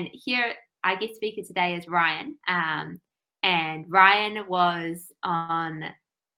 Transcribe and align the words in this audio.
and 0.00 0.08
here 0.12 0.54
our 0.82 0.96
guest 0.96 1.16
speaker 1.16 1.42
today 1.42 1.74
is 1.74 1.86
Ryan. 1.86 2.36
Um, 2.48 3.00
and 3.42 3.84
Ryan 3.88 4.46
was 4.48 5.12
on 5.22 5.84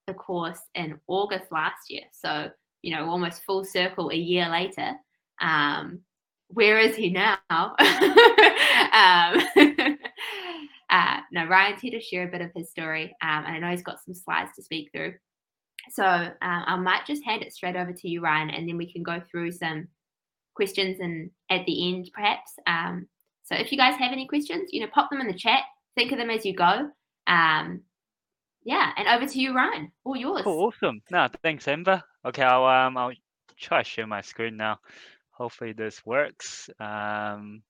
the 0.07 0.15
course 0.15 0.61
in 0.75 0.99
August 1.07 1.53
last 1.53 1.89
year. 1.89 2.03
So, 2.13 2.51
you 2.83 2.95
know, 2.95 3.09
almost 3.09 3.45
full 3.45 3.65
circle 3.65 4.11
a 4.11 4.17
year 4.17 4.49
later. 4.49 4.95
Um, 5.41 6.01
where 6.49 6.81
is 6.81 6.97
he 6.97 7.11
now? 7.11 7.39
um, 7.51 7.77
uh, 10.91 11.21
no, 11.31 11.47
Ryan's 11.47 11.81
here 11.81 11.93
to 11.93 12.01
share 12.01 12.27
a 12.27 12.31
bit 12.31 12.41
of 12.41 12.51
his 12.55 12.71
story. 12.71 13.15
Um, 13.23 13.45
and 13.47 13.57
I 13.57 13.59
know 13.61 13.71
he's 13.71 13.83
got 13.83 14.03
some 14.05 14.15
slides 14.15 14.51
to 14.57 14.63
speak 14.63 14.91
through. 14.93 15.15
So 15.91 16.05
um, 16.05 16.33
I 16.41 16.77
might 16.77 17.07
just 17.07 17.25
hand 17.25 17.43
it 17.43 17.53
straight 17.53 17.77
over 17.77 17.93
to 17.93 18.09
you, 18.09 18.23
Ryan, 18.23 18.51
and 18.51 18.69
then 18.69 18.77
we 18.77 18.93
can 18.93 19.05
go 19.05 19.23
through 19.31 19.53
some 19.53 19.87
questions 20.55 20.99
and 21.01 21.31
at 21.49 21.65
the 21.67 21.95
end, 21.95 22.11
perhaps. 22.13 22.53
Um, 22.67 23.07
so 23.45 23.55
if 23.57 23.73
you 23.73 23.79
guys 23.79 23.99
have 23.99 24.13
any 24.13 24.27
questions, 24.27 24.71
you 24.73 24.81
know, 24.81 24.89
pop 24.93 25.11
them 25.11 25.21
in 25.21 25.27
the 25.27 25.35
chat. 25.35 25.61
Think 25.95 26.13
of 26.13 26.19
them 26.19 26.31
as 26.31 26.47
you 26.47 26.55
go. 26.55 26.91
Um, 27.27 27.83
yeah, 28.65 28.91
and 28.97 29.09
over 29.09 29.27
to 29.31 29.39
you, 29.41 29.55
Ryan. 29.55 29.91
All 30.05 30.17
yours. 30.17 30.43
Cool, 30.43 30.67
awesome. 30.67 31.03
No, 31.11 31.29
thanks, 31.43 31.67
Amber. 31.69 32.03
Okay, 32.25 32.43
I'll 32.43 32.65
um, 32.65 32.97
I'll 32.97 33.13
try 33.59 33.83
to 33.83 33.89
share 33.89 34.07
my 34.07 34.21
screen 34.21 34.57
now. 34.57 34.79
Hopefully 35.33 35.73
this 35.73 36.05
works. 36.07 36.71
Um, 36.79 37.63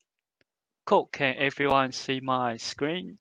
cool. 0.84 1.06
Can 1.12 1.34
everyone 1.38 1.92
see 1.92 2.20
my 2.20 2.58
screen? 2.58 3.18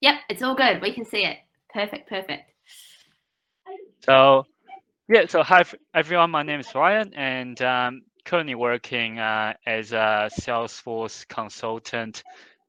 Yep, 0.00 0.14
it's 0.28 0.42
all 0.42 0.54
good. 0.54 0.82
We 0.82 0.92
can 0.92 1.04
see 1.04 1.24
it. 1.24 1.38
Perfect, 1.72 2.08
perfect. 2.08 2.50
So, 4.04 4.44
yeah. 5.08 5.26
So 5.26 5.42
hi 5.42 5.64
everyone. 5.94 6.30
My 6.30 6.42
name 6.42 6.60
is 6.60 6.74
Ryan, 6.74 7.14
and 7.14 7.60
um, 7.62 8.02
currently 8.24 8.54
working 8.54 9.18
uh, 9.18 9.54
as 9.66 9.92
a 9.92 10.30
Salesforce 10.40 11.26
consultant 11.28 12.22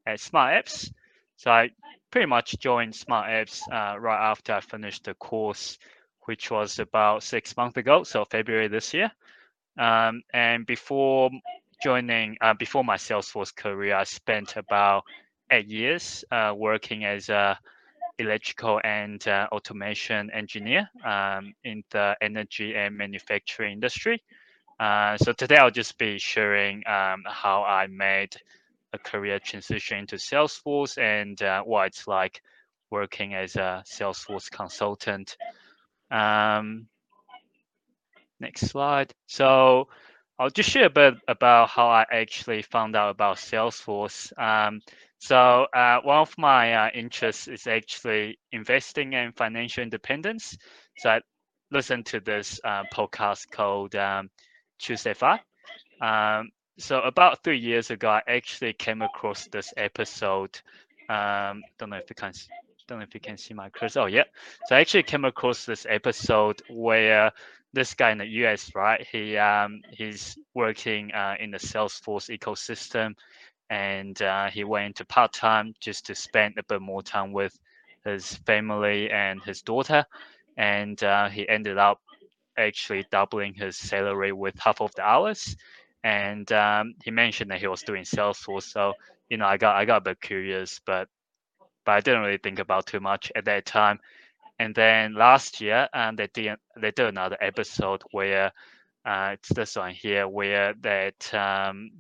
at 0.06 0.20
Smart 0.20 0.66
Apps. 0.66 0.92
So 1.38 1.52
I 1.52 1.72
pretty 2.12 2.28
much 2.28 2.60
joined 2.60 2.96
Smart 2.96 3.30
Apps 3.30 3.62
uh, 3.72 4.00
right 4.00 4.32
after 4.32 4.54
I 4.54 4.62
finished 4.62 5.06
the 5.06 5.14
course, 5.16 5.78
which 6.26 6.52
was 6.52 6.80
about 6.80 7.24
six 7.24 7.56
months 7.58 7.78
ago, 7.78 8.04
so 8.04 8.26
February 8.26 8.68
this 8.68 8.94
year. 8.94 9.12
Um, 9.78 10.22
and 10.34 10.66
before 10.66 11.30
joining, 11.82 12.38
uh, 12.42 12.54
before 12.54 12.84
my 12.84 12.98
Salesforce 12.98 13.56
career, 13.56 13.96
I 13.96 14.04
spent 14.04 14.56
about 14.56 15.04
eight 15.52 15.68
years 15.68 16.24
uh, 16.32 16.54
working 16.56 17.06
as 17.06 17.30
a 17.30 17.60
electrical 18.20 18.80
and 18.84 19.28
uh, 19.28 19.48
automation 19.52 20.30
engineer 20.32 20.88
um, 21.04 21.54
in 21.64 21.84
the 21.92 22.16
energy 22.22 22.76
and 22.76 22.96
manufacturing 22.96 23.74
industry. 23.74 24.22
Uh, 24.80 25.18
so 25.18 25.32
today 25.32 25.58
I'll 25.58 25.72
just 25.72 25.98
be 25.98 26.18
sharing 26.20 26.84
um, 26.88 27.24
how 27.26 27.64
I 27.64 27.88
made 27.88 28.36
a 28.94 28.98
career 28.98 29.40
transition 29.40 30.00
into 30.00 30.16
Salesforce 30.16 30.98
and 30.98 31.42
uh, 31.42 31.62
what 31.64 31.88
it's 31.88 32.08
like 32.08 32.42
working 32.92 33.34
as 33.34 33.56
a 33.56 33.84
Salesforce 33.88 34.52
consultant. 34.52 35.36
Um, 36.12 36.88
next 38.40 38.68
slide. 38.68 39.14
So 39.28 39.88
I'll 40.38 40.50
just 40.50 40.70
share 40.70 40.86
a 40.86 40.90
bit 40.90 41.16
about 41.28 41.70
how 41.70 41.88
I 41.88 42.06
actually 42.12 42.62
found 42.64 42.96
out 42.96 43.10
about 43.10 43.38
Salesforce. 43.38 44.32
Um, 44.40 44.82
so 45.20 45.66
uh, 45.74 46.02
one 46.02 46.18
of 46.18 46.34
my 46.38 46.74
uh, 46.74 46.90
interests 46.94 47.48
is 47.48 47.66
actually 47.66 48.38
investing 48.52 49.16
and 49.16 49.36
financial 49.36 49.84
independence. 49.84 50.58
So 50.98 51.10
I 51.12 51.22
listened 51.72 52.06
to 52.08 52.20
this 52.20 52.60
uh, 52.64 52.84
podcast 52.94 53.50
called 53.52 53.96
um, 54.90 55.08
Um, 56.02 56.50
so 56.78 57.00
about 57.02 57.44
three 57.44 57.60
years 57.60 57.92
ago, 57.92 58.10
I 58.10 58.22
actually 58.28 58.74
came 58.74 59.02
across 59.02 59.48
this 59.48 59.74
episode. 59.78 60.60
Um, 61.10 61.64
don't 61.78 61.90
know 61.90 61.98
if 61.98 62.10
you 62.10 62.16
can 62.16 62.32
don't 62.88 63.00
know 63.00 63.04
if 63.04 63.14
you 63.14 63.20
can 63.22 63.38
see 63.38 63.54
my 63.54 63.70
cursor. 63.70 64.02
Oh 64.02 64.06
yeah. 64.06 64.24
So 64.66 64.76
I 64.76 64.80
actually 64.82 65.04
came 65.04 65.26
across 65.26 65.66
this 65.66 65.86
episode 65.90 66.62
where 66.70 67.32
this 67.74 67.94
guy 67.94 68.12
in 68.12 68.18
the 68.18 68.26
US, 68.28 68.72
right? 68.76 69.06
He 69.12 69.38
um 69.38 69.82
he's 69.92 70.38
working 70.54 71.12
uh, 71.14 71.36
in 71.40 71.52
the 71.52 71.58
Salesforce 71.58 72.30
ecosystem, 72.38 73.16
and 73.70 74.22
uh, 74.22 74.50
he 74.50 74.64
went 74.64 74.88
into 74.88 75.06
part 75.06 75.34
time 75.34 75.74
just 75.80 76.08
to 76.08 76.16
spend 76.16 76.56
a 76.58 76.64
bit 76.64 76.82
more 76.82 77.02
time 77.04 77.32
with 77.34 77.58
his 78.06 78.36
family 78.46 79.10
and 79.12 79.42
his 79.44 79.62
daughter, 79.62 80.06
and 80.58 81.04
uh, 81.04 81.30
he 81.30 81.48
ended 81.50 81.78
up 81.78 82.02
actually 82.58 83.06
doubling 83.12 83.54
his 83.54 83.78
salary 83.78 84.32
with 84.32 84.58
half 84.60 84.82
of 84.82 84.94
the 84.96 85.04
hours 85.04 85.56
and 86.04 86.52
um, 86.52 86.96
he 87.04 87.12
mentioned 87.12 87.52
that 87.52 87.60
he 87.60 87.68
was 87.68 87.82
doing 87.84 88.04
Salesforce. 88.04 88.64
So 88.64 88.94
you 89.30 89.38
know, 89.38 89.46
I 89.46 89.58
got 89.58 89.76
I 89.76 89.86
got 89.86 89.98
a 89.98 90.02
bit 90.02 90.22
curious, 90.22 90.80
but 90.86 91.08
but 91.86 91.94
I 91.94 92.00
didn't 92.02 92.22
really 92.22 92.38
think 92.38 92.60
about 92.60 92.86
too 92.88 93.00
much 93.00 93.32
at 93.36 93.46
that 93.46 93.66
time. 93.66 94.00
And 94.60 94.76
then 94.76 95.16
last 95.16 95.62
year, 95.62 95.88
um, 95.94 96.16
they 96.16 96.28
did 96.34 96.58
they 96.80 96.92
did 96.92 97.08
another 97.08 97.38
episode 97.42 98.04
where 98.12 98.52
uh, 99.06 99.32
it's 99.34 99.50
this 99.50 99.76
one 99.76 99.92
here 99.94 100.28
where 100.28 100.74
that 100.82 101.34
um, 101.34 101.92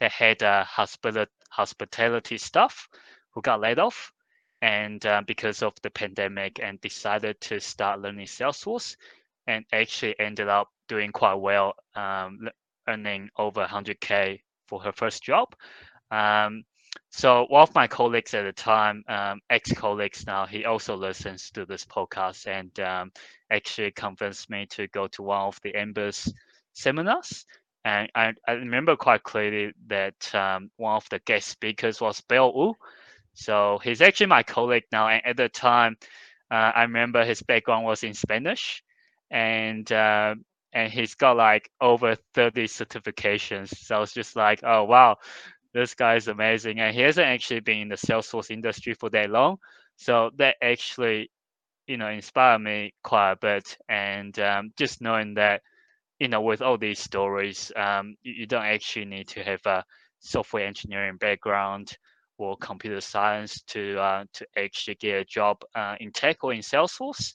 they 0.00 0.08
had 0.08 0.42
a 0.42 0.64
hospital 0.64 1.26
hospitality 1.50 2.38
staff 2.38 2.88
who 3.32 3.42
got 3.42 3.60
laid 3.60 3.78
off, 3.78 4.12
and 4.62 5.04
uh, 5.06 5.22
because 5.26 5.62
of 5.62 5.74
the 5.82 5.90
pandemic, 5.90 6.60
and 6.62 6.80
decided 6.80 7.40
to 7.40 7.60
start 7.60 8.00
learning 8.00 8.26
Salesforce, 8.26 8.96
and 9.46 9.64
actually 9.72 10.18
ended 10.18 10.48
up 10.48 10.68
doing 10.88 11.12
quite 11.12 11.34
well, 11.34 11.74
um, 11.94 12.48
earning 12.88 13.28
over 13.38 13.64
100k 13.64 14.40
for 14.66 14.80
her 14.80 14.92
first 14.92 15.22
job. 15.22 15.54
Um, 16.10 16.64
so 17.10 17.46
one 17.48 17.62
of 17.62 17.74
my 17.74 17.86
colleagues 17.86 18.34
at 18.34 18.44
the 18.44 18.52
time, 18.52 19.04
um, 19.08 19.40
ex-colleagues 19.50 20.26
now, 20.26 20.46
he 20.46 20.64
also 20.64 20.96
listens 20.96 21.50
to 21.52 21.64
this 21.64 21.84
podcast 21.84 22.46
and 22.46 22.78
um, 22.80 23.12
actually 23.50 23.92
convinced 23.92 24.50
me 24.50 24.66
to 24.70 24.88
go 24.88 25.06
to 25.08 25.22
one 25.22 25.42
of 25.42 25.58
the 25.62 25.74
Amber's 25.74 26.32
seminars. 26.72 27.46
And 27.84 28.10
I, 28.14 28.32
I 28.48 28.52
remember 28.52 28.96
quite 28.96 29.22
clearly 29.22 29.72
that 29.88 30.34
um, 30.34 30.70
one 30.76 30.96
of 30.96 31.08
the 31.10 31.20
guest 31.20 31.48
speakers 31.48 32.00
was 32.00 32.20
Bill 32.22 32.52
Wu. 32.54 32.74
So 33.34 33.78
he's 33.82 34.00
actually 34.00 34.26
my 34.26 34.42
colleague 34.42 34.84
now. 34.90 35.08
And 35.08 35.24
at 35.26 35.36
the 35.36 35.48
time, 35.48 35.96
uh, 36.50 36.72
I 36.74 36.82
remember 36.82 37.24
his 37.24 37.42
background 37.42 37.84
was 37.84 38.02
in 38.02 38.14
Spanish. 38.14 38.82
And 39.34 39.90
uh, 39.90 40.36
and 40.72 40.92
he's 40.92 41.14
got 41.14 41.36
like 41.36 41.70
over 41.80 42.16
30 42.34 42.66
certifications. 42.66 43.76
So 43.76 44.02
it's 44.02 44.14
just 44.14 44.36
like, 44.36 44.60
oh 44.64 44.84
wow, 44.84 45.16
this 45.74 45.94
guy 45.94 46.14
is 46.14 46.28
amazing. 46.28 46.80
And 46.80 46.94
he 46.94 47.02
hasn't 47.02 47.26
actually 47.26 47.60
been 47.60 47.78
in 47.78 47.88
the 47.88 47.96
Salesforce 47.96 48.50
industry 48.50 48.94
for 48.94 49.10
that 49.10 49.30
long. 49.30 49.58
So 49.96 50.30
that 50.38 50.56
actually, 50.62 51.30
you 51.86 51.96
know, 51.96 52.08
inspired 52.08 52.60
me 52.60 52.94
quite 53.02 53.32
a 53.32 53.36
bit. 53.36 53.76
And 53.88 54.38
um, 54.38 54.72
just 54.76 55.00
knowing 55.00 55.34
that, 55.34 55.62
you 56.18 56.28
know, 56.28 56.40
with 56.40 56.62
all 56.62 56.78
these 56.78 57.00
stories, 57.00 57.70
um, 57.76 58.16
you, 58.22 58.32
you, 58.32 58.46
don't 58.46 58.64
actually 58.64 59.04
need 59.04 59.28
to 59.28 59.42
have 59.42 59.60
a 59.66 59.84
software 60.20 60.66
engineering 60.66 61.16
background 61.16 61.96
or 62.38 62.56
computer 62.56 63.00
science 63.00 63.62
to 63.62 63.98
uh, 63.98 64.24
to 64.32 64.46
actually 64.56 64.96
get 64.96 65.20
a 65.20 65.24
job 65.24 65.58
uh, 65.74 65.96
in 66.00 66.10
tech 66.12 66.42
or 66.42 66.52
in 66.52 66.60
Salesforce. 66.60 67.34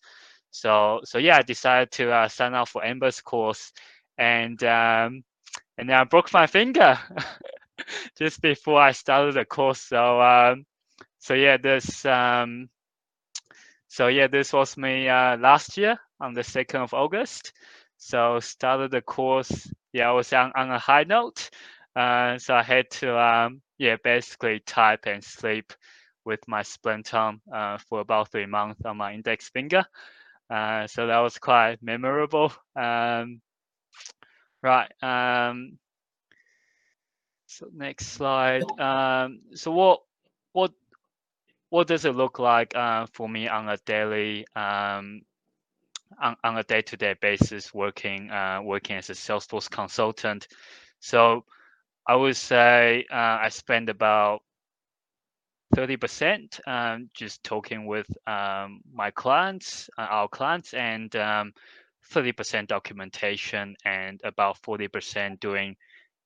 So 0.52 1.02
so 1.06 1.18
yeah, 1.18 1.38
I 1.38 1.42
decided 1.44 1.92
to 1.94 2.12
uh, 2.12 2.28
sign 2.28 2.54
up 2.54 2.70
for 2.70 2.84
Amber's 2.84 3.22
course, 3.22 3.72
and 4.18 4.62
um, 4.64 5.24
and 5.78 5.90
then 5.90 5.98
I 5.98 6.04
broke 6.06 6.34
my 6.34 6.48
finger 6.48 7.00
just 8.18 8.42
before 8.42 8.82
I 8.82 8.92
started 8.92 9.36
the 9.36 9.46
course. 9.46 9.82
So 9.82 10.22
um, 10.22 10.66
so 11.20 11.34
yeah, 11.34 11.58
this 11.58 12.06
um, 12.06 12.70
so 13.88 14.08
yeah, 14.08 14.28
this 14.28 14.54
was 14.54 14.78
me 14.78 15.10
uh, 15.10 15.38
last 15.38 15.78
year 15.78 15.98
on 16.20 16.34
the 16.34 16.44
second 16.44 16.82
of 16.82 16.94
August. 16.94 17.54
So 17.98 18.40
started 18.40 18.92
the 18.92 19.02
course. 19.02 19.72
Yeah, 19.94 20.10
I 20.10 20.14
was 20.14 20.32
on, 20.34 20.52
on 20.56 20.72
a 20.72 20.80
high 20.80 21.04
note. 21.04 21.50
Uh, 21.96 22.38
so 22.38 22.54
I 22.56 22.64
had 22.64 22.90
to 22.92 23.18
um, 23.20 23.62
yeah 23.78 23.98
basically 24.04 24.60
type 24.62 25.06
and 25.08 25.24
sleep 25.24 25.74
with 26.26 26.48
my 26.48 26.62
splint 26.62 27.14
arm 27.14 27.42
uh, 27.54 27.78
for 27.90 28.00
about 28.02 28.32
three 28.32 28.46
months 28.46 28.82
on 28.86 28.98
my 28.98 29.14
index 29.14 29.50
finger. 29.50 29.86
Uh, 30.50 30.88
so 30.88 31.08
that 31.08 31.20
was 31.20 31.38
quite 31.38 31.82
memorable. 31.82 32.52
Um, 32.76 33.42
right. 34.64 34.92
Um, 35.02 35.78
so 37.46 37.68
next 37.74 38.08
slide. 38.08 38.64
Um, 38.80 39.42
so 39.54 39.72
what 39.72 40.02
what 40.54 40.72
what 41.70 41.88
does 41.88 42.06
it 42.06 42.16
look 42.16 42.40
like 42.40 42.76
uh, 42.76 43.06
for 43.14 43.30
me 43.30 43.48
on 43.48 43.70
a 43.70 43.78
daily 43.86 44.46
um, 44.56 45.22
on, 46.22 46.36
on 46.44 46.58
a 46.58 46.64
day-to-day 46.64 47.16
basis 47.22 47.74
working 47.74 48.32
uh, 48.32 48.62
working 48.64 48.98
as 48.98 49.10
a 49.10 49.14
Salesforce 49.14 49.70
consultant? 49.70 50.48
So 51.00 51.46
I 52.08 52.16
would 52.16 52.38
say 52.38 53.06
uh, 53.12 53.38
I 53.42 53.50
spend 53.50 53.90
about 53.90 54.42
30% 55.76 56.60
um, 56.68 57.10
just 57.14 57.44
talking 57.44 57.86
with 57.86 58.08
um, 58.28 58.82
my 58.92 59.12
clients, 59.12 59.90
uh, 59.98 60.08
our 60.10 60.28
clients, 60.28 60.74
and 60.74 61.16
um, 61.16 61.54
30% 62.12 62.68
documentation 62.68 63.76
and 63.86 64.20
about 64.24 64.62
40% 64.64 65.40
doing 65.40 65.76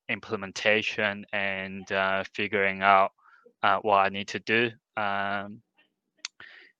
implementation 0.09 1.25
and 1.33 1.91
uh, 1.91 2.23
figuring 2.33 2.81
out 2.81 3.11
uh, 3.63 3.79
what 3.81 3.97
I 3.97 4.09
need 4.09 4.29
to 4.29 4.39
do. 4.39 4.71
Um, 4.95 5.61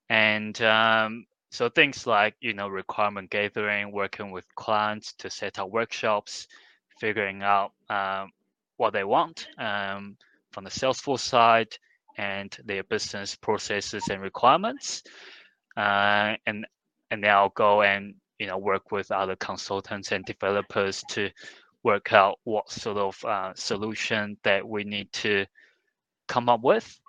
and 0.09 0.62
um, 0.62 1.25
so 1.51 1.69
things 1.69 2.06
like 2.06 2.36
you 2.39 2.54
know 2.54 2.68
requirement 2.68 3.30
gathering, 3.30 3.92
working 3.92 4.31
with 4.31 4.45
clients 4.56 5.13
to 5.19 5.30
set 5.30 5.59
up 5.59 5.69
workshops, 5.69 6.48
figuring 7.00 7.42
out 7.42 7.71
um, 7.89 8.31
what 8.77 8.94
they 8.94 9.04
want 9.04 9.48
um, 9.57 10.18
from 10.51 10.63
the 10.63 10.69
Salesforce 10.69 11.19
side 11.19 11.77
and 12.18 12.56
their 12.65 12.83
business 12.83 13.36
processes 13.36 14.07
and 14.10 14.21
requirements, 14.21 15.04
uh, 15.77 16.36
and 16.45 16.65
and 17.12 17.24
then 17.24 17.31
I'll 17.31 17.50
go 17.50 17.81
and 17.81 18.15
you 18.39 18.48
know 18.48 18.57
work 18.57 18.92
with 18.92 19.12
other 19.12 19.36
consultants 19.36 20.12
and 20.12 20.25
developers 20.25 21.04
to 21.10 21.30
work 21.83 22.13
out 22.13 22.39
what 22.44 22.71
sort 22.71 22.98
of 22.98 23.25
uh, 23.25 23.54
solution 23.56 24.38
that 24.44 24.68
we 24.68 24.83
need 24.83 25.12
to 25.13 25.45
come 26.27 26.50
up 26.50 26.62
with 26.63 27.00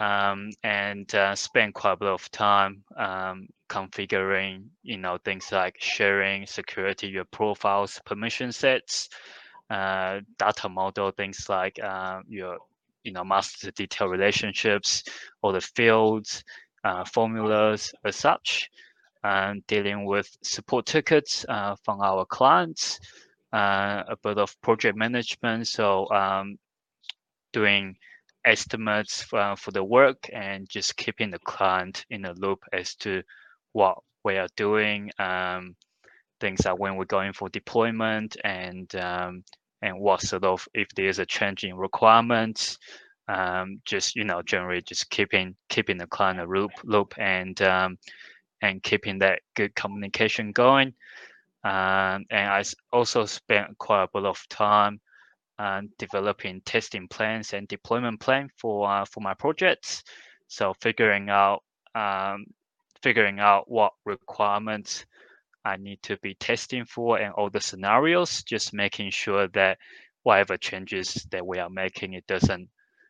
um, 0.00 0.50
and 0.62 1.14
uh, 1.14 1.34
spend 1.34 1.74
quite 1.74 1.92
a 1.92 1.96
bit 1.96 2.08
of 2.08 2.30
time 2.30 2.82
um, 2.96 3.46
configuring, 3.68 4.64
you 4.82 4.96
know, 4.96 5.18
things 5.24 5.52
like 5.52 5.76
sharing, 5.78 6.46
security, 6.46 7.06
your 7.06 7.26
profiles, 7.26 8.00
permission 8.06 8.50
sets, 8.50 9.10
uh, 9.68 10.20
data 10.38 10.68
model, 10.68 11.10
things 11.10 11.48
like 11.48 11.78
uh, 11.82 12.20
your, 12.26 12.58
you 13.04 13.12
know, 13.12 13.24
master 13.24 13.70
detail 13.70 14.08
relationships, 14.08 15.02
all 15.42 15.52
the 15.52 15.60
fields, 15.60 16.42
uh, 16.84 17.04
formulas 17.04 17.92
as 18.04 18.16
such, 18.16 18.70
and 19.22 19.66
dealing 19.66 20.04
with 20.04 20.28
support 20.42 20.86
tickets 20.86 21.44
uh, 21.48 21.76
from 21.84 22.00
our 22.00 22.24
clients, 22.24 22.98
uh, 23.52 24.02
a 24.08 24.16
bit 24.22 24.38
of 24.38 24.60
project 24.62 24.96
management. 24.96 25.66
So 25.66 26.08
um, 26.10 26.58
doing 27.52 27.96
estimates 28.44 29.22
for, 29.22 29.54
for 29.56 29.70
the 29.70 29.84
work 29.84 30.30
and 30.32 30.68
just 30.68 30.96
keeping 30.96 31.30
the 31.30 31.38
client 31.40 32.04
in 32.10 32.24
a 32.24 32.32
loop 32.34 32.64
as 32.72 32.94
to 32.96 33.22
what 33.72 33.98
we 34.24 34.36
are 34.36 34.48
doing, 34.56 35.10
um, 35.18 35.76
things 36.40 36.64
like 36.64 36.78
when 36.78 36.96
we're 36.96 37.04
going 37.04 37.32
for 37.32 37.48
deployment 37.48 38.36
and 38.44 38.94
um, 38.96 39.44
and 39.82 39.98
what 39.98 40.20
sort 40.22 40.44
of 40.44 40.66
if 40.74 40.88
there's 40.94 41.18
a 41.18 41.26
change 41.26 41.64
in 41.64 41.74
requirements, 41.76 42.78
um, 43.28 43.80
just 43.84 44.16
you 44.16 44.24
know 44.24 44.42
generally 44.42 44.82
just 44.82 45.10
keeping 45.10 45.54
keeping 45.68 45.98
the 45.98 46.06
client 46.06 46.40
a 46.40 46.44
loop 46.44 46.72
loop 46.84 47.14
and 47.18 47.60
um, 47.62 47.98
and 48.62 48.82
keeping 48.82 49.18
that 49.18 49.40
good 49.54 49.74
communication 49.74 50.52
going. 50.52 50.94
Um, 51.62 52.24
and 52.30 52.50
I 52.50 52.62
also 52.92 53.26
spent 53.26 53.76
quite 53.78 54.04
a 54.04 54.08
bit 54.12 54.24
of 54.24 54.42
time 54.48 55.00
uh, 55.58 55.82
developing 55.98 56.62
testing 56.64 57.06
plans 57.08 57.52
and 57.52 57.68
deployment 57.68 58.20
plan 58.20 58.48
for 58.56 58.90
uh, 58.90 59.04
for 59.04 59.20
my 59.20 59.34
projects. 59.34 60.02
So 60.48 60.74
figuring 60.80 61.28
out 61.28 61.62
um, 61.94 62.46
figuring 63.02 63.40
out 63.40 63.70
what 63.70 63.92
requirements 64.04 65.04
I 65.64 65.76
need 65.76 66.02
to 66.04 66.16
be 66.18 66.34
testing 66.34 66.84
for 66.84 67.18
and 67.18 67.32
all 67.34 67.50
the 67.50 67.60
scenarios, 67.60 68.42
just 68.42 68.72
making 68.72 69.10
sure 69.10 69.48
that 69.48 69.78
whatever 70.22 70.56
changes 70.56 71.26
that 71.30 71.46
we 71.46 71.58
are 71.58 71.70
making, 71.70 72.14
it 72.14 72.26
doesn't 72.26 72.68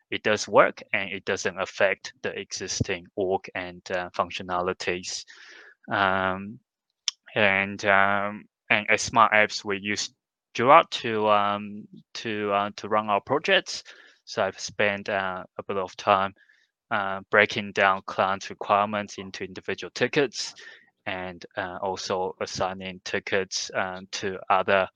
it 0.09 0.23
does 0.23 0.45
work 0.45 0.83
and 0.93 1.09
it 1.09 1.23
doesn't 1.23 1.59
affect 1.59 2.13
the 2.21 2.37
existing 2.37 3.05
org 3.15 3.49
and 3.55 3.81
uh, 3.91 4.09
functionalities. 4.09 5.23
Um, 5.89 6.59
and 7.33 7.83
um, 7.85 8.43
and 8.69 8.85
as 8.89 9.01
smart 9.01 9.31
apps, 9.31 9.63
we 9.63 9.79
use 9.79 10.13
Jira 10.53 10.89
to 10.89 11.29
um, 11.29 11.87
to 12.15 12.51
uh, 12.51 12.69
to 12.75 12.89
run 12.89 13.09
our 13.09 13.21
projects. 13.21 13.83
So 14.25 14.43
I've 14.43 14.59
spent 14.59 15.07
uh, 15.07 15.43
a 15.57 15.63
bit 15.63 15.77
of 15.77 15.95
time 15.95 16.33
uh, 16.91 17.21
breaking 17.31 17.71
down 17.71 18.01
client 18.05 18.49
requirements 18.49 19.17
into 19.17 19.45
individual 19.45 19.91
tickets 19.91 20.53
and 21.05 21.45
uh, 21.57 21.77
also 21.81 22.35
assigning 22.41 23.01
tickets 23.03 23.71
um, 23.73 24.07
to 24.11 24.37
other 24.49 24.87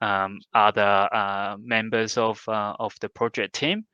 um, 0.00 0.40
other 0.52 1.08
uh, 1.12 1.56
members 1.58 2.18
of 2.18 2.42
uh, 2.48 2.74
of 2.78 2.94
the 3.00 3.08
project 3.08 3.54
team. 3.54 3.84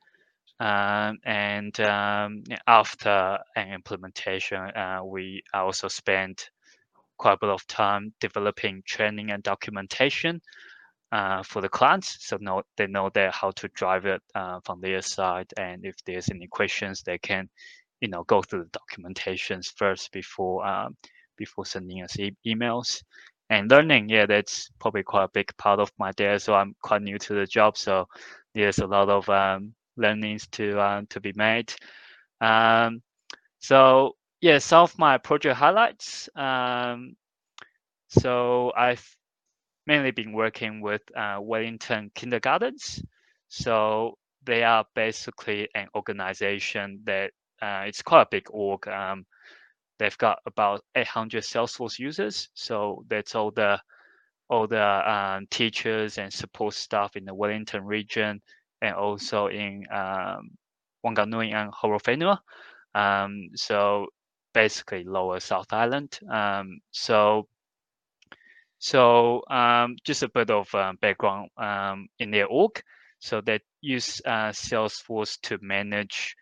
Um, 0.59 1.17
and 1.25 1.77
um, 1.81 2.43
after 2.67 3.39
an 3.55 3.73
implementation, 3.73 4.71
we 5.05 5.43
also 5.53 5.87
spent 5.87 6.49
quite 7.17 7.33
a 7.33 7.37
bit 7.37 7.49
of 7.49 7.65
time 7.67 8.13
developing 8.19 8.83
training 8.85 9.31
and 9.31 9.43
documentation 9.43 10.41
uh, 11.11 11.43
for 11.43 11.61
the 11.61 11.69
clients. 11.69 12.17
So 12.27 12.37
know, 12.41 12.63
they 12.75 12.87
know 12.87 13.09
that 13.13 13.33
how 13.33 13.51
to 13.51 13.67
drive 13.69 14.05
it 14.05 14.21
uh, 14.35 14.59
from 14.65 14.81
their 14.81 15.01
side. 15.01 15.47
And 15.57 15.85
if 15.85 15.95
there's 16.05 16.29
any 16.29 16.47
questions, 16.47 17.03
they 17.03 17.17
can, 17.17 17.49
you 18.01 18.07
know, 18.07 18.23
go 18.23 18.41
through 18.41 18.65
the 18.65 18.79
documentations 18.79 19.71
first 19.75 20.11
before 20.11 20.65
um, 20.65 20.97
before 21.37 21.65
sending 21.65 22.03
us 22.03 22.17
e- 22.19 22.35
emails. 22.45 23.03
And 23.49 23.69
learning, 23.69 24.09
yeah, 24.09 24.25
that's 24.25 24.69
probably 24.79 25.03
quite 25.03 25.25
a 25.25 25.31
big 25.33 25.55
part 25.57 25.79
of 25.79 25.91
my 25.99 26.11
day. 26.13 26.37
So 26.37 26.55
I'm 26.55 26.75
quite 26.81 27.01
new 27.01 27.19
to 27.19 27.33
the 27.35 27.45
job, 27.45 27.77
so 27.77 28.07
there's 28.55 28.79
a 28.79 28.87
lot 28.87 29.09
of 29.09 29.29
um, 29.29 29.73
learnings 29.97 30.47
to 30.53 30.79
uh, 30.79 31.01
to 31.09 31.19
be 31.19 31.33
made. 31.35 31.73
Um, 32.41 33.01
so 33.59 34.15
yeah, 34.41 34.57
some 34.59 34.83
of 34.83 34.97
my 34.97 35.17
project 35.17 35.57
highlights. 35.57 36.29
Um, 36.35 37.15
so 38.09 38.71
I've 38.75 39.05
mainly 39.87 40.11
been 40.11 40.33
working 40.33 40.81
with 40.81 41.01
uh, 41.15 41.37
Wellington 41.41 42.11
kindergartens. 42.15 43.01
So 43.49 44.17
they 44.43 44.63
are 44.63 44.85
basically 44.95 45.69
an 45.75 45.87
organization 45.95 47.01
that 47.05 47.31
uh, 47.61 47.83
it's 47.87 48.01
quite 48.01 48.23
a 48.23 48.27
big 48.29 48.47
org. 48.49 48.87
Um, 48.87 49.25
they've 49.99 50.17
got 50.17 50.39
about 50.45 50.83
800 50.95 51.43
Salesforce 51.43 51.99
users. 51.99 52.49
So 52.53 53.03
that's 53.09 53.35
all 53.35 53.51
the 53.51 53.79
all 54.49 54.67
the 54.67 55.11
um, 55.11 55.47
teachers 55.49 56.17
and 56.17 56.31
support 56.31 56.73
staff 56.73 57.15
in 57.15 57.25
the 57.25 57.33
Wellington 57.33 57.85
region, 57.85 58.41
and 58.81 58.95
also 58.95 59.47
in 59.47 59.85
um, 59.91 60.51
Wanganui 61.05 61.53
and 61.53 61.71
Horowhenua. 61.71 62.39
Um, 62.93 63.49
so 63.55 64.07
basically 64.53 65.03
Lower 65.03 65.39
South 65.39 65.71
Island. 65.71 66.19
Um, 66.29 66.79
so 66.91 67.47
so 68.79 69.43
um, 69.49 69.95
just 70.03 70.23
a 70.23 70.29
bit 70.29 70.51
of 70.51 70.73
um, 70.75 70.97
background 71.01 71.49
um, 71.57 72.07
in 72.19 72.31
their 72.31 72.47
org. 72.47 72.81
So 73.19 73.39
they 73.39 73.61
use 73.79 74.21
uh, 74.25 74.49
Salesforce 74.51 75.39
to 75.43 75.57
manage 75.61 76.35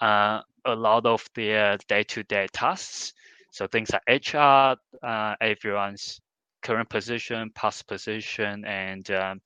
a 0.00 0.42
lot 0.74 1.06
of 1.06 1.24
their 1.34 1.76
day-to-day 1.88 2.48
tasks. 2.52 3.12
So 3.52 3.66
things 3.66 3.90
like 3.92 4.02
HR, 4.34 4.76
uh, 5.02 5.34
everyone's 5.40 6.20
current 6.62 6.88
position, 6.88 7.50
past 7.54 7.86
position, 7.88 8.64
and 8.64 9.10
um, 9.10 9.40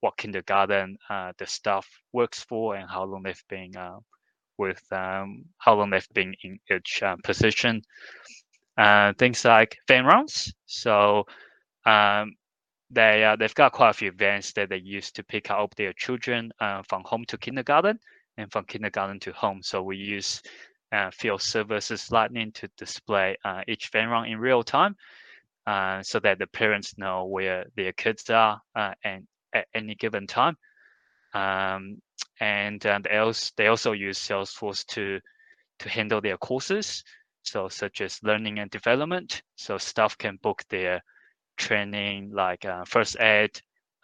what 0.00 0.16
kindergarten 0.16 0.96
uh, 1.10 1.32
the 1.38 1.46
staff 1.46 1.86
works 2.12 2.42
for, 2.44 2.76
and 2.76 2.88
how 2.88 3.04
long 3.04 3.22
they've 3.22 3.44
been 3.48 3.76
uh, 3.76 3.98
with, 4.58 4.82
um, 4.92 5.44
how 5.58 5.74
long 5.74 5.90
they've 5.90 6.08
been 6.14 6.34
in 6.44 6.58
each 6.70 7.02
uh, 7.02 7.16
position. 7.24 7.82
things 9.18 9.44
like 9.44 9.76
fan 9.88 10.04
rounds. 10.04 10.52
So 10.66 11.24
um, 11.84 12.34
they 12.90 13.24
uh, 13.24 13.36
they've 13.36 13.54
got 13.54 13.72
quite 13.72 13.90
a 13.90 13.94
few 13.94 14.08
events 14.08 14.52
that 14.52 14.68
they 14.70 14.78
use 14.78 15.10
to 15.12 15.22
pick 15.24 15.50
up 15.50 15.74
their 15.74 15.92
children 15.92 16.50
uh, 16.60 16.82
from 16.88 17.02
home 17.04 17.24
to 17.26 17.38
kindergarten 17.38 17.98
and 18.38 18.50
from 18.50 18.64
kindergarten 18.64 19.20
to 19.20 19.32
home. 19.32 19.62
So 19.62 19.82
we 19.82 19.96
use 19.96 20.40
uh, 20.92 21.10
field 21.10 21.42
services 21.42 22.10
lightning 22.10 22.52
to 22.52 22.68
display 22.78 23.36
uh, 23.44 23.62
each 23.68 23.90
van 23.92 24.08
run 24.08 24.26
in 24.26 24.38
real 24.38 24.62
time, 24.62 24.96
uh, 25.66 26.02
so 26.02 26.18
that 26.20 26.38
the 26.38 26.46
parents 26.46 26.96
know 26.96 27.26
where 27.26 27.66
their 27.76 27.92
kids 27.92 28.30
are 28.30 28.60
uh, 28.74 28.94
and 29.04 29.26
at 29.52 29.66
any 29.74 29.94
given 29.94 30.26
time. 30.26 30.56
Um, 31.34 32.00
and 32.40 32.84
and 32.86 33.04
they 33.04 33.18
also 33.18 33.50
they 33.56 33.66
also 33.66 33.92
use 33.92 34.18
Salesforce 34.18 34.86
to 34.86 35.20
to 35.80 35.88
handle 35.88 36.20
their 36.20 36.38
courses, 36.38 37.04
so 37.42 37.68
such 37.68 38.00
as 38.00 38.18
learning 38.22 38.60
and 38.60 38.70
development. 38.70 39.42
So 39.56 39.76
staff 39.78 40.16
can 40.16 40.38
book 40.42 40.62
their 40.70 41.02
training 41.56 42.30
like 42.32 42.64
uh, 42.64 42.84
first 42.84 43.20
aid, 43.20 43.50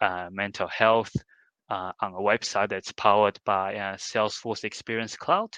uh, 0.01 0.27
mental 0.31 0.67
health 0.67 1.15
uh, 1.69 1.91
on 1.99 2.13
a 2.13 2.17
website 2.17 2.69
that's 2.69 2.91
powered 2.91 3.39
by 3.45 3.75
uh, 3.75 3.95
Salesforce 3.97 4.63
Experience 4.63 5.15
Cloud. 5.15 5.57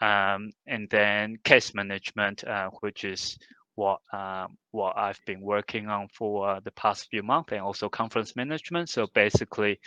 Um, 0.00 0.52
and 0.66 0.88
then 0.90 1.38
case 1.42 1.74
management, 1.74 2.44
uh, 2.44 2.70
which 2.80 3.04
is 3.04 3.36
what 3.74 4.00
um, 4.12 4.56
what 4.70 4.96
I've 4.96 5.20
been 5.26 5.40
working 5.40 5.88
on 5.88 6.08
for 6.08 6.48
uh, 6.48 6.60
the 6.60 6.70
past 6.72 7.08
few 7.10 7.22
months, 7.22 7.52
and 7.52 7.62
also 7.62 7.88
conference 7.88 8.36
management. 8.36 8.90
So 8.90 9.06
basically, 9.12 9.80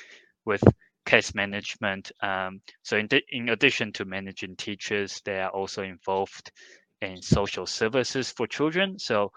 with 0.45 0.63
case 1.05 1.33
management, 1.33 2.11
um, 2.21 2.61
so 2.83 2.97
in, 2.97 3.07
in 3.29 3.49
addition 3.49 3.91
to 3.93 4.05
managing 4.05 4.55
teachers, 4.55 5.21
they 5.23 5.39
are 5.39 5.49
also 5.49 5.83
involved 5.83 6.51
in 7.01 7.21
social 7.21 7.65
services 7.65 8.31
for 8.31 8.47
children. 8.47 8.99
So 8.99 9.31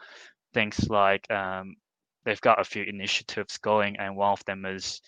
things 0.52 0.88
like 0.88 1.30
um, 1.30 1.76
they've 2.24 2.40
got 2.40 2.60
a 2.60 2.64
few 2.64 2.84
initiatives 2.84 3.58
going, 3.58 3.96
and 3.98 4.16
one 4.16 4.32
of 4.32 4.44
them 4.44 4.64
is 4.66 5.00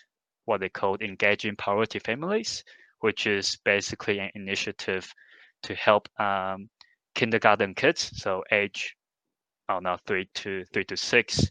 what 0.46 0.60
they 0.60 0.68
call 0.68 0.96
engaging 1.00 1.54
priority 1.56 1.98
families, 1.98 2.64
which 3.00 3.26
is 3.26 3.58
basically 3.64 4.18
an 4.18 4.30
initiative 4.34 5.12
to 5.62 5.74
help 5.74 6.08
um, 6.18 6.68
kindergarten 7.14 7.74
kids, 7.74 8.10
so 8.14 8.42
age, 8.50 8.96
I 9.68 9.74
don't 9.74 9.82
know, 9.82 9.98
three 10.06 10.28
to 10.34 10.64
three 10.72 10.84
to 10.84 10.96
six, 10.96 11.50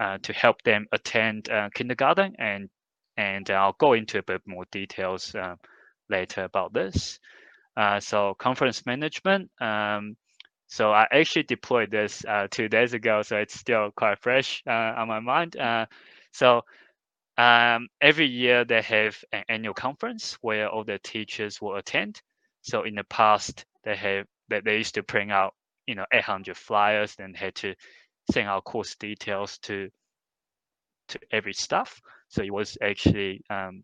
uh, 0.00 0.18
to 0.22 0.32
help 0.32 0.62
them 0.62 0.86
attend 0.92 1.50
uh, 1.50 1.68
kindergarten, 1.74 2.34
and 2.38 2.68
and 3.16 3.50
I'll 3.50 3.76
go 3.78 3.94
into 3.94 4.18
a 4.18 4.22
bit 4.22 4.42
more 4.46 4.64
details 4.70 5.34
uh, 5.34 5.56
later 6.08 6.44
about 6.44 6.72
this. 6.72 7.18
Uh, 7.76 7.98
so 8.00 8.34
conference 8.38 8.84
management. 8.86 9.50
Um, 9.60 10.16
so 10.68 10.92
I 10.92 11.06
actually 11.12 11.44
deployed 11.44 11.90
this 11.90 12.24
uh, 12.26 12.48
two 12.50 12.68
days 12.68 12.92
ago, 12.92 13.22
so 13.22 13.36
it's 13.36 13.58
still 13.58 13.90
quite 13.96 14.18
fresh 14.20 14.62
uh, 14.66 14.94
on 14.96 15.08
my 15.08 15.20
mind. 15.20 15.56
so 16.32 16.62
um, 17.38 17.88
every 18.00 18.26
year 18.26 18.64
they 18.64 18.82
have 18.82 19.16
an 19.32 19.44
annual 19.48 19.74
conference 19.74 20.34
where 20.40 20.68
all 20.68 20.84
the 20.84 20.98
teachers 20.98 21.60
will 21.60 21.76
attend. 21.76 22.20
So 22.62 22.82
in 22.82 22.94
the 22.94 23.04
past, 23.04 23.64
they 23.84 23.96
have 23.96 24.26
that 24.48 24.64
they 24.64 24.78
used 24.78 24.94
to 24.94 25.02
print 25.02 25.30
out, 25.30 25.54
you 25.86 25.94
know, 25.94 26.06
800 26.12 26.56
flyers 26.56 27.14
and 27.18 27.36
had 27.36 27.54
to 27.56 27.74
send 28.32 28.48
out 28.48 28.64
course 28.64 28.96
details 28.96 29.58
to 29.58 29.88
to 31.08 31.18
every 31.30 31.52
staff. 31.52 32.00
So 32.28 32.42
it 32.42 32.52
was 32.52 32.76
actually 32.82 33.42
um, 33.50 33.82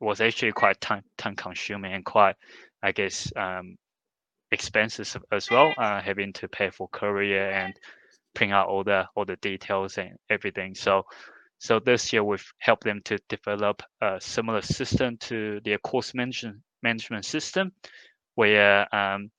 was 0.00 0.20
actually 0.20 0.52
quite 0.52 0.80
time 0.80 1.02
time 1.16 1.36
consuming 1.36 1.92
and 1.94 2.04
quite, 2.04 2.36
I 2.82 2.92
guess, 2.92 3.32
um, 3.36 3.76
expenses 4.50 5.16
as 5.32 5.50
well. 5.50 5.72
Uh, 5.78 6.00
having 6.00 6.32
to 6.34 6.48
pay 6.48 6.70
for 6.70 6.88
courier 6.88 7.50
and 7.50 7.74
print 8.34 8.52
out 8.52 8.68
all 8.68 8.84
the 8.84 9.06
all 9.14 9.24
the 9.24 9.36
details 9.36 9.98
and 9.98 10.16
everything. 10.28 10.74
So 10.74 11.04
so 11.60 11.78
this 11.78 12.10
year 12.10 12.24
we've 12.24 12.52
helped 12.58 12.84
them 12.84 13.02
to 13.04 13.18
develop 13.28 13.82
a 14.00 14.18
similar 14.18 14.62
system 14.62 15.18
to 15.18 15.60
their 15.62 15.76
course 15.76 16.14
management 16.14 16.62
management 16.82 17.26
system, 17.26 17.72
where 18.34 18.92
um, 18.94 19.30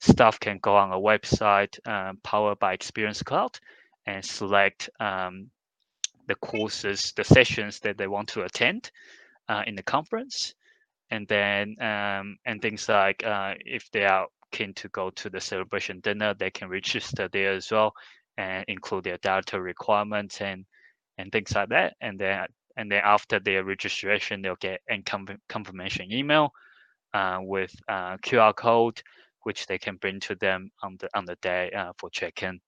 staff 0.00 0.40
can 0.40 0.58
go 0.58 0.74
on 0.74 0.90
a 0.90 0.96
website 0.98 1.78
um, 1.86 2.18
powered 2.22 2.58
by 2.58 2.72
Experience 2.72 3.22
Cloud 3.22 3.60
and 4.06 4.24
select 4.24 4.88
um, 5.00 5.50
the 6.26 6.34
courses, 6.36 7.12
the 7.14 7.24
sessions 7.24 7.80
that 7.80 7.98
they 7.98 8.06
want 8.06 8.28
to 8.28 8.42
attend 8.42 8.90
uh, 9.50 9.62
in 9.66 9.74
the 9.74 9.82
conference, 9.82 10.54
and 11.10 11.28
then 11.28 11.76
um, 11.82 12.38
and 12.46 12.62
things 12.62 12.88
like 12.88 13.22
uh, 13.22 13.52
if 13.66 13.90
they 13.90 14.06
are 14.06 14.28
keen 14.50 14.72
to 14.72 14.88
go 14.88 15.10
to 15.10 15.28
the 15.28 15.42
celebration 15.42 16.00
dinner, 16.00 16.32
they 16.32 16.50
can 16.50 16.70
register 16.70 17.28
there 17.30 17.52
as 17.52 17.70
well 17.70 17.92
and 18.38 18.64
include 18.66 19.04
their 19.04 19.18
data 19.18 19.60
requirements 19.60 20.40
and 20.40 20.64
and 21.18 21.32
things 21.32 21.54
like 21.54 21.68
that. 21.70 21.94
And 22.00 22.18
then 22.18 22.46
and 22.76 22.92
then 22.92 23.00
after 23.04 23.40
their 23.40 23.64
registration, 23.64 24.42
they'll 24.42 24.56
get 24.56 24.80
a 24.90 25.02
confirmation 25.48 26.12
email 26.12 26.52
uh, 27.14 27.38
with 27.40 27.74
uh, 27.88 28.18
QR 28.18 28.54
code, 28.54 29.02
which 29.42 29.66
they 29.66 29.78
can 29.78 29.96
bring 29.96 30.20
to 30.20 30.34
them 30.34 30.70
on 30.82 30.96
the 31.00 31.08
on 31.14 31.24
the 31.24 31.36
day 31.36 31.70
uh, 31.70 31.92
for 31.96 32.10
check-in. 32.10 32.60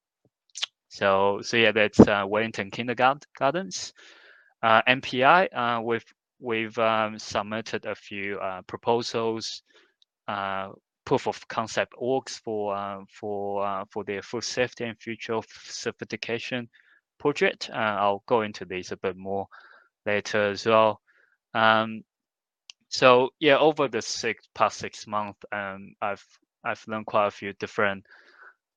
So 0.88 1.40
so 1.42 1.56
yeah, 1.58 1.72
that's 1.72 2.00
uh, 2.00 2.24
Wellington 2.26 2.70
Kindergartens. 2.70 3.92
Uh, 4.62 4.82
MPI, 4.88 5.84
we've 5.84 6.04
we've 6.40 6.78
um, 6.78 7.18
submitted 7.18 7.84
a 7.84 7.94
few 7.94 8.40
proposals, 8.66 9.62
proof 11.04 11.26
of 11.26 11.48
concept 11.48 11.92
orgs 12.00 12.40
for 12.40 13.04
for 13.10 13.84
for 13.90 14.04
their 14.04 14.22
food 14.22 14.44
safety 14.44 14.84
and 14.84 14.98
future 14.98 15.40
certification 15.66 16.68
project. 17.18 17.70
Uh, 17.72 17.76
I'll 17.76 18.22
go 18.26 18.42
into 18.42 18.64
this 18.64 18.92
a 18.92 18.96
bit 18.96 19.16
more 19.16 19.48
later 20.06 20.50
as 20.50 20.64
well. 20.66 21.00
Um, 21.54 22.02
so 22.88 23.30
yeah, 23.38 23.58
over 23.58 23.88
the 23.88 24.02
six 24.02 24.46
past 24.54 24.78
six 24.78 25.06
months, 25.06 25.40
um, 25.52 25.94
I've 26.00 26.24
I've 26.64 26.82
learned 26.86 27.06
quite 27.06 27.26
a 27.26 27.30
few 27.30 27.52
different 27.54 28.04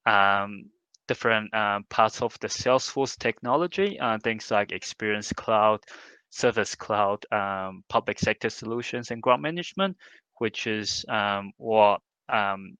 um, 0.05 0.65
different 1.07 1.53
um, 1.53 1.85
parts 1.89 2.21
of 2.21 2.37
the 2.39 2.47
Salesforce 2.47 3.17
technology, 3.17 3.99
uh, 3.99 4.17
things 4.19 4.51
like 4.51 4.71
Experience 4.71 5.31
Cloud, 5.33 5.81
Service 6.29 6.75
Cloud, 6.75 7.25
um, 7.31 7.83
public 7.89 8.19
sector 8.19 8.49
solutions, 8.49 9.11
and 9.11 9.21
grant 9.21 9.41
management, 9.41 9.97
which 10.37 10.67
is 10.67 11.05
um, 11.09 11.51
what 11.57 12.01
um, 12.29 12.77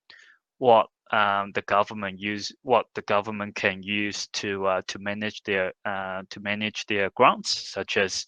what 0.58 0.88
um, 1.12 1.52
the 1.54 1.62
government 1.64 2.20
use 2.20 2.52
what 2.64 2.86
the 2.96 3.02
government 3.04 3.56
can 3.56 3.84
use 3.84 4.28
to 4.34 4.66
uh, 4.66 4.82
to 4.88 5.00
manage 5.00 5.44
their 5.44 5.74
uh, 5.86 6.22
to 6.30 6.40
manage 6.40 6.86
their 6.88 7.10
grants, 7.16 7.72
such 7.72 7.98
as 7.98 8.26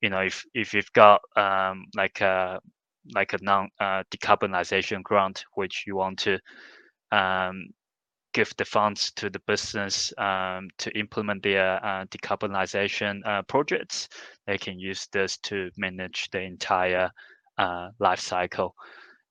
you 0.00 0.10
know 0.10 0.20
if 0.20 0.44
if 0.54 0.72
you've 0.74 0.92
got 0.94 1.20
um, 1.36 1.84
like 1.96 2.20
a 2.20 2.60
like 3.14 3.34
a 3.34 3.38
non 3.42 3.68
uh, 3.80 4.02
decarbonization 4.10 5.02
grant 5.02 5.44
which 5.54 5.84
you 5.86 5.96
want 5.96 6.18
to 6.18 6.38
um, 7.12 7.66
give 8.32 8.52
the 8.58 8.64
funds 8.64 9.12
to 9.12 9.30
the 9.30 9.40
business 9.46 10.12
um, 10.18 10.68
to 10.78 10.90
implement 10.98 11.42
their 11.42 11.82
uh, 11.84 12.04
decarbonization 12.06 13.20
uh, 13.24 13.42
projects, 13.42 14.08
they 14.46 14.58
can 14.58 14.78
use 14.78 15.06
this 15.12 15.38
to 15.38 15.70
manage 15.76 16.28
the 16.32 16.40
entire 16.40 17.08
uh, 17.58 17.88
life 18.00 18.18
cycle 18.18 18.74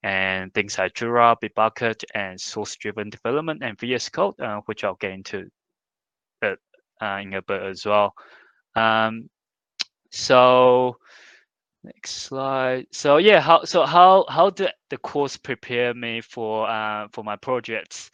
and 0.03 0.53
things 0.53 0.77
like 0.77 0.93
Jira, 0.93 1.36
Bitbucket, 1.41 2.03
and 2.13 2.39
source-driven 2.39 3.10
development 3.10 3.63
and 3.63 3.79
VS 3.79 4.10
Code, 4.10 4.39
uh, 4.39 4.62
which 4.65 4.83
I'll 4.83 4.95
get 4.95 5.12
into 5.12 5.50
it, 6.41 6.60
uh, 7.01 7.19
in 7.22 7.33
a 7.33 7.41
bit 7.41 7.62
as 7.62 7.86
well. 7.86 8.13
Um, 8.75 9.29
so 10.12 10.98
next 11.83 12.12
slide. 12.24 12.88
So 12.91 13.17
yeah, 13.17 13.39
how 13.39 13.63
so 13.63 13.86
how 13.86 14.25
how 14.29 14.50
did 14.50 14.72
the 14.89 14.98
course 14.98 15.38
prepare 15.38 15.93
me 15.93 16.22
for 16.22 16.69
uh, 16.69 17.07
for 17.12 17.24
my 17.24 17.36
projects? 17.36 18.12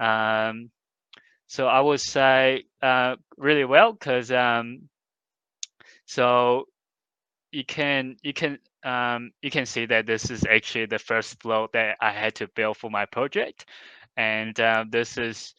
Um, 0.00 0.70
so 1.46 1.66
I 1.66 1.80
would 1.80 2.00
say 2.00 2.64
uh, 2.82 3.16
really 3.36 3.64
well 3.64 3.92
because 3.92 4.30
um, 4.30 4.88
so 6.06 6.66
you 7.50 7.64
can 7.64 8.16
you 8.22 8.32
can 8.32 8.58
um, 8.84 9.30
you 9.42 9.50
can 9.50 9.66
see 9.66 9.86
that 9.86 10.06
this 10.06 10.30
is 10.30 10.44
actually 10.48 10.86
the 10.86 10.98
first 10.98 11.40
flow 11.40 11.68
that 11.72 11.96
I 12.00 12.10
had 12.10 12.34
to 12.36 12.48
build 12.48 12.76
for 12.76 12.90
my 12.90 13.06
project. 13.06 13.66
And 14.16 14.58
uh, 14.60 14.84
this 14.88 15.18
is 15.18 15.54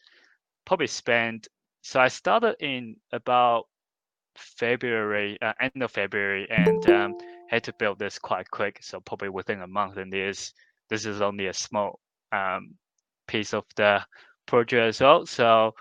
probably 0.66 0.86
spent, 0.86 1.48
so 1.82 2.00
I 2.00 2.08
started 2.08 2.56
in 2.60 2.96
about 3.12 3.64
February, 4.36 5.38
uh, 5.42 5.52
end 5.60 5.82
of 5.82 5.90
February, 5.90 6.46
and 6.50 6.90
um, 6.90 7.14
had 7.48 7.64
to 7.64 7.72
build 7.78 7.98
this 7.98 8.18
quite 8.18 8.50
quick. 8.50 8.78
So 8.82 9.00
probably 9.00 9.28
within 9.28 9.62
a 9.62 9.66
month. 9.66 9.96
And 9.96 10.12
this, 10.12 10.52
this 10.88 11.06
is 11.06 11.20
only 11.20 11.46
a 11.46 11.54
small 11.54 12.00
um, 12.32 12.74
piece 13.26 13.54
of 13.54 13.64
the 13.76 14.04
project 14.46 14.88
as 14.88 15.00
well. 15.00 15.26
So 15.26 15.74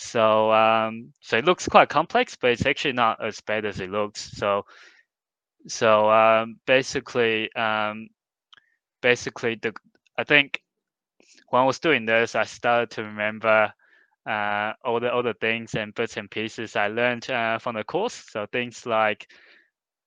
so 0.00 0.52
um, 0.52 1.12
so 1.20 1.38
it 1.38 1.44
looks 1.44 1.66
quite 1.66 1.88
complex, 1.88 2.36
but 2.40 2.52
it's 2.52 2.66
actually 2.66 2.92
not 2.92 3.22
as 3.22 3.40
bad 3.40 3.64
as 3.64 3.80
it 3.80 3.90
looks. 3.90 4.30
So 4.36 4.64
so 5.68 6.10
um, 6.10 6.58
basically, 6.66 7.52
um, 7.54 8.08
basically 9.02 9.56
the 9.56 9.72
I 10.16 10.24
think 10.24 10.60
when 11.50 11.62
I 11.62 11.66
was 11.66 11.78
doing 11.78 12.04
this, 12.06 12.34
I 12.34 12.44
started 12.44 12.90
to 12.92 13.04
remember 13.04 13.72
uh, 14.26 14.72
all 14.84 15.00
the 15.00 15.14
other 15.14 15.32
things 15.34 15.74
and 15.74 15.94
bits 15.94 16.16
and 16.16 16.30
pieces 16.30 16.76
I 16.76 16.88
learned 16.88 17.30
uh, 17.30 17.58
from 17.58 17.76
the 17.76 17.84
course. 17.84 18.24
So 18.30 18.46
things 18.52 18.84
like 18.86 19.30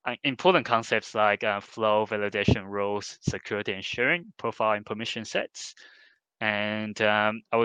uh, 0.05 0.15
important 0.23 0.65
concepts 0.65 1.15
like 1.15 1.43
uh, 1.43 1.59
flow, 1.59 2.05
validation 2.05 2.65
rules, 2.65 3.17
security 3.21 3.73
and 3.73 3.83
sharing, 3.83 4.25
profile 4.37 4.73
and 4.73 4.85
permission 4.85 5.25
sets. 5.25 5.75
And 6.39 6.99
um, 7.01 7.41
I 7.51 7.57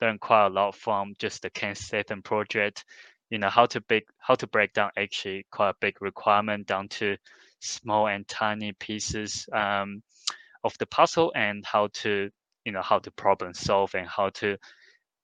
learned 0.00 0.20
quite 0.20 0.46
a 0.46 0.50
lot 0.50 0.74
from 0.74 1.14
just 1.18 1.42
the 1.42 1.50
Ken 1.50 1.74
Statham 1.74 2.22
project 2.22 2.84
you 3.32 3.38
know 3.38 3.48
how 3.48 3.64
to 3.64 3.80
big 3.80 4.04
how 4.18 4.34
to 4.34 4.46
break 4.46 4.74
down 4.74 4.90
actually 4.98 5.46
quite 5.50 5.70
a 5.70 5.74
big 5.80 6.02
requirement 6.02 6.66
down 6.66 6.86
to 6.86 7.16
small 7.60 8.06
and 8.06 8.28
tiny 8.28 8.72
pieces 8.74 9.46
um, 9.54 10.02
of 10.64 10.76
the 10.78 10.84
puzzle 10.84 11.32
and 11.34 11.64
how 11.64 11.88
to 11.94 12.28
you 12.66 12.72
know 12.72 12.82
how 12.82 12.98
to 12.98 13.10
problem 13.12 13.54
solve 13.54 13.94
and 13.94 14.06
how 14.06 14.28
to 14.28 14.58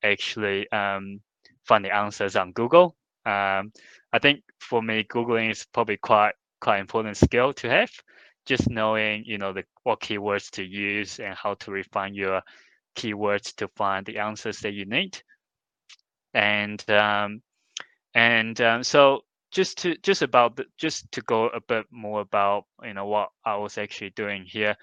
actually 0.02 0.66
um, 0.72 1.20
find 1.66 1.84
the 1.84 1.94
answers 1.94 2.34
on 2.34 2.52
Google. 2.52 2.96
Um, 3.26 3.72
I 4.10 4.18
think 4.22 4.40
for 4.58 4.80
me, 4.82 5.04
Googling 5.04 5.50
is 5.50 5.66
probably 5.74 5.98
quite 5.98 6.32
quite 6.62 6.80
important 6.80 7.18
skill 7.18 7.52
to 7.54 7.68
have. 7.68 7.90
Just 8.46 8.70
knowing 8.70 9.24
you 9.26 9.36
know 9.36 9.52
the 9.52 9.64
what 9.82 10.00
keywords 10.00 10.48
to 10.52 10.64
use 10.64 11.20
and 11.20 11.34
how 11.34 11.54
to 11.60 11.70
refine 11.70 12.14
your 12.14 12.40
keywords 12.96 13.54
to 13.56 13.68
find 13.76 14.06
the 14.06 14.16
answers 14.16 14.60
that 14.60 14.72
you 14.72 14.86
need. 14.86 15.20
And 16.32 16.82
um, 16.90 17.42
and 18.18 18.60
um, 18.60 18.82
so 18.82 19.20
just 19.52 19.78
to 19.78 19.96
just 20.02 20.22
about 20.22 20.56
the, 20.56 20.64
just 20.76 21.10
to 21.12 21.20
go 21.22 21.46
a 21.50 21.60
bit 21.60 21.86
more 21.92 22.20
about 22.20 22.64
you 22.82 22.92
know 22.92 23.06
what 23.06 23.28
I 23.44 23.56
was 23.56 23.78
actually 23.78 24.10
doing 24.10 24.44
here. 24.44 24.74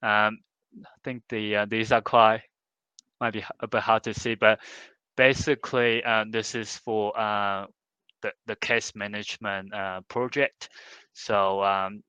Um, 0.00 0.38
I 0.80 0.96
think 1.02 1.24
the 1.28 1.56
uh, 1.56 1.66
these 1.68 1.90
are 1.90 2.00
quite 2.00 2.42
might 3.20 3.32
be 3.32 3.44
a 3.58 3.66
bit 3.66 3.82
hard 3.82 4.04
to 4.04 4.14
see, 4.14 4.36
but 4.36 4.60
basically 5.16 6.04
uh, 6.04 6.24
this 6.30 6.54
is 6.54 6.76
for 6.76 7.18
uh, 7.18 7.66
the, 8.22 8.32
the 8.46 8.56
case 8.56 8.94
management 8.94 9.74
uh, 9.74 10.00
project. 10.08 10.68
So 11.14 11.64
um, 11.64 12.04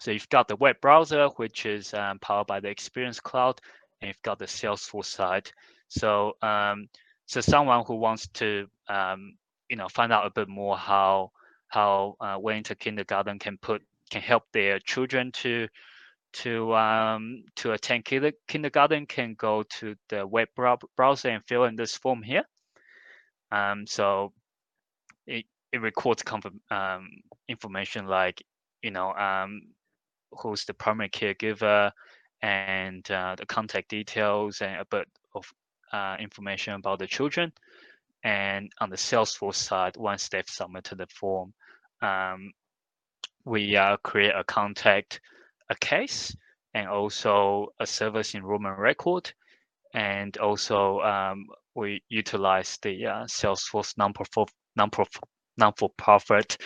so 0.00 0.12
you've 0.12 0.30
got 0.30 0.48
the 0.48 0.56
web 0.56 0.76
browser, 0.80 1.28
which 1.36 1.66
is 1.66 1.92
um, 1.92 2.18
powered 2.20 2.46
by 2.46 2.60
the 2.60 2.68
Experience 2.68 3.20
Cloud, 3.20 3.60
and 4.00 4.08
you've 4.08 4.22
got 4.22 4.38
the 4.38 4.46
Salesforce 4.46 5.12
side. 5.12 5.50
So 5.88 6.32
um, 6.40 6.88
so 7.26 7.42
someone 7.42 7.84
who 7.86 7.96
wants 7.96 8.28
to 8.28 8.66
um, 8.88 9.34
you 9.68 9.76
know 9.76 9.88
find 9.88 10.12
out 10.12 10.26
a 10.26 10.30
bit 10.30 10.48
more 10.48 10.76
how 10.76 11.30
how 11.68 12.16
uh, 12.20 12.36
Wellington 12.38 12.76
Kindergarten 12.78 13.38
can 13.38 13.58
put 13.58 13.82
can 14.10 14.22
help 14.22 14.44
their 14.52 14.78
children 14.78 15.32
to 15.32 15.68
to 16.34 16.74
um, 16.74 17.44
to 17.56 17.72
attend 17.72 18.04
kindergarten 18.04 19.06
can 19.06 19.34
go 19.34 19.62
to 19.62 19.94
the 20.08 20.26
web 20.26 20.48
browser 20.96 21.28
and 21.28 21.44
fill 21.46 21.64
in 21.64 21.76
this 21.76 21.96
form 21.96 22.22
here. 22.22 22.44
Um, 23.52 23.86
so 23.86 24.32
it, 25.26 25.44
it 25.72 25.80
records 25.80 26.22
um, 26.70 27.08
information 27.48 28.06
like 28.06 28.42
you 28.82 28.90
know 28.90 29.12
um, 29.12 29.62
who's 30.32 30.64
the 30.64 30.74
primary 30.74 31.08
caregiver 31.08 31.92
and 32.42 33.08
uh, 33.10 33.36
the 33.36 33.46
contact 33.46 33.88
details 33.88 34.60
and 34.60 34.80
a 34.80 34.84
bit 34.84 35.06
of 35.34 35.50
uh, 35.92 36.16
information 36.18 36.74
about 36.74 36.98
the 36.98 37.06
children. 37.06 37.52
And 38.24 38.72
on 38.80 38.90
the 38.90 38.96
Salesforce 38.96 39.56
side, 39.56 39.96
once 39.96 40.28
they've 40.28 40.48
submitted 40.48 40.98
the 40.98 41.06
form, 41.06 41.52
um, 42.00 42.50
we 43.44 43.76
uh, 43.76 43.98
create 43.98 44.32
a 44.34 44.44
contact, 44.44 45.20
a 45.68 45.74
case, 45.76 46.34
and 46.72 46.88
also 46.88 47.68
a 47.78 47.86
service 47.86 48.34
enrollment 48.34 48.78
record. 48.78 49.30
And 49.92 50.36
also 50.38 51.00
um, 51.00 51.46
we 51.74 52.02
utilize 52.08 52.78
the 52.82 53.06
uh, 53.06 53.24
Salesforce 53.24 53.96
non-profit 53.96 54.52
non-for-profit 55.56 56.56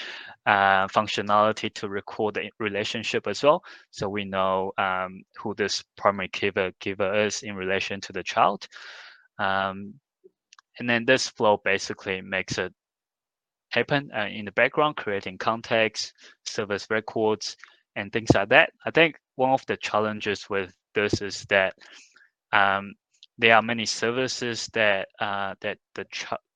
uh, 0.47 0.87
functionality 0.89 1.73
to 1.75 1.89
record 1.89 2.35
the 2.35 2.51
relationship 2.59 3.27
as 3.27 3.43
well. 3.43 3.63
So 3.91 4.09
we 4.09 4.25
know 4.25 4.73
um, 4.79 5.23
who 5.37 5.55
this 5.55 5.85
primary 5.99 6.29
giver, 6.29 6.73
giver 6.81 7.27
is 7.27 7.43
in 7.43 7.55
relation 7.55 8.01
to 8.01 8.13
the 8.15 8.23
child. 8.23 8.67
Um, 9.39 9.95
and 10.79 10.89
then 10.89 11.05
this 11.05 11.29
flow 11.29 11.61
basically 11.65 12.21
makes 12.21 12.59
it 12.59 12.73
happen 13.71 14.11
uh, 14.17 14.27
in 14.27 14.45
the 14.45 14.53
background, 14.53 14.97
creating 14.97 15.39
context, 15.39 16.13
service 16.45 16.87
records, 16.91 17.57
and 17.97 18.13
things 18.13 18.31
like 18.35 18.49
that. 18.51 18.71
I 18.87 18.91
think 18.91 19.17
one 19.37 19.51
of 19.51 19.65
the 19.67 19.77
challenges 19.77 20.49
with 20.49 20.73
this 20.95 21.21
is 21.21 21.45
that 21.49 21.75
um, 22.53 22.95
there 23.39 23.55
are 23.55 23.63
many 23.63 23.87
services 23.87 24.69
that 24.75 25.09
uh, 25.21 25.55
that 25.61 25.79
the 25.95 26.05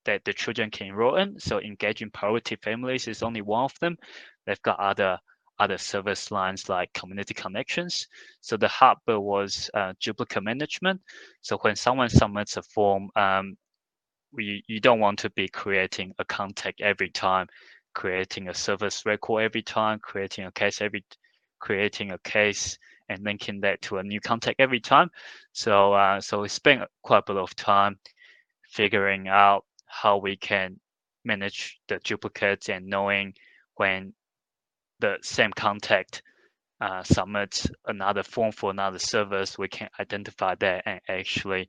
that 0.05 0.25
the 0.25 0.33
children 0.33 0.71
can 0.71 0.88
enroll 0.88 1.17
in. 1.17 1.38
So 1.38 1.61
engaging 1.61 2.11
priority 2.11 2.57
families 2.57 3.07
is 3.09 3.23
only 3.23 3.43
one 3.43 3.64
of 3.64 3.79
them. 3.81 3.97
They've 4.47 4.62
got 4.62 4.81
other 4.81 5.19
other 5.59 5.79
service 5.79 6.31
lines 6.31 6.69
like 6.69 6.93
community 6.93 7.35
connections. 7.35 8.09
So 8.41 8.57
the 8.57 8.69
hub 8.69 8.99
was 9.07 9.71
uh, 9.75 9.93
duplicate 10.00 10.43
management. 10.43 11.00
So 11.43 11.59
when 11.59 11.76
someone 11.76 12.09
submits 12.09 12.57
a 12.57 12.62
form, 12.62 13.11
um, 13.14 13.57
we, 14.33 14.65
you 14.67 14.81
don't 14.81 15.01
want 15.01 15.21
to 15.21 15.31
be 15.31 15.49
creating 15.49 16.15
a 16.19 16.25
contact 16.25 16.81
every 16.81 17.11
time, 17.11 17.49
creating 17.95 18.49
a 18.49 18.55
service 18.55 19.05
record 19.05 19.45
every 19.45 19.62
time, 19.62 19.99
creating 20.01 20.47
a 20.47 20.53
case 20.53 20.81
every, 20.81 21.05
creating 21.61 22.12
a 22.12 22.19
case 22.19 22.79
and 23.09 23.23
linking 23.25 23.61
that 23.61 23.83
to 23.83 23.99
a 23.99 24.03
new 24.03 24.21
contact 24.21 24.61
every 24.61 24.81
time. 24.81 25.11
So 25.53 25.93
uh, 25.93 26.21
so 26.21 26.43
we 26.43 26.49
spent 26.49 26.83
quite 27.03 27.19
a 27.19 27.33
bit 27.33 27.37
of 27.37 27.55
time 27.57 27.99
figuring 28.71 29.29
out 29.29 29.65
how 29.87 30.17
we 30.19 30.37
can 30.37 30.81
manage 31.25 31.79
the 31.89 32.01
duplicates 32.03 32.69
and 32.69 32.87
knowing 32.87 33.35
when 33.77 34.15
the 35.01 35.19
same 35.23 35.53
contact 35.53 36.23
uh, 36.81 37.03
submits 37.03 37.69
another 37.87 38.23
form 38.23 38.51
for 38.53 38.71
another 38.71 38.99
service, 38.99 39.59
we 39.59 39.69
can 39.69 39.89
identify 40.01 40.55
that 40.57 40.83
and 40.87 41.01
actually 41.09 41.69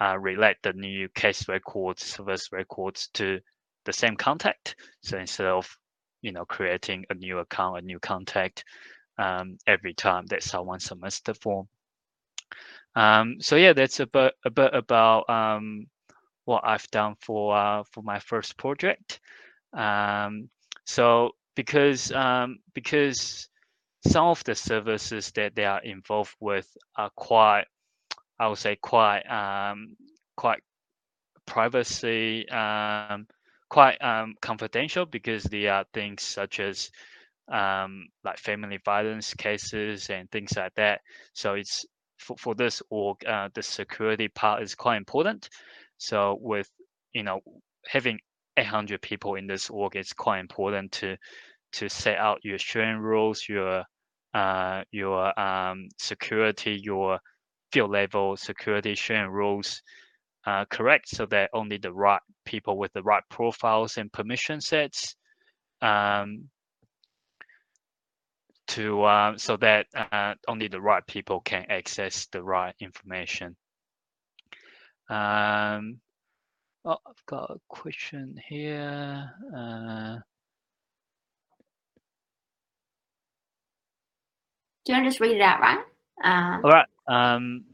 uh, 0.00 0.18
relate 0.18 0.56
the 0.62 0.72
new 0.72 1.08
case 1.10 1.48
records, 1.48 2.04
service 2.04 2.50
records 2.52 3.08
to 3.14 3.40
the 3.84 3.92
same 3.92 4.16
contact. 4.16 4.76
So 5.02 5.18
instead 5.18 5.46
of 5.46 5.68
you 6.22 6.32
know 6.32 6.44
creating 6.44 7.04
a 7.10 7.14
new 7.14 7.38
account, 7.38 7.78
a 7.78 7.82
new 7.82 7.98
contact 7.98 8.64
um, 9.18 9.58
every 9.66 9.94
time 9.94 10.26
that 10.26 10.42
someone 10.42 10.80
submits 10.80 11.20
the 11.20 11.34
form. 11.34 11.68
Um, 12.94 13.36
so 13.40 13.56
yeah, 13.56 13.72
that's 13.72 14.00
a 14.00 14.06
bit 14.06 14.34
a 14.44 14.50
bit 14.50 14.74
about 14.74 15.28
um, 15.30 15.86
what 16.44 16.62
I've 16.64 16.88
done 16.90 17.16
for 17.20 17.56
uh, 17.56 17.82
for 17.92 18.02
my 18.02 18.18
first 18.18 18.56
project. 18.56 19.20
Um, 19.72 20.50
so 20.84 21.30
because 21.54 22.12
um, 22.12 22.58
because 22.74 23.48
some 24.06 24.26
of 24.26 24.42
the 24.44 24.54
services 24.54 25.30
that 25.32 25.54
they 25.54 25.64
are 25.64 25.82
involved 25.82 26.34
with 26.40 26.68
are 26.96 27.10
quite, 27.16 27.66
I 28.42 28.48
would 28.48 28.58
say, 28.58 28.76
quite 28.82 29.22
um, 29.30 29.96
quite 30.36 30.60
privacy, 31.46 32.48
um, 32.50 33.26
quite 33.70 34.00
um, 34.02 34.34
confidential 34.42 35.06
because 35.06 35.44
there 35.44 35.72
are 35.72 35.84
things 35.94 36.22
such 36.22 36.60
as 36.60 36.90
um, 37.52 38.08
like 38.24 38.38
family 38.38 38.78
violence 38.84 39.34
cases 39.34 40.10
and 40.10 40.30
things 40.30 40.52
like 40.56 40.74
that. 40.76 41.00
So 41.34 41.54
it's 41.54 41.84
for, 42.18 42.36
for 42.38 42.54
this 42.54 42.82
org, 42.90 43.24
uh, 43.26 43.48
the 43.54 43.62
security 43.62 44.28
part 44.28 44.62
is 44.62 44.74
quite 44.74 44.96
important. 44.96 45.48
So 45.98 46.38
with 46.40 46.70
you 47.12 47.22
know 47.24 47.40
having 47.88 48.20
800 48.56 49.02
people 49.02 49.36
in 49.36 49.46
this 49.46 49.70
org, 49.70 49.96
it's 49.96 50.12
quite 50.14 50.40
important 50.40 50.92
to 50.92 51.16
to 51.74 51.88
set 51.88 52.18
out 52.18 52.40
your 52.44 52.58
sharing 52.58 52.98
rules, 52.98 53.48
your 53.48 53.84
uh, 54.34 54.84
your 54.92 55.38
um, 55.40 55.88
security, 55.98 56.80
your 56.82 57.18
field 57.72 57.90
level 57.90 58.36
security 58.36 58.94
sharing 58.94 59.30
rules 59.30 59.82
uh, 60.46 60.64
correct, 60.66 61.08
so 61.08 61.26
that 61.26 61.50
only 61.52 61.78
the 61.78 61.92
right 61.92 62.20
people 62.44 62.76
with 62.76 62.92
the 62.92 63.02
right 63.02 63.22
profiles 63.30 63.96
and 63.96 64.12
permission 64.12 64.60
sets 64.60 65.14
um, 65.80 66.48
to 68.68 69.02
uh, 69.02 69.36
so 69.36 69.56
that 69.56 69.86
uh, 69.94 70.34
only 70.48 70.68
the 70.68 70.80
right 70.80 71.06
people 71.06 71.40
can 71.40 71.64
access 71.68 72.26
the 72.32 72.42
right 72.42 72.74
information. 72.80 73.56
Um, 75.08 76.00
oh, 76.84 76.98
I've 77.06 77.26
got 77.26 77.50
a 77.50 77.58
question 77.68 78.36
here. 78.48 79.30
Uh, 79.56 80.18
Do 84.84 84.92
you 84.92 84.96
want 84.98 85.04
to 85.06 85.10
just 85.10 85.20
read 85.20 85.36
it 85.36 85.40
out, 85.40 85.60
right? 85.60 85.78
Uh, 86.24 86.58
all 86.64 86.70
right. 86.70 86.86
Um, 87.12 87.64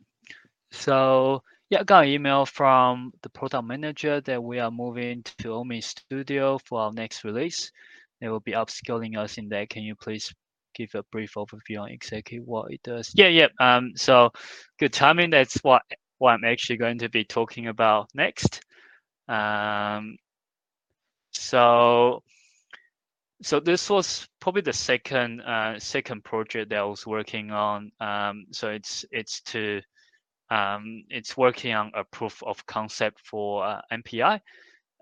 so 0.70 1.42
yeah, 1.70 1.84
got 1.84 2.04
an 2.04 2.10
email 2.10 2.46
from 2.46 3.12
the 3.22 3.28
product 3.28 3.64
manager 3.66 4.20
that 4.22 4.42
we 4.42 4.58
are 4.58 4.70
moving 4.70 5.22
to 5.38 5.48
OmniStudio 5.48 6.60
for 6.64 6.80
our 6.80 6.92
next 6.92 7.24
release. 7.24 7.70
They 8.20 8.28
will 8.28 8.40
be 8.40 8.52
upskilling 8.52 9.16
us 9.16 9.38
in 9.38 9.48
that. 9.50 9.68
Can 9.68 9.82
you 9.82 9.94
please 9.94 10.32
give 10.74 10.94
a 10.94 11.02
brief 11.12 11.34
overview 11.34 11.82
on 11.82 11.90
exactly 11.90 12.38
what 12.38 12.72
it 12.72 12.82
does? 12.82 13.12
Yeah, 13.14 13.28
yeah. 13.28 13.48
Um, 13.60 13.92
so 13.96 14.30
good 14.78 14.92
timing. 14.92 15.30
That's 15.30 15.56
what 15.58 15.82
what 16.18 16.32
I'm 16.32 16.44
actually 16.44 16.78
going 16.78 16.98
to 16.98 17.08
be 17.08 17.24
talking 17.24 17.68
about 17.68 18.08
next. 18.14 18.60
Um, 19.28 20.16
so, 21.32 22.22
so 23.42 23.60
this 23.60 23.88
was 23.88 24.28
probably 24.40 24.62
the 24.62 24.72
second 24.72 25.40
uh, 25.42 25.78
second 25.78 26.24
project 26.24 26.70
that 26.70 26.78
I 26.78 26.84
was 26.84 27.06
working 27.06 27.50
on. 27.50 27.92
Um, 28.00 28.46
so 28.50 28.70
it's 28.70 29.04
it's 29.10 29.40
to 29.42 29.80
um, 30.50 31.04
it's 31.08 31.36
working 31.36 31.74
on 31.74 31.92
a 31.94 32.04
proof 32.04 32.42
of 32.42 32.64
concept 32.66 33.20
for 33.24 33.64
uh, 33.64 33.80
MPI. 33.92 34.40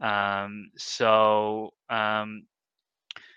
Um, 0.03 0.71
so 0.77 1.71
um, 1.89 2.43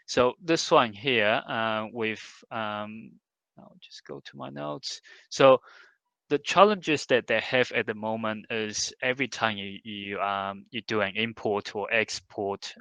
so 0.05 0.33
this 0.43 0.69
one 0.69 0.91
here 0.91 1.41
uh, 1.47 1.85
with 1.93 2.21
um, 2.51 3.11
I'll 3.57 3.77
just 3.81 4.05
go 4.05 4.19
to 4.19 4.37
my 4.37 4.49
notes. 4.49 5.01
So 5.29 5.61
the 6.29 6.39
challenges 6.39 7.05
that 7.07 7.27
they 7.27 7.39
have 7.39 7.71
at 7.71 7.85
the 7.85 7.93
moment 7.93 8.45
is 8.49 8.93
every 9.01 9.27
time 9.27 9.57
you 9.57 9.79
you 9.83 10.19
um 10.19 10.65
you 10.71 10.81
do 10.81 11.01
an 11.01 11.15
import 11.15 11.75
or 11.75 11.91
export 11.91 12.73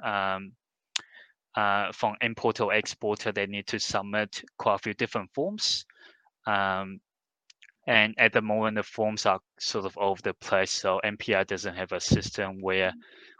uh, 1.55 1.91
from 1.91 2.15
importer 2.21 2.63
or 2.63 2.73
exporter, 2.73 3.31
they 3.31 3.45
need 3.45 3.67
to 3.67 3.79
submit 3.79 4.43
quite 4.57 4.75
a 4.75 4.79
few 4.79 4.93
different 4.93 5.29
forms. 5.33 5.85
Um, 6.45 6.99
and 7.87 8.13
at 8.17 8.33
the 8.33 8.41
moment, 8.41 8.75
the 8.75 8.83
forms 8.83 9.25
are 9.25 9.39
sort 9.59 9.85
of 9.85 9.97
all 9.97 10.11
over 10.11 10.21
the 10.21 10.33
place. 10.35 10.71
So 10.71 11.01
MPI 11.03 11.47
doesn't 11.47 11.75
have 11.75 11.91
a 11.91 11.99
system 11.99 12.61
where 12.61 12.93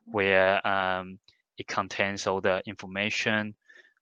where 0.05 0.65
um, 0.67 1.19
it 1.57 1.67
contains 1.67 2.25
all 2.25 2.41
the 2.41 2.63
information 2.65 3.53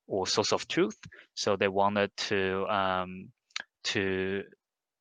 or 0.08 0.26
source 0.26 0.54
of 0.54 0.68
truth. 0.68 0.98
So 1.36 1.58
they 1.58 1.68
wanted 1.68 2.12
to 2.18 2.66
um, 2.68 3.30
to 3.86 4.44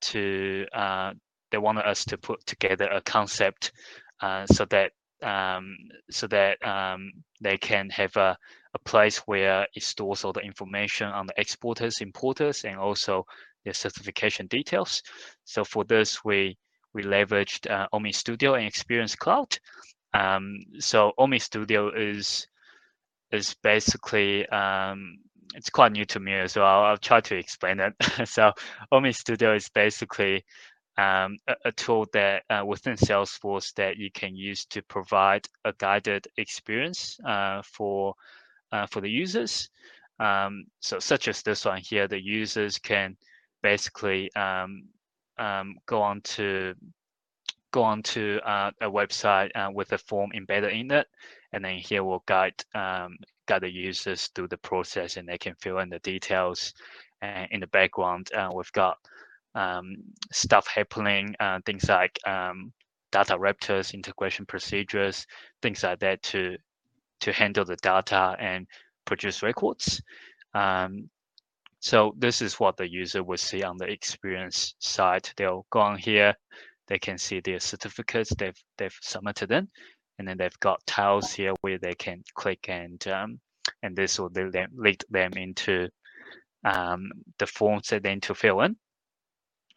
to 0.00 0.66
uh, 0.74 1.12
they 1.50 1.58
wanted 1.58 1.86
us 1.86 2.04
to 2.06 2.18
put 2.18 2.44
together 2.46 2.88
a 2.88 3.00
concept 3.00 3.72
uh, 4.20 4.46
so 4.46 4.64
that 4.66 4.92
um, 5.22 5.76
so 6.10 6.26
that 6.26 6.64
um, 6.66 7.12
they 7.40 7.56
can 7.56 7.88
have 7.90 8.16
a, 8.16 8.36
a 8.76 8.88
place 8.90 9.18
where 9.26 9.66
it 9.74 9.82
stores 9.82 10.22
all 10.24 10.32
the 10.32 10.40
information 10.40 11.08
on 11.08 11.26
the 11.26 11.34
exporters, 11.38 12.00
importers, 12.00 12.64
and 12.64 12.78
also 12.78 13.24
their 13.64 13.72
certification 13.72 14.46
details. 14.46 15.02
So 15.44 15.64
for 15.64 15.84
this, 15.84 16.24
we 16.24 16.56
we 16.92 17.02
leveraged 17.02 17.70
uh, 17.70 17.86
Studio 18.12 18.54
and 18.54 18.66
Experience 18.66 19.16
Cloud. 19.16 19.58
Um, 20.14 20.64
so 20.78 21.12
OmniStudio 21.18 21.90
is 21.96 22.46
is 23.32 23.54
basically 23.62 24.46
um, 24.48 25.18
it's 25.54 25.70
quite 25.70 25.92
new 25.92 26.04
to 26.06 26.20
me 26.20 26.34
well. 26.56 26.66
I'll, 26.66 26.84
I'll 26.84 27.08
try 27.10 27.20
to 27.20 27.36
explain 27.36 27.80
it. 27.80 27.94
so 28.28 28.52
OmniStudio 28.92 29.56
is 29.56 29.68
basically 29.70 30.44
um, 30.98 31.38
a, 31.46 31.54
a, 31.66 31.72
tool 31.72 32.06
that 32.12 32.42
uh, 32.48 32.64
within 32.64 32.96
Salesforce 32.96 33.74
that 33.74 33.96
you 33.98 34.10
can 34.10 34.34
use 34.34 34.64
to 34.66 34.82
provide 34.82 35.46
a 35.64 35.72
guided 35.76 36.26
experience 36.38 37.18
uh, 37.26 37.60
for 37.62 38.14
uh, 38.72 38.86
for 38.86 39.00
the 39.00 39.10
users. 39.10 39.68
Um, 40.18 40.64
so 40.80 40.98
such 40.98 41.28
as 41.28 41.42
this 41.42 41.64
one 41.64 41.80
here, 41.82 42.08
the 42.08 42.22
users 42.22 42.78
can 42.78 43.16
basically 43.62 44.32
um, 44.34 44.84
um 45.38 45.76
go 45.86 46.00
on 46.00 46.20
to 46.22 46.74
go 47.72 47.82
on 47.82 48.02
to 48.02 48.40
uh, 48.48 48.70
a 48.80 48.90
website 48.90 49.50
uh, 49.54 49.70
with 49.70 49.92
a 49.92 49.98
form 49.98 50.30
embedded 50.34 50.72
in 50.72 50.90
it, 50.90 51.06
and 51.52 51.64
then 51.64 51.76
here 51.76 52.02
we'll 52.02 52.24
guide 52.26 52.54
um, 52.74 53.16
guide 53.46 53.62
the 53.62 53.70
users 53.70 54.28
through 54.28 54.48
the 54.48 54.58
process, 54.58 55.16
and 55.16 55.28
they 55.28 55.38
can 55.38 55.54
fill 55.60 55.78
in 55.80 55.90
the 55.90 55.98
details. 56.00 56.72
And 57.22 57.48
in 57.50 57.60
the 57.60 57.66
background, 57.68 58.30
uh, 58.34 58.50
we've 58.54 58.72
got 58.72 58.98
um, 59.54 59.96
stuff 60.32 60.66
happening, 60.66 61.34
uh, 61.40 61.60
things 61.64 61.88
like 61.88 62.18
um, 62.26 62.72
DataRaptors, 63.12 63.94
integration 63.94 64.44
procedures, 64.46 65.26
things 65.62 65.82
like 65.82 65.98
that 66.00 66.22
to 66.24 66.56
to 67.20 67.32
handle 67.32 67.64
the 67.64 67.76
data 67.76 68.36
and 68.38 68.66
produce 69.04 69.42
records. 69.42 70.02
Um, 70.54 71.08
so 71.80 72.14
this 72.18 72.42
is 72.42 72.58
what 72.58 72.76
the 72.76 72.90
user 72.90 73.22
will 73.22 73.36
see 73.36 73.62
on 73.62 73.76
the 73.76 73.86
experience 73.86 74.74
side. 74.78 75.28
They'll 75.36 75.66
go 75.70 75.80
on 75.80 75.98
here, 75.98 76.34
they 76.88 76.98
can 76.98 77.18
see 77.18 77.40
their 77.40 77.60
certificates 77.60 78.32
they've 78.34 78.58
they've 78.78 78.98
submitted 79.02 79.50
in, 79.52 79.68
and 80.18 80.26
then 80.26 80.36
they've 80.38 80.60
got 80.60 80.84
tiles 80.86 81.32
here 81.32 81.52
where 81.60 81.78
they 81.78 81.94
can 81.94 82.22
click 82.34 82.68
and 82.68 83.06
um, 83.08 83.40
and 83.82 83.96
this 83.96 84.18
will 84.18 84.30
lead 84.34 85.04
them, 85.10 85.32
into 85.36 85.88
um, 86.64 87.10
the 87.38 87.46
forms 87.46 87.88
that 87.88 88.02
they 88.02 88.14
need 88.14 88.22
to 88.22 88.34
fill 88.34 88.60
in. 88.62 88.76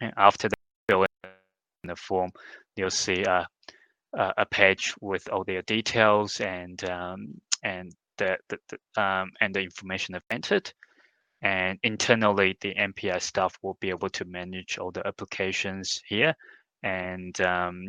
And 0.01 0.13
after 0.17 0.47
they 0.47 0.55
fill 0.89 1.05
in 1.83 1.89
the 1.89 1.95
form, 1.95 2.31
you'll 2.75 2.89
see 2.89 3.23
a, 3.23 3.47
a 4.13 4.45
page 4.45 4.93
with 5.01 5.29
all 5.29 5.43
their 5.43 5.61
details 5.61 6.41
and 6.41 6.83
um, 6.89 7.39
and 7.63 7.93
the, 8.17 8.37
the, 8.49 8.59
the 8.69 9.01
um, 9.01 9.31
and 9.41 9.53
the 9.53 9.61
information 9.61 10.13
they've 10.13 10.21
entered. 10.29 10.71
And 11.41 11.79
internally, 11.83 12.57
the 12.59 12.75
MPI 12.75 13.21
staff 13.21 13.57
will 13.61 13.77
be 13.79 13.89
able 13.89 14.09
to 14.09 14.25
manage 14.25 14.77
all 14.77 14.91
the 14.91 15.05
applications 15.07 16.01
here, 16.05 16.35
and 16.83 17.39
um, 17.41 17.87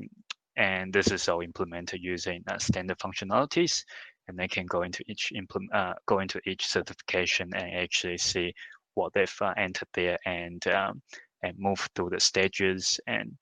and 0.57 0.93
this 0.93 1.11
is 1.11 1.29
all 1.29 1.41
implemented 1.41 2.01
using 2.03 2.45
uh, 2.47 2.59
standard 2.59 2.99
functionalities. 2.99 3.85
And 4.29 4.39
they 4.39 4.47
can 4.47 4.67
go 4.67 4.83
into 4.83 5.03
each 5.09 5.33
implement, 5.35 5.75
uh, 5.75 5.95
go 6.07 6.21
into 6.21 6.41
each 6.47 6.65
certification 6.65 7.51
and 7.53 7.75
actually 7.75 8.19
see 8.19 8.55
what 8.95 9.13
they've 9.13 9.37
uh, 9.41 9.55
entered 9.57 9.89
there 9.95 10.19
and 10.25 10.65
um, 10.69 11.03
and 11.43 11.59
move 11.59 11.89
through 11.95 12.11
the 12.11 12.21
stages 12.21 13.01
and 13.09 13.37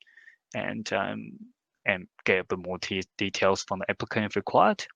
and 0.55 0.91
um, 0.95 1.33
and 1.89 2.07
get 2.25 2.41
a 2.41 2.45
bit 2.45 2.59
more 2.59 2.79
details 3.17 3.65
from 3.65 3.81
the 3.81 3.91
applicant 3.91 4.27
if 4.27 4.37
required. 4.37 4.87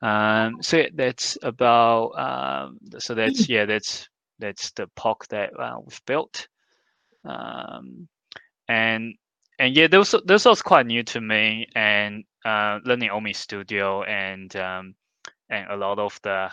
Um, 0.00 0.62
so 0.62 0.84
that's 0.94 1.36
about 1.42 2.10
um, 2.18 2.78
so 2.98 3.14
that's 3.14 3.48
yeah 3.48 3.66
that's 3.66 4.08
that's 4.38 4.70
the 4.72 4.88
POC 4.96 5.28
that 5.28 5.50
uh, 5.58 5.78
we've 5.84 6.00
built, 6.06 6.48
um, 7.24 8.08
and 8.68 9.14
and 9.58 9.76
yeah 9.76 9.88
this 9.88 10.14
this 10.24 10.44
was 10.44 10.62
quite 10.62 10.86
new 10.86 11.02
to 11.02 11.20
me 11.20 11.66
and 11.74 12.24
uh, 12.44 12.78
learning 12.84 13.10
OmniStudio 13.10 14.08
and 14.08 14.54
um, 14.56 14.94
and 15.50 15.70
a 15.70 15.76
lot 15.76 15.98
of 15.98 16.18
the 16.22 16.50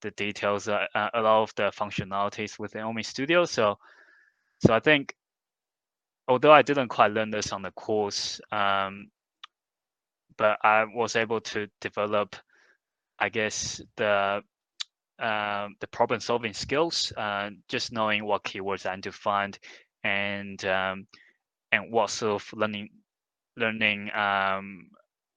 the 0.00 0.10
details, 0.12 0.68
uh, 0.68 0.86
uh, 0.94 1.10
a 1.14 1.20
lot 1.20 1.42
of 1.42 1.54
the 1.56 1.70
functionalities 1.70 2.58
within 2.58 2.82
OmniStudio. 2.82 3.48
So 3.48 3.78
so 4.60 4.74
I 4.74 4.80
think, 4.80 5.14
although 6.28 6.52
I 6.52 6.62
didn't 6.62 6.88
quite 6.88 7.12
learn 7.12 7.30
this 7.30 7.52
on 7.52 7.62
the 7.62 7.72
course, 7.72 8.40
um, 8.52 9.10
but 10.36 10.58
I 10.62 10.84
was 10.84 11.16
able 11.16 11.40
to 11.40 11.66
develop, 11.80 12.36
I 13.18 13.28
guess, 13.30 13.80
the 13.96 14.42
um, 15.18 15.74
the 15.80 15.88
problem 15.88 16.20
solving 16.20 16.52
skills, 16.52 17.12
uh, 17.16 17.50
just 17.68 17.90
knowing 17.90 18.24
what 18.24 18.44
keywords 18.44 18.88
I 18.88 18.94
need 18.94 19.04
to 19.04 19.12
find 19.12 19.58
and 20.04 20.64
um, 20.64 21.06
and 21.72 21.90
what 21.90 22.10
sort 22.10 22.40
of 22.40 22.52
learning 22.52 22.90
learning 23.56 24.14
um, 24.14 24.90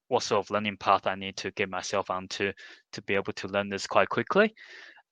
what 0.09 0.23
sort 0.23 0.45
of 0.45 0.51
learning 0.51 0.77
path 0.77 1.07
I 1.07 1.15
need 1.15 1.37
to 1.37 1.51
get 1.51 1.69
myself 1.69 2.11
onto 2.11 2.51
to 2.91 3.01
be 3.03 3.15
able 3.15 3.33
to 3.33 3.47
learn 3.47 3.69
this 3.69 3.87
quite 3.87 4.09
quickly. 4.09 4.53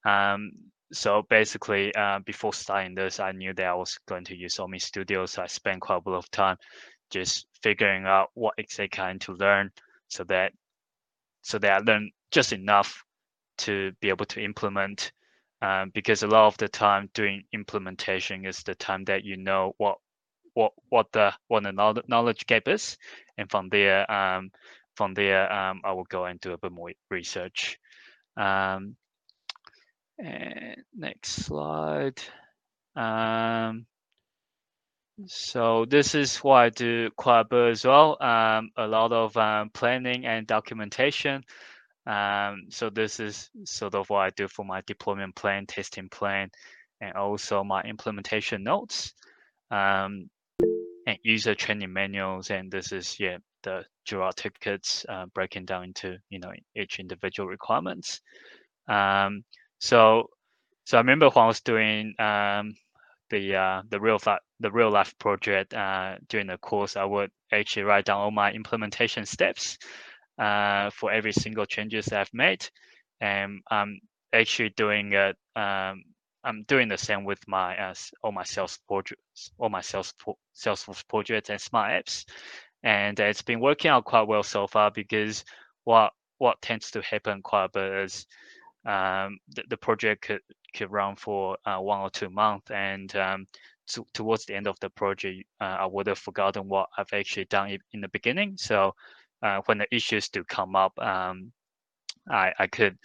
Um, 0.04 0.52
so 0.92 1.22
basically, 1.30 1.94
uh, 1.94 2.18
before 2.24 2.52
starting 2.52 2.94
this, 2.94 3.20
I 3.20 3.32
knew 3.32 3.54
that 3.54 3.66
I 3.66 3.74
was 3.74 3.98
going 4.08 4.24
to 4.24 4.36
use 4.36 4.56
OmniStudio. 4.56 5.28
So 5.28 5.42
I 5.42 5.46
spent 5.46 5.80
quite 5.80 5.96
a 5.96 6.00
bit 6.00 6.14
of 6.14 6.30
time 6.30 6.56
just 7.10 7.46
figuring 7.62 8.06
out 8.06 8.30
what 8.34 8.54
exactly 8.58 9.02
I 9.02 9.12
need 9.12 9.20
to 9.22 9.32
learn 9.34 9.70
so 10.08 10.24
that 10.24 10.52
so 11.42 11.58
that 11.58 11.72
I 11.72 11.78
learned 11.78 12.10
just 12.30 12.52
enough 12.52 13.02
to 13.58 13.92
be 14.00 14.08
able 14.08 14.26
to 14.26 14.42
implement. 14.42 15.12
Um, 15.62 15.90
because 15.92 16.22
a 16.22 16.26
lot 16.26 16.46
of 16.46 16.56
the 16.56 16.68
time 16.68 17.10
doing 17.12 17.44
implementation 17.52 18.46
is 18.46 18.62
the 18.62 18.74
time 18.74 19.04
that 19.04 19.24
you 19.24 19.36
know 19.36 19.74
what 19.76 19.98
what 20.54 20.72
what 20.88 21.06
the 21.12 21.32
what 21.48 21.62
the 21.62 22.02
knowledge 22.08 22.46
gap 22.46 22.66
is, 22.66 22.96
and 23.36 23.50
from 23.50 23.68
there 23.68 24.10
um, 24.10 24.50
from 24.96 25.14
there 25.14 25.52
um, 25.52 25.82
I 25.84 25.92
will 25.92 26.04
go 26.04 26.24
and 26.24 26.40
do 26.40 26.52
a 26.52 26.58
bit 26.58 26.72
more 26.72 26.90
research. 27.10 27.78
Um, 28.36 28.96
and 30.22 30.76
next 30.96 31.46
slide. 31.46 32.20
Um, 32.96 33.86
so 35.26 35.84
this 35.84 36.14
is 36.14 36.38
what 36.38 36.56
I 36.56 36.68
do 36.70 37.10
quite 37.16 37.40
a 37.40 37.44
bit 37.44 37.70
as 37.70 37.84
well. 37.84 38.16
Um, 38.22 38.70
a 38.76 38.86
lot 38.86 39.12
of 39.12 39.36
um, 39.36 39.70
planning 39.70 40.26
and 40.26 40.46
documentation. 40.46 41.44
Um, 42.06 42.66
so 42.70 42.90
this 42.90 43.20
is 43.20 43.50
sort 43.64 43.94
of 43.94 44.08
what 44.08 44.20
I 44.20 44.30
do 44.30 44.48
for 44.48 44.64
my 44.64 44.82
deployment 44.86 45.34
plan, 45.34 45.66
testing 45.66 46.08
plan, 46.08 46.50
and 47.00 47.14
also 47.14 47.62
my 47.62 47.82
implementation 47.82 48.62
notes 48.62 49.12
um, 49.70 50.30
and 51.06 51.18
user 51.22 51.54
training 51.54 51.92
manuals. 51.92 52.50
And 52.50 52.70
this 52.70 52.92
is 52.92 53.18
yeah 53.20 53.38
the 53.62 53.84
Jira 54.08 54.34
tickets 54.34 55.04
uh, 55.08 55.26
breaking 55.34 55.66
down 55.66 55.84
into 55.84 56.16
you 56.30 56.40
know 56.40 56.52
each 56.74 56.98
individual 56.98 57.48
requirements. 57.48 58.20
Um, 58.88 59.44
so, 59.80 60.28
so 60.84 60.98
I 60.98 61.00
remember 61.00 61.28
when 61.30 61.44
I 61.44 61.48
was 61.48 61.60
doing 61.62 62.14
um, 62.18 62.74
the 63.30 63.56
uh, 63.56 63.82
the 63.88 63.98
real 64.00 64.18
the 64.60 64.70
real 64.70 64.90
life 64.90 65.14
project 65.18 65.72
uh, 65.74 66.16
during 66.28 66.48
the 66.48 66.58
course, 66.58 66.96
I 66.96 67.04
would 67.04 67.30
actually 67.52 67.84
write 67.84 68.04
down 68.04 68.20
all 68.20 68.30
my 68.30 68.52
implementation 68.52 69.24
steps 69.24 69.78
uh, 70.38 70.90
for 70.90 71.10
every 71.10 71.32
single 71.32 71.64
changes 71.64 72.06
that 72.06 72.20
I've 72.20 72.34
made, 72.34 72.68
and 73.20 73.60
I'm 73.70 74.00
actually 74.32 74.70
doing 74.70 75.12
it. 75.12 75.36
Um, 75.56 76.04
I'm 76.42 76.64
doing 76.68 76.88
the 76.88 76.98
same 76.98 77.24
with 77.24 77.40
my 77.48 77.76
uh, 77.76 77.94
all 78.22 78.32
my 78.32 78.44
sales 78.44 78.78
projects, 78.86 79.50
all 79.58 79.70
my 79.70 79.80
sales 79.80 80.12
Salesforce 80.54 81.06
projects 81.08 81.50
and 81.50 81.60
smart 81.60 81.92
apps, 81.92 82.24
and 82.82 83.18
it's 83.18 83.42
been 83.42 83.60
working 83.60 83.90
out 83.90 84.04
quite 84.04 84.28
well 84.28 84.42
so 84.42 84.66
far 84.66 84.90
because 84.90 85.44
what 85.84 86.12
what 86.38 86.60
tends 86.60 86.90
to 86.92 87.02
happen 87.02 87.42
quite 87.42 87.66
a 87.66 87.68
bit 87.68 88.04
is 88.04 88.26
um, 88.86 89.38
the, 89.54 89.62
the, 89.68 89.76
project 89.76 90.22
could, 90.22 90.40
could 90.74 90.90
run 90.90 91.16
for 91.16 91.56
uh, 91.66 91.78
one 91.78 92.00
or 92.00 92.10
two 92.10 92.30
months 92.30 92.70
and 92.70 93.14
um, 93.16 93.46
to, 93.86 94.06
towards 94.14 94.46
the 94.46 94.54
end 94.54 94.66
of 94.66 94.78
the 94.80 94.88
project 94.90 95.44
uh, 95.60 95.76
i 95.80 95.86
would 95.86 96.06
have 96.06 96.18
forgotten 96.18 96.68
what 96.68 96.88
i've 96.96 97.12
actually 97.12 97.44
done 97.46 97.76
in 97.92 98.00
the 98.00 98.08
beginning. 98.08 98.56
So 98.56 98.94
uh, 99.42 99.60
when 99.66 99.78
the 99.78 99.94
issues 99.94 100.28
do 100.28 100.44
come 100.44 100.76
up 100.76 100.98
um, 100.98 101.52
I, 102.30 102.52
I 102.58 102.66
could 102.66 102.96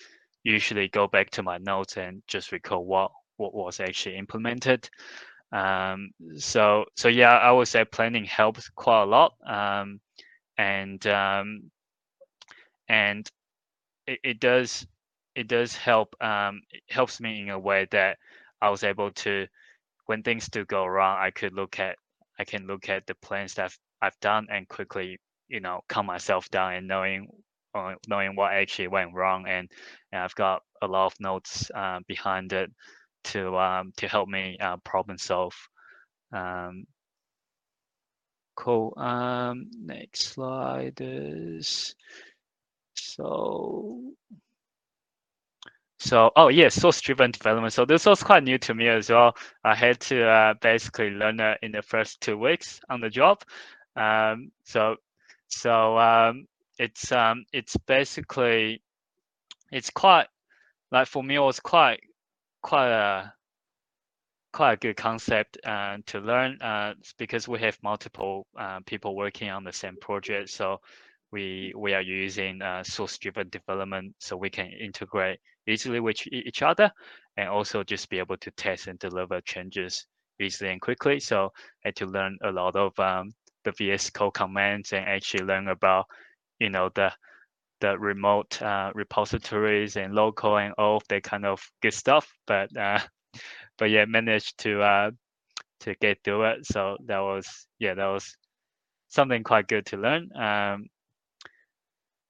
usually 0.44 0.88
go 0.90 1.08
back 1.08 1.30
to 1.32 1.44
my 1.44 1.58
notes 1.58 1.98
and 1.98 2.22
just 2.28 2.52
recall 2.52 2.86
what 2.86 3.12
what 3.38 3.54
was 3.54 3.82
actually 3.82 4.16
implemented. 4.16 4.90
Um, 5.52 6.12
so 6.38 6.86
so 6.96 7.08
yeah 7.08 7.38
i 7.38 7.52
would 7.52 7.68
say 7.68 7.86
planning 7.86 8.26
helps 8.26 8.70
quite 8.70 9.04
a 9.04 9.06
lot 9.06 9.34
um, 9.46 10.00
and 10.58 11.06
um, 11.08 11.72
and 12.88 13.30
it, 14.08 14.20
it 14.24 14.40
does 14.40 14.86
it 15.36 15.48
does 15.48 15.76
help 15.76 16.16
um, 16.22 16.62
it 16.72 16.84
helps 16.90 17.20
me 17.20 17.42
in 17.42 17.50
a 17.50 17.60
way 17.60 17.88
that 17.92 18.18
I 18.62 18.70
was 18.70 18.84
able 18.84 19.12
to 19.12 19.48
when 20.06 20.24
things 20.24 20.48
do 20.50 20.66
go 20.66 20.86
wrong 20.86 21.18
I 21.20 21.32
could 21.32 21.54
look 21.54 21.80
at 21.80 21.98
I 22.40 22.46
can 22.46 22.68
look 22.68 22.90
at 22.90 23.06
the 23.08 23.16
plans 23.16 23.56
that 23.56 23.66
I've, 23.66 23.80
I've 24.02 24.20
done 24.22 24.48
and 24.52 24.68
quickly 24.68 25.20
you 25.48 25.60
know 25.60 25.82
calm 25.90 26.06
myself 26.08 26.50
down 26.50 26.74
and 26.74 26.88
knowing 26.88 27.28
uh, 27.76 27.96
knowing 28.08 28.36
what 28.36 28.54
actually 28.54 28.88
went 28.88 29.14
wrong 29.14 29.46
and, 29.48 29.70
and 30.12 30.22
I've 30.22 30.36
got 30.36 30.62
a 30.82 30.88
lot 30.88 31.08
of 31.08 31.20
notes 31.20 31.70
uh, 31.76 32.00
behind 32.08 32.54
it 32.54 32.72
to 33.26 33.58
um, 33.58 33.92
to 33.98 34.08
help 34.08 34.30
me 34.30 34.58
uh, 34.62 34.78
problem 34.78 35.18
solve. 35.18 35.56
Um, 36.32 36.86
cool. 38.56 38.94
Um, 38.98 39.70
next 39.80 40.28
slide 40.30 40.98
is 41.02 41.96
so. 42.96 44.02
So, 46.00 46.32
oh 46.36 46.50
yeah, 46.50 46.70
source-driven 46.70 47.32
development. 47.32 47.74
So 47.74 47.86
this 47.86 48.06
was 48.06 48.22
quite 48.22 48.44
new 48.44 48.58
to 48.60 48.74
me 48.74 48.90
as 48.90 49.10
well. 49.10 49.36
I 49.64 49.76
had 49.76 50.00
to 50.02 50.28
uh, 50.28 50.54
basically 50.62 51.10
learn 51.12 51.40
it 51.40 51.60
in 51.62 51.72
the 51.72 51.82
first 51.82 52.22
two 52.22 52.38
weeks 52.38 52.82
on 52.90 53.02
the 53.02 53.10
job. 53.10 53.42
Um, 53.96 54.52
so, 54.66 54.98
so 55.48 55.98
um, 55.98 56.48
it's 56.78 57.12
um, 57.12 57.46
it's 57.54 57.78
basically 57.78 58.82
it's 59.72 59.90
quite 59.90 60.28
like 60.92 61.08
for 61.08 61.24
me 61.24 61.36
it 61.36 61.40
was 61.40 61.60
quite 61.60 62.02
quite 62.62 62.90
a 62.90 63.34
quite 64.54 64.74
a 64.74 64.78
good 64.78 64.96
concept 64.96 65.58
uh, 65.66 65.98
to 66.06 66.20
learn 66.20 66.62
uh, 66.62 66.94
because 67.18 67.48
we 67.48 67.60
have 67.60 67.78
multiple 67.84 68.48
uh, 68.58 68.80
people 68.86 69.16
working 69.16 69.50
on 69.50 69.64
the 69.64 69.74
same 69.74 69.98
project. 69.98 70.50
So 70.50 70.80
we 71.32 71.74
we 71.76 71.94
are 71.94 72.02
using 72.02 72.62
uh, 72.62 72.84
source-driven 72.84 73.50
development 73.50 74.16
so 74.20 74.38
we 74.38 74.50
can 74.50 74.72
integrate 74.72 75.40
easily 75.68 76.00
with 76.00 76.26
each 76.32 76.62
other 76.62 76.92
and 77.38 77.50
also 77.50 77.84
just 77.84 78.10
be 78.10 78.20
able 78.20 78.38
to 78.38 78.52
test 78.52 78.88
and 78.88 79.00
deliver 79.00 79.42
changes 79.42 80.06
easily 80.40 80.72
and 80.72 80.82
quickly. 80.82 81.20
So 81.20 81.52
I 81.84 81.90
had 81.90 81.96
to 81.98 82.06
learn 82.06 82.38
a 82.44 82.52
lot 82.52 82.76
of 82.76 82.98
um, 83.00 83.32
the 83.64 83.72
VS 83.72 84.12
Code 84.12 84.34
commands 84.34 84.94
and 84.94 85.06
actually 85.06 85.46
learn 85.46 85.68
about 85.68 86.06
you 86.60 86.70
know 86.70 86.90
the 86.96 87.12
the 87.82 87.98
remote 87.98 88.62
uh, 88.62 88.92
repositories 88.96 89.98
and 89.98 90.16
local 90.16 90.58
and 90.58 90.74
all 90.78 90.98
of 90.98 91.04
that 91.10 91.24
kind 91.24 91.46
of 91.46 91.62
good 91.82 91.94
stuff. 91.94 92.32
But 92.48 92.76
uh, 92.78 93.00
but 93.78 93.90
yeah, 93.90 94.06
managed 94.06 94.58
to 94.60 94.82
uh, 94.82 95.12
to 95.82 95.96
get 95.96 96.20
through 96.24 96.46
it. 96.46 96.66
So 96.66 96.98
that 97.06 97.20
was 97.20 97.68
yeah, 97.80 97.94
that 97.96 98.08
was 98.08 98.38
something 99.10 99.44
quite 99.44 99.68
good 99.68 99.86
to 99.88 99.98
learn. 99.98 100.30
Um, 100.36 100.88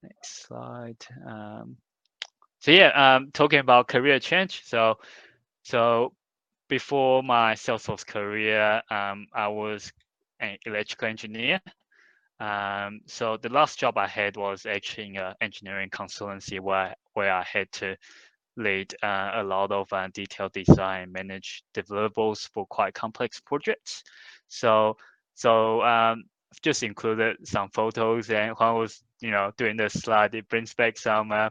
next 0.04 0.48
slide. 0.48 1.04
Um, 1.28 1.78
so 2.66 2.72
yeah, 2.72 3.16
um, 3.16 3.30
talking 3.32 3.60
about 3.60 3.88
career 3.88 4.18
change. 4.18 4.64
So 4.66 4.96
so 5.62 6.14
before 6.68 7.22
my 7.22 7.54
Salesforce 7.54 8.04
career, 8.04 8.82
um, 8.90 9.28
I 9.36 9.50
was 9.50 9.94
an 10.40 10.58
electrical 10.66 11.08
engineer. 11.08 11.62
Um, 12.40 13.02
so 13.06 13.38
the 13.38 13.50
last 13.50 13.78
job 13.78 14.00
I 14.00 14.08
had 14.08 14.36
was 14.36 14.66
actually 14.66 15.10
in 15.10 15.18
an 15.18 15.36
engineering 15.42 15.92
consultancy 15.92 16.60
where 16.60 16.96
where 17.14 17.32
I 17.32 17.44
had 17.44 17.72
to 17.74 17.96
lead 18.58 18.96
uh, 19.04 19.34
a 19.36 19.44
lot 19.44 19.72
of 19.72 19.94
uh, 19.94 20.08
detailed 20.12 20.54
design, 20.54 21.12
manage 21.12 21.62
deliverables 21.76 22.50
for 22.52 22.66
quite 22.66 22.96
complex 22.96 23.40
projects. 23.40 24.02
So 24.48 24.98
so 25.36 25.84
um, 25.84 26.24
just 26.64 26.82
included 26.82 27.38
some 27.48 27.70
photos, 27.70 28.32
and 28.32 28.56
I 28.60 28.72
was 28.72 29.04
you 29.22 29.32
know 29.32 29.52
doing 29.58 29.78
the 29.78 29.90
slide, 29.90 30.36
it 30.36 30.50
brings 30.50 30.74
back 30.74 30.98
some 30.98 31.32
uh, 31.32 31.50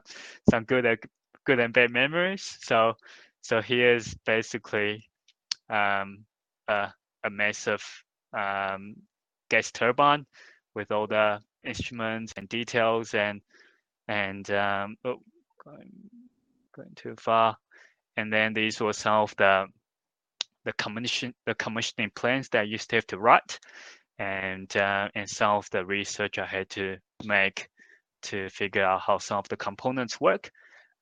some 0.51 0.65
good 0.65 0.87
uh, 0.87 0.97
good 1.45 1.61
and 1.61 1.73
bad 1.73 1.91
memories. 1.91 2.59
So 2.63 2.95
so 3.43 3.61
here's 3.61 4.15
basically 4.27 5.05
um, 5.69 6.25
a, 6.69 6.93
a 7.25 7.31
massive 7.31 7.85
um, 8.33 8.97
gas 9.51 9.71
turbine 9.71 10.27
with 10.75 10.91
all 10.91 11.07
the 11.07 11.41
instruments 11.63 12.33
and 12.37 12.49
details 12.49 13.15
and 13.15 13.41
and 14.09 14.51
um, 14.51 14.97
oh, 15.05 15.21
going, 15.65 15.91
going 16.75 16.93
too 16.95 17.15
far. 17.19 17.57
And 18.17 18.33
then 18.33 18.55
these 18.55 18.81
were 18.81 18.93
some 18.93 19.23
of 19.23 19.35
the 19.37 19.67
the 20.65 20.73
commission 20.75 21.35
the 21.47 21.55
commissioning 21.55 22.11
plans 22.15 22.49
that 22.51 22.61
I 22.61 22.63
used 22.63 22.91
to 22.91 22.97
have 22.97 23.07
to 23.09 23.19
write, 23.19 23.59
and 24.19 24.75
uh, 24.77 25.09
and 25.15 25.29
some 25.29 25.57
of 25.57 25.69
the 25.71 25.85
research 25.85 26.39
I 26.39 26.47
had 26.47 26.71
to 26.71 26.97
make 27.25 27.69
to 28.23 28.49
figure 28.49 28.85
out 28.85 29.01
how 29.01 29.19
some 29.19 29.39
of 29.39 29.49
the 29.49 29.57
components 29.57 30.21
work. 30.21 30.51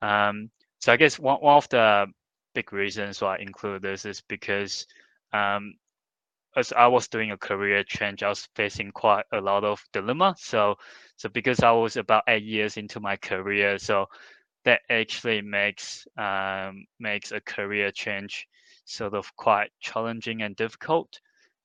Um, 0.01 0.51
so 0.81 0.93
I 0.93 0.97
guess 0.97 1.19
one, 1.19 1.39
one 1.39 1.57
of 1.57 1.69
the 1.69 2.07
big 2.55 2.73
reasons 2.73 3.21
why 3.21 3.37
I 3.37 3.41
include 3.41 3.83
this 3.83 4.05
is 4.05 4.23
because 4.29 4.87
um, 5.33 5.75
as 6.57 6.73
I 6.73 6.87
was 6.89 7.09
doing 7.09 7.31
a 7.31 7.39
career 7.39 7.83
change, 7.85 8.23
I 8.23 8.29
was 8.29 8.49
facing 8.57 8.91
quite 8.93 9.25
a 9.33 9.41
lot 9.41 9.65
of 9.65 9.83
dilemma. 9.93 10.35
So, 10.39 10.77
so 11.17 11.29
because 11.29 11.61
I 11.61 11.71
was 11.71 11.97
about 11.97 12.25
eight 12.29 12.45
years 12.45 12.77
into 12.77 13.01
my 13.01 13.17
career, 13.17 13.79
so 13.79 14.07
that 14.65 14.83
actually 14.91 15.43
makes 15.43 16.07
um, 16.19 16.85
makes 17.01 17.33
a 17.33 17.41
career 17.41 17.91
change 17.91 18.47
sort 18.85 19.15
of 19.15 19.35
quite 19.37 19.71
challenging 19.81 20.43
and 20.43 20.55
difficult. 20.57 21.21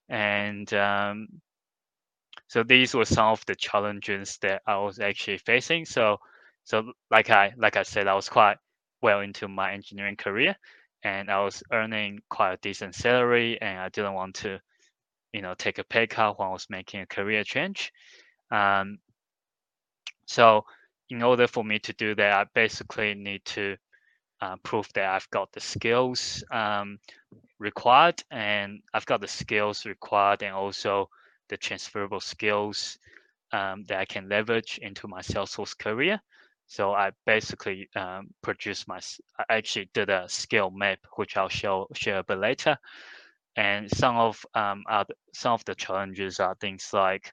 And 0.08 0.72
um, 0.72 1.28
so 2.48 2.62
these 2.62 2.94
were 2.94 3.04
some 3.04 3.28
of 3.28 3.44
the 3.46 3.54
challenges 3.54 4.38
that 4.42 4.62
I 4.66 4.78
was 4.78 4.98
actually 5.00 5.38
facing. 5.38 5.84
So, 5.84 6.18
so 6.64 6.92
like 7.10 7.30
I 7.30 7.52
like 7.58 7.76
I 7.76 7.82
said, 7.82 8.08
I 8.08 8.14
was 8.14 8.28
quite 8.28 8.56
well 9.02 9.20
into 9.20 9.48
my 9.48 9.72
engineering 9.72 10.16
career, 10.16 10.56
and 11.04 11.30
I 11.30 11.44
was 11.44 11.62
earning 11.72 12.20
quite 12.30 12.54
a 12.54 12.58
decent 12.58 12.94
salary, 12.94 13.60
and 13.60 13.78
I 13.78 13.88
didn't 13.90 14.14
want 14.14 14.34
to 14.36 14.58
you 15.32 15.42
know 15.42 15.54
take 15.54 15.78
a 15.78 15.84
pay 15.84 16.06
cut 16.06 16.38
when 16.38 16.48
I 16.48 16.52
was 16.52 16.66
making 16.70 17.00
a 17.00 17.06
career 17.06 17.44
change. 17.44 17.92
Um, 18.50 18.98
so 20.26 20.64
in 21.10 21.22
order 21.22 21.46
for 21.46 21.64
me 21.64 21.78
to 21.80 21.92
do 21.94 22.14
that, 22.14 22.32
I 22.32 22.44
basically 22.54 23.14
need 23.14 23.44
to 23.46 23.76
uh, 24.40 24.56
prove 24.62 24.88
that 24.94 25.10
I've 25.10 25.30
got 25.30 25.52
the 25.52 25.60
skills 25.60 26.44
um, 26.50 26.98
required, 27.58 28.22
and 28.30 28.80
I've 28.94 29.06
got 29.06 29.20
the 29.20 29.28
skills 29.28 29.84
required, 29.84 30.42
and 30.42 30.54
also 30.54 31.08
the 31.48 31.56
transferable 31.56 32.20
skills 32.20 32.98
um, 33.52 33.84
that 33.88 33.98
I 33.98 34.04
can 34.04 34.28
leverage 34.28 34.78
into 34.82 35.08
my 35.08 35.20
Salesforce 35.20 35.76
career. 35.76 36.20
So 36.66 36.92
I 36.92 37.12
basically 37.24 37.88
um, 37.96 38.28
produced 38.42 38.86
my, 38.88 39.00
I 39.38 39.44
actually 39.48 39.88
did 39.94 40.10
a 40.10 40.28
skill 40.28 40.70
map, 40.70 40.98
which 41.16 41.36
I'll 41.36 41.48
show 41.48 41.88
share 41.94 42.18
a 42.18 42.24
bit 42.24 42.38
later 42.38 42.78
and 43.58 43.90
some 43.90 44.16
of 44.16 44.46
um, 44.54 44.84
other, 44.88 45.14
some 45.34 45.52
of 45.52 45.64
the 45.64 45.74
challenges 45.74 46.38
are 46.38 46.54
things 46.54 46.90
like 46.92 47.32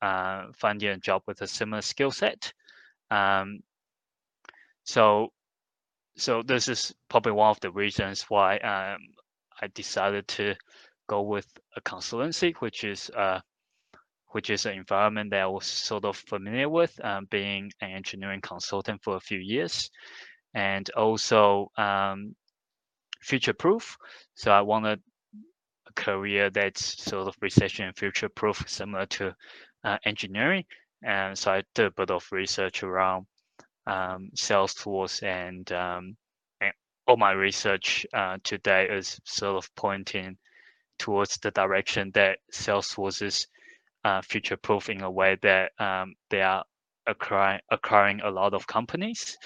uh, 0.00 0.46
finding 0.54 0.88
a 0.88 0.96
job 0.96 1.22
with 1.26 1.42
a 1.42 1.46
similar 1.46 1.82
skill 1.82 2.10
set. 2.10 2.54
Um, 3.10 3.60
so, 4.84 5.28
so 6.16 6.42
this 6.42 6.68
is 6.68 6.94
probably 7.10 7.32
one 7.32 7.50
of 7.50 7.60
the 7.60 7.70
reasons 7.70 8.22
why 8.30 8.56
um, 8.58 9.00
I 9.60 9.66
decided 9.74 10.26
to 10.28 10.54
go 11.08 11.22
with 11.22 11.46
a 11.76 11.80
consultancy, 11.80 12.54
which 12.56 12.84
is 12.84 13.10
uh, 13.10 13.40
which 14.32 14.50
is 14.50 14.66
an 14.66 14.74
environment 14.74 15.30
that 15.30 15.40
I 15.40 15.46
was 15.46 15.66
sort 15.66 16.04
of 16.04 16.16
familiar 16.16 16.68
with, 16.68 16.98
um, 17.02 17.26
being 17.30 17.72
an 17.80 17.90
engineering 17.90 18.42
consultant 18.42 19.02
for 19.02 19.16
a 19.16 19.20
few 19.20 19.38
years, 19.38 19.90
and 20.54 20.88
also 20.90 21.70
um, 21.76 22.34
future 23.22 23.54
proof. 23.54 23.96
So 24.34 24.52
I 24.52 24.60
wanted 24.60 25.00
a 25.88 25.92
career 25.94 26.50
that's 26.50 27.02
sort 27.02 27.28
of 27.28 27.34
recession 27.40 27.92
future 27.94 28.28
proof, 28.28 28.62
similar 28.68 29.06
to 29.06 29.34
uh, 29.84 29.98
engineering. 30.04 30.64
And 31.02 31.38
so 31.38 31.52
I 31.52 31.62
did 31.74 31.86
a 31.86 31.90
bit 31.92 32.10
of 32.10 32.26
research 32.30 32.82
around 32.82 33.26
um, 33.86 34.30
Salesforce, 34.36 35.22
and, 35.22 35.70
um, 35.72 36.16
and, 36.60 36.72
all 37.06 37.16
my 37.16 37.32
research 37.32 38.04
uh, 38.12 38.36
today 38.44 38.86
is 38.90 39.18
sort 39.24 39.56
of 39.56 39.74
pointing 39.76 40.36
towards 40.98 41.36
the 41.38 41.50
direction 41.52 42.10
that 42.14 42.38
Salesforce 42.52 43.22
is 43.22 43.46
uh, 44.04 44.20
future 44.22 44.56
proof 44.56 44.88
in 44.88 45.02
a 45.02 45.10
way 45.10 45.36
that 45.42 45.72
um, 45.78 46.14
they 46.30 46.42
are 46.42 46.64
acquiring, 47.06 47.60
acquiring 47.70 48.20
a 48.20 48.30
lot 48.30 48.54
of 48.54 48.66
companies. 48.66 49.36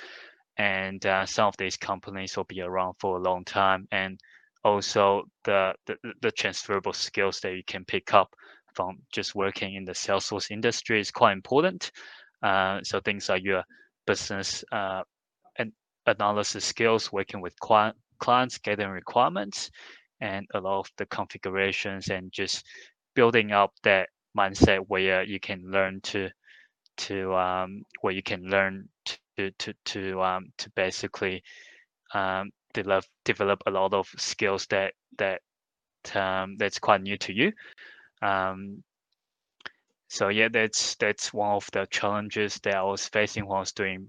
And 0.59 1.05
uh, 1.07 1.25
some 1.27 1.49
of 1.49 1.57
these 1.57 1.77
companies 1.77 2.37
will 2.37 2.45
be 2.45 2.61
around 2.61 2.95
for 3.01 3.17
a 3.17 3.23
long 3.23 3.45
time. 3.45 3.87
And 3.91 4.19
also 4.65 5.25
the, 5.45 5.75
the, 5.87 5.97
the 6.21 6.31
transferable 6.31 6.93
skills 6.93 7.41
that 7.41 7.55
you 7.55 7.63
can 7.67 7.85
pick 7.85 8.15
up 8.15 8.29
from 8.75 8.99
just 9.13 9.35
working 9.35 9.75
in 9.75 9.85
the 9.85 9.93
Salesforce 9.93 10.51
industry 10.51 11.01
is 11.01 11.11
quite 11.11 11.33
important. 11.33 11.91
Uh, 12.43 12.81
so 12.83 13.01
things 13.01 13.29
like 13.29 13.43
your 13.45 13.63
business 14.07 14.65
uh, 14.73 15.03
and 15.59 15.73
analysis 16.07 16.65
skills, 16.65 17.13
working 17.13 17.41
with 17.41 17.59
client, 17.61 17.97
clients, 18.19 18.59
getting 18.59 18.89
requirements, 18.89 19.71
and 20.23 20.47
a 20.55 20.61
lot 20.61 20.79
of 20.81 20.91
the 20.97 21.07
configurations, 21.07 22.09
and 22.09 22.33
just 22.33 22.65
building 23.15 23.53
up 23.53 23.73
that 23.83 24.09
mindset 24.39 24.81
where 24.89 25.23
you 25.25 25.41
can 25.41 25.61
learn 25.71 26.01
to 26.03 26.31
to 26.97 27.35
um, 27.35 27.83
where 28.01 28.15
you 28.15 28.23
can 28.23 28.43
learn 28.45 28.89
to 29.37 29.51
to 29.59 29.75
to 29.85 30.23
um, 30.23 30.47
to 30.59 30.71
basically 30.71 31.43
um, 32.15 32.51
develop 32.73 33.05
develop 33.25 33.63
a 33.67 33.71
lot 33.71 33.93
of 33.93 34.07
skills 34.17 34.67
that 34.69 34.95
that 35.19 35.41
um, 36.15 36.57
that's 36.59 36.79
quite 36.79 37.03
new 37.03 37.17
to 37.19 37.33
you. 37.33 37.53
Um, 38.23 38.83
so 40.09 40.29
yeah, 40.29 40.49
that's 40.53 40.95
that's 40.97 41.33
one 41.33 41.53
of 41.53 41.69
the 41.73 41.87
challenges 41.91 42.61
that 42.63 42.77
I 42.77 42.83
was 42.83 43.09
facing 43.09 43.47
while 43.47 43.59
I 43.59 43.61
was 43.61 43.73
doing 43.73 44.07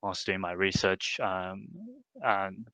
while 0.00 0.10
I 0.10 0.12
was 0.12 0.24
doing 0.24 0.40
my 0.40 0.52
research. 0.52 1.18
Um, 1.20 1.68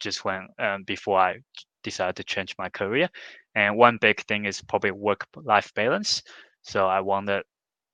just 0.01 0.25
when 0.25 0.49
um, 0.59 0.83
before 0.85 1.19
I 1.19 1.37
decided 1.85 2.16
to 2.16 2.25
change 2.25 2.57
my 2.59 2.70
career, 2.70 3.09
and 3.55 3.77
one 3.77 3.99
big 4.01 4.20
thing 4.27 4.47
is 4.47 4.62
probably 4.62 4.92
work-life 4.92 5.73
balance. 5.75 6.23
So 6.62 6.87
I 6.88 7.01
wanted, 7.01 7.44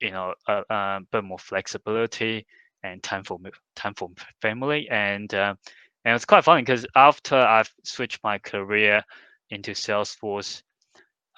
you 0.00 0.12
know, 0.12 0.34
a, 0.48 0.62
a 0.70 1.00
bit 1.12 1.24
more 1.24 1.38
flexibility 1.38 2.46
and 2.82 3.02
time 3.02 3.24
for 3.24 3.38
time 3.76 3.94
for 3.94 4.10
family 4.40 4.88
and 4.90 5.34
uh, 5.34 5.54
and 6.04 6.16
it's 6.16 6.24
quite 6.24 6.44
funny 6.44 6.62
because 6.62 6.86
after 6.96 7.36
I've 7.36 7.72
switched 7.84 8.24
my 8.24 8.38
career 8.38 9.02
into 9.50 9.72
Salesforce, 9.72 10.62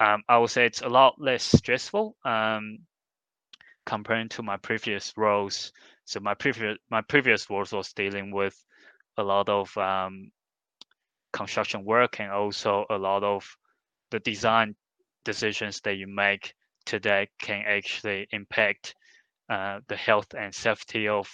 um, 0.00 0.22
I 0.28 0.38
would 0.38 0.50
say 0.50 0.66
it's 0.66 0.82
a 0.82 0.88
lot 0.88 1.20
less 1.20 1.42
stressful 1.42 2.16
um, 2.24 2.78
comparing 3.86 4.28
to 4.30 4.42
my 4.42 4.56
previous 4.56 5.12
roles. 5.16 5.72
So 6.04 6.20
my 6.20 6.34
previous 6.34 6.78
my 6.90 7.02
previous 7.02 7.50
roles 7.50 7.72
was 7.72 7.92
dealing 7.92 8.30
with 8.30 8.56
a 9.18 9.22
lot 9.22 9.48
of 9.48 9.76
um, 9.78 10.30
construction 11.32 11.84
work 11.84 12.20
and 12.20 12.30
also 12.30 12.84
a 12.90 12.96
lot 12.96 13.22
of 13.24 13.44
the 14.10 14.20
design 14.20 14.74
decisions 15.24 15.80
that 15.80 15.94
you 15.96 16.06
make 16.06 16.54
today 16.84 17.28
can 17.40 17.64
actually 17.66 18.26
impact 18.32 18.94
uh, 19.48 19.80
the 19.88 19.96
health 19.96 20.34
and 20.38 20.54
safety 20.54 21.08
of 21.08 21.28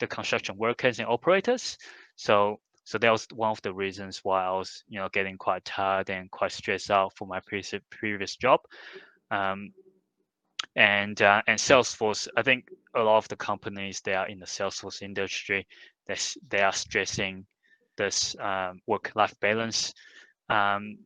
the 0.00 0.06
construction 0.06 0.56
workers 0.56 0.98
and 0.98 1.08
operators. 1.08 1.78
So 2.16 2.58
so 2.84 2.98
that 2.98 3.10
was 3.10 3.26
one 3.32 3.50
of 3.50 3.62
the 3.62 3.72
reasons 3.72 4.20
why 4.24 4.44
I 4.44 4.50
was 4.50 4.84
you 4.88 4.98
know 4.98 5.08
getting 5.12 5.38
quite 5.38 5.64
tired 5.64 6.10
and 6.10 6.30
quite 6.30 6.52
stressed 6.52 6.90
out 6.90 7.12
for 7.16 7.26
my 7.26 7.40
previous 7.40 7.74
previous 7.90 8.36
job. 8.36 8.60
Um, 9.30 9.72
and 10.76 11.20
uh, 11.20 11.42
and 11.46 11.58
Salesforce, 11.58 12.28
I 12.36 12.42
think 12.42 12.68
a 12.94 13.02
lot 13.02 13.18
of 13.18 13.28
the 13.28 13.36
companies 13.36 14.00
that 14.02 14.14
are 14.14 14.28
in 14.28 14.38
the 14.38 14.46
Salesforce 14.46 15.02
industry, 15.02 15.66
they 16.06 16.16
they 16.48 16.62
are 16.62 16.72
stressing 16.72 17.46
this 18.02 18.36
um, 18.40 18.80
work-life 18.86 19.34
balance. 19.40 19.92
Um, 20.48 20.98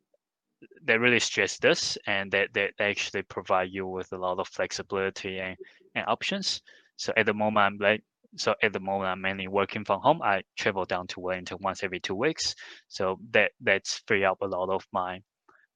they 0.82 0.96
really 0.98 1.20
stress 1.20 1.59
this, 1.59 1.98
and 2.06 2.30
they, 2.30 2.46
they 2.54 2.70
actually 2.80 3.22
provide 3.22 3.70
you 3.70 3.87
with 3.87 4.12
a 4.12 4.16
lot 4.16 4.38
of 4.38 4.48
flexibility 4.48 5.38
and, 5.38 5.56
and 5.94 6.04
options. 6.09 6.62
So 6.96 7.12
at 7.16 7.26
the 7.26 7.35
moment, 7.35 7.64
I'm 7.66 7.78
like 7.78 8.02
so 8.37 8.54
at 8.62 8.72
the 8.72 8.80
moment 8.80 9.09
I'm 9.11 9.20
mainly 9.20 9.48
working 9.48 9.85
from 9.85 10.00
home. 10.00 10.20
I 10.22 10.42
travel 10.56 10.85
down 10.85 11.06
to 11.09 11.20
Wellington 11.20 11.59
once 11.61 11.82
every 11.82 12.00
two 12.00 12.14
weeks, 12.14 12.54
so 12.88 13.18
that 13.32 13.52
that's 13.61 14.02
free 14.06 14.24
up 14.24 14.38
a 14.42 14.46
lot 14.46 14.70
of 14.70 14.87
my 14.92 15.20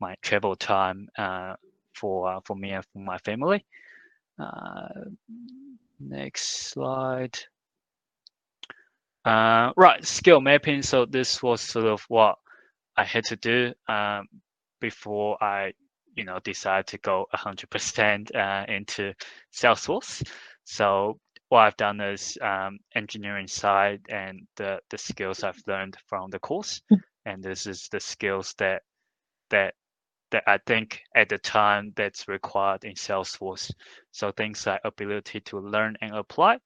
my 0.01 0.15
travel 0.23 0.57
time 0.57 1.09
uh, 1.19 1.55
for 1.95 2.29
uh, 2.33 2.41
for 2.45 2.57
me 2.57 2.73
and 2.73 2.85
for 2.93 2.99
my 2.99 3.19
family. 3.19 3.65
Uh, 4.39 4.89
next 5.99 6.71
slide. 6.71 7.39
Uh, 9.25 9.73
right, 9.77 10.05
skill 10.05 10.41
mapping. 10.41 10.83
So 10.83 11.05
this 11.05 11.43
was 11.43 11.61
sort 11.61 11.87
of 11.87 12.03
what 12.09 12.37
I 12.97 13.05
had 13.05 13.25
to 13.27 13.37
do 13.37 13.73
um, 13.89 14.27
before 14.81 15.43
I, 15.43 15.73
you 16.15 16.25
know, 16.25 16.39
decided 16.43 16.87
to 16.89 16.99
go 16.99 17.27
100% 17.35 18.35
uh, 18.35 18.73
into 18.73 19.13
Salesforce. 19.55 20.27
So 20.65 21.19
what 21.51 21.61
I've 21.61 21.77
done 21.77 22.01
is 22.01 22.39
um, 22.41 22.79
engineering 22.95 23.49
side 23.49 24.01
and 24.09 24.47
the, 24.57 24.81
the 24.91 24.99
skills 24.99 25.43
I've 25.43 25.63
learned 25.67 25.97
from 26.07 26.31
the 26.31 26.39
course. 26.39 26.81
Hmm. 26.89 26.97
And 27.27 27.43
this 27.43 27.67
is 27.67 27.89
the 27.93 28.01
skills 28.01 28.55
that 28.59 28.83
that 29.51 29.75
that 30.31 30.45
I 30.47 30.59
think 30.67 31.03
at 31.15 31.29
the 31.29 31.39
time 31.39 31.93
that's 31.97 32.29
required 32.29 32.85
in 32.85 32.95
Salesforce. 32.95 33.73
So 34.13 34.31
things 34.31 34.65
like 34.67 34.81
ability 34.85 35.41
to 35.41 35.59
learn 35.59 35.97
and 36.01 36.15
apply. 36.15 36.59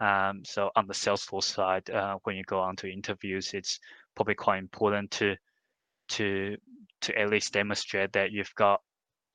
Um, 0.00 0.42
so 0.44 0.70
on 0.76 0.86
the 0.86 0.94
Salesforce 0.94 1.44
side, 1.44 1.90
uh, 1.90 2.16
when 2.24 2.36
you 2.36 2.44
go 2.44 2.60
on 2.60 2.76
to 2.76 2.90
interviews, 2.90 3.52
it's 3.54 3.78
probably 4.16 4.34
quite 4.34 4.58
important 4.58 5.10
to 5.12 5.36
to 6.10 6.56
to 7.02 7.18
at 7.18 7.30
least 7.30 7.52
demonstrate 7.52 8.12
that 8.12 8.32
you've 8.32 8.54
got 8.54 8.80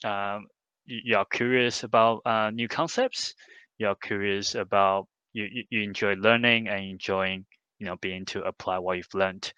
um, 0.03 0.47
you're 0.85 1.25
curious 1.25 1.83
about 1.83 2.21
uh, 2.25 2.49
new 2.51 2.67
concepts. 2.67 3.33
You're 3.77 3.95
curious 3.95 4.55
about 4.55 5.07
you, 5.33 5.47
you 5.69 5.81
enjoy 5.81 6.13
learning 6.15 6.67
and 6.67 6.83
enjoying 6.83 7.45
you 7.79 7.85
know 7.85 7.97
being 7.97 8.25
to 8.25 8.41
apply 8.43 8.79
what 8.79 8.97
you've 8.97 9.13
learned. 9.13 9.51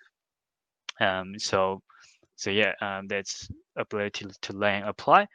Um 0.99 1.37
so 1.37 1.81
so 2.35 2.49
yeah 2.49 2.73
um 2.81 3.07
that's 3.07 3.49
ability 3.77 4.25
to 4.41 4.53
learn 4.53 4.83
apply. 4.83 5.27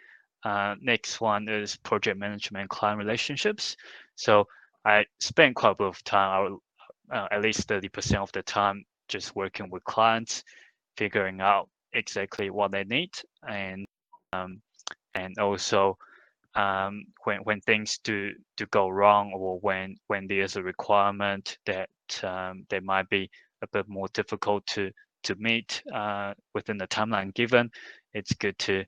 Uh, 0.44 0.74
next 0.80 1.20
one 1.20 1.48
is 1.48 1.76
project 1.76 2.18
management 2.18 2.68
client 2.68 2.98
relationships. 2.98 3.76
So 4.16 4.46
i 4.84 5.04
spend 5.20 5.54
quite 5.54 5.72
a 5.72 5.74
bit 5.76 5.86
of 5.86 6.04
time 6.04 6.58
uh, 7.12 7.26
at 7.30 7.42
least 7.42 7.68
30% 7.68 8.16
of 8.22 8.32
the 8.32 8.42
time 8.42 8.84
just 9.08 9.36
working 9.36 9.68
with 9.70 9.84
clients 9.84 10.42
figuring 10.96 11.40
out 11.40 11.68
exactly 11.92 12.50
what 12.50 12.70
they 12.72 12.84
need 12.84 13.10
and 13.48 13.84
um, 14.32 14.60
and 15.14 15.38
also 15.38 15.96
um, 16.54 17.04
when 17.24 17.38
when 17.44 17.60
things 17.60 17.98
do 18.04 18.30
do 18.56 18.66
go 18.66 18.88
wrong 18.88 19.32
or 19.34 19.58
when 19.60 19.96
when 20.08 20.26
there's 20.26 20.56
a 20.56 20.62
requirement 20.62 21.58
that 21.66 21.88
um, 22.22 22.64
they 22.68 22.80
might 22.80 23.08
be 23.08 23.30
a 23.62 23.66
bit 23.68 23.88
more 23.88 24.08
difficult 24.12 24.66
to 24.66 24.90
to 25.22 25.34
meet 25.36 25.82
uh, 25.94 26.34
within 26.54 26.76
the 26.78 26.86
timeline 26.88 27.32
given, 27.34 27.70
it's 28.12 28.34
good 28.34 28.58
to 28.58 28.84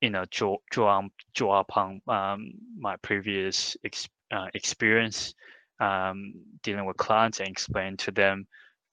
you 0.00 0.10
know 0.10 0.24
draw 0.30 0.56
draw 0.70 1.02
draw 1.34 1.60
upon 1.60 2.00
um, 2.08 2.50
my 2.78 2.96
previous 2.96 3.76
ex, 3.84 4.08
uh, 4.34 4.46
experience 4.54 5.34
um, 5.80 6.34
dealing 6.62 6.84
with 6.84 6.96
clients 6.96 7.40
and 7.40 7.48
explain 7.48 7.96
to 7.96 8.10
them 8.10 8.46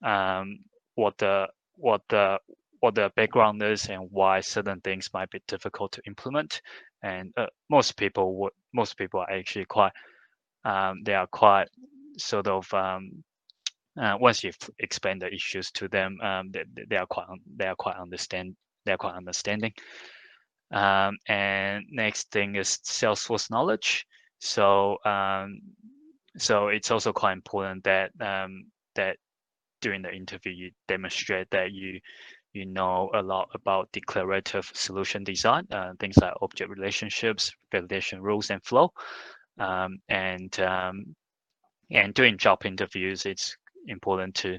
um, 0.03 0.59
what 0.95 1.17
the 1.17 1.47
what 1.75 2.01
the 2.09 2.39
what 2.79 2.95
the 2.95 3.11
background 3.15 3.61
is 3.61 3.87
and 3.89 4.07
why 4.11 4.39
certain 4.39 4.81
things 4.81 5.09
might 5.13 5.29
be 5.29 5.39
difficult 5.47 5.91
to 5.91 6.01
implement. 6.07 6.61
And 7.03 7.31
uh, 7.37 7.47
most 7.69 7.97
people 7.97 8.35
would 8.37 8.53
most 8.73 8.97
people 8.97 9.19
are 9.19 9.31
actually 9.31 9.65
quite 9.65 9.93
um, 10.65 11.01
they 11.03 11.13
are 11.13 11.27
quite 11.27 11.69
sort 12.17 12.47
of 12.47 12.71
um, 12.73 13.23
uh, 13.99 14.17
once 14.19 14.43
you've 14.43 14.57
explained 14.79 15.21
the 15.21 15.33
issues 15.33 15.71
to 15.71 15.87
them 15.87 16.17
um, 16.21 16.51
they, 16.51 16.63
they 16.89 16.97
are 16.97 17.07
quite 17.07 17.27
they 17.57 17.67
are 17.67 17.75
quite 17.75 17.97
understand 17.97 18.55
they 18.85 18.93
are 18.93 18.97
quite 18.97 19.15
understanding. 19.15 19.73
Um, 20.71 21.17
and 21.27 21.85
next 21.91 22.31
thing 22.31 22.55
is 22.55 22.79
salesforce 22.85 23.51
knowledge 23.51 24.07
so 24.41 24.97
um, 25.05 25.61
so 26.37 26.67
it's 26.69 26.89
also 26.89 27.13
quite 27.13 27.33
important 27.33 27.83
that 27.83 28.11
um, 28.19 28.65
that 28.95 29.17
during 29.81 30.01
the 30.01 30.11
interview 30.11 30.51
you 30.51 30.71
demonstrate 30.87 31.47
that 31.51 31.71
you 31.71 31.99
you 32.53 32.65
know 32.65 33.09
a 33.13 33.21
lot 33.21 33.49
about 33.53 33.91
declarative 33.93 34.69
solution 34.73 35.23
design, 35.23 35.65
uh, 35.71 35.93
things 35.99 36.17
like 36.17 36.33
object 36.41 36.69
relationships, 36.69 37.51
validation 37.73 38.19
rules, 38.19 38.49
and 38.49 38.63
flow. 38.63 38.91
Um, 39.59 39.99
and 40.09 40.59
um, 40.59 41.15
and 41.91 42.13
during 42.13 42.37
job 42.37 42.65
interviews, 42.65 43.25
it's 43.25 43.55
important 43.87 44.35
to 44.35 44.57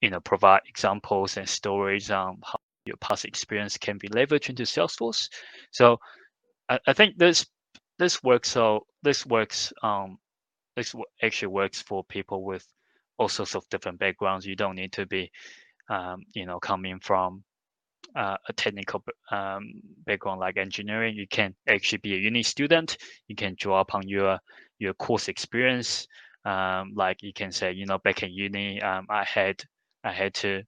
you 0.00 0.10
know 0.10 0.20
provide 0.20 0.62
examples 0.68 1.36
and 1.36 1.48
stories 1.48 2.10
on 2.10 2.38
how 2.44 2.58
your 2.84 2.96
past 2.96 3.24
experience 3.24 3.78
can 3.78 3.96
be 3.96 4.08
leveraged 4.08 4.50
into 4.50 4.64
Salesforce. 4.64 5.28
So 5.70 5.98
I, 6.68 6.80
I 6.88 6.92
think 6.94 7.16
this 7.16 7.46
this 8.00 8.20
works. 8.24 8.50
So 8.50 8.86
this 9.04 9.24
works. 9.24 9.72
Um, 9.84 10.18
this 10.76 10.94
actually 11.22 11.48
works 11.48 11.80
for 11.80 12.02
people 12.02 12.42
with 12.42 12.66
all 13.18 13.28
sorts 13.28 13.54
of 13.54 13.68
different 13.68 14.00
backgrounds. 14.00 14.44
You 14.44 14.56
don't 14.56 14.74
need 14.74 14.92
to 14.94 15.06
be 15.06 15.30
um, 15.90 16.22
you 16.34 16.46
know, 16.46 16.58
coming 16.60 17.00
from 17.00 17.42
uh, 18.16 18.36
a 18.48 18.52
technical 18.52 19.04
um, 19.30 19.72
background 20.06 20.40
like 20.40 20.56
engineering, 20.56 21.14
you 21.16 21.26
can 21.28 21.54
actually 21.68 21.98
be 21.98 22.14
a 22.14 22.18
uni 22.18 22.42
student. 22.42 22.96
You 23.28 23.36
can 23.36 23.56
draw 23.58 23.80
upon 23.80 24.08
your 24.08 24.38
your 24.78 24.94
course 24.94 25.28
experience. 25.28 26.06
Um, 26.44 26.92
like 26.94 27.22
you 27.22 27.32
can 27.34 27.52
say, 27.52 27.72
you 27.72 27.84
know, 27.84 27.98
back 27.98 28.22
in 28.22 28.32
uni, 28.32 28.80
um, 28.80 29.06
I 29.10 29.24
had 29.24 29.62
I 30.04 30.12
had 30.12 30.32
to, 30.34 30.62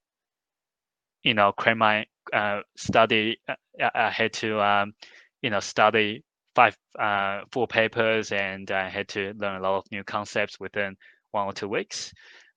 you 1.22 1.34
know, 1.34 1.52
cram 1.52 1.78
my 1.78 2.04
uh, 2.32 2.61
study. 2.76 3.38
Uh, 3.48 3.90
I 3.94 4.11
had 4.11 4.32
to, 4.34 4.61
um, 4.61 4.92
you 5.40 5.50
know, 5.50 5.61
study 5.61 6.22
five 6.55 6.76
uh, 6.98 7.40
four 7.53 7.66
papers, 7.66 8.32
and 8.32 8.70
I 8.70 8.88
had 8.88 9.09
to 9.09 9.32
learn 9.36 9.57
a 9.57 9.62
lot 9.62 9.78
of 9.78 9.84
new 9.90 10.05
concepts 10.05 10.61
within 10.61 10.96
one 11.30 11.46
or 11.46 11.53
two 11.53 11.68
weeks. 11.68 12.12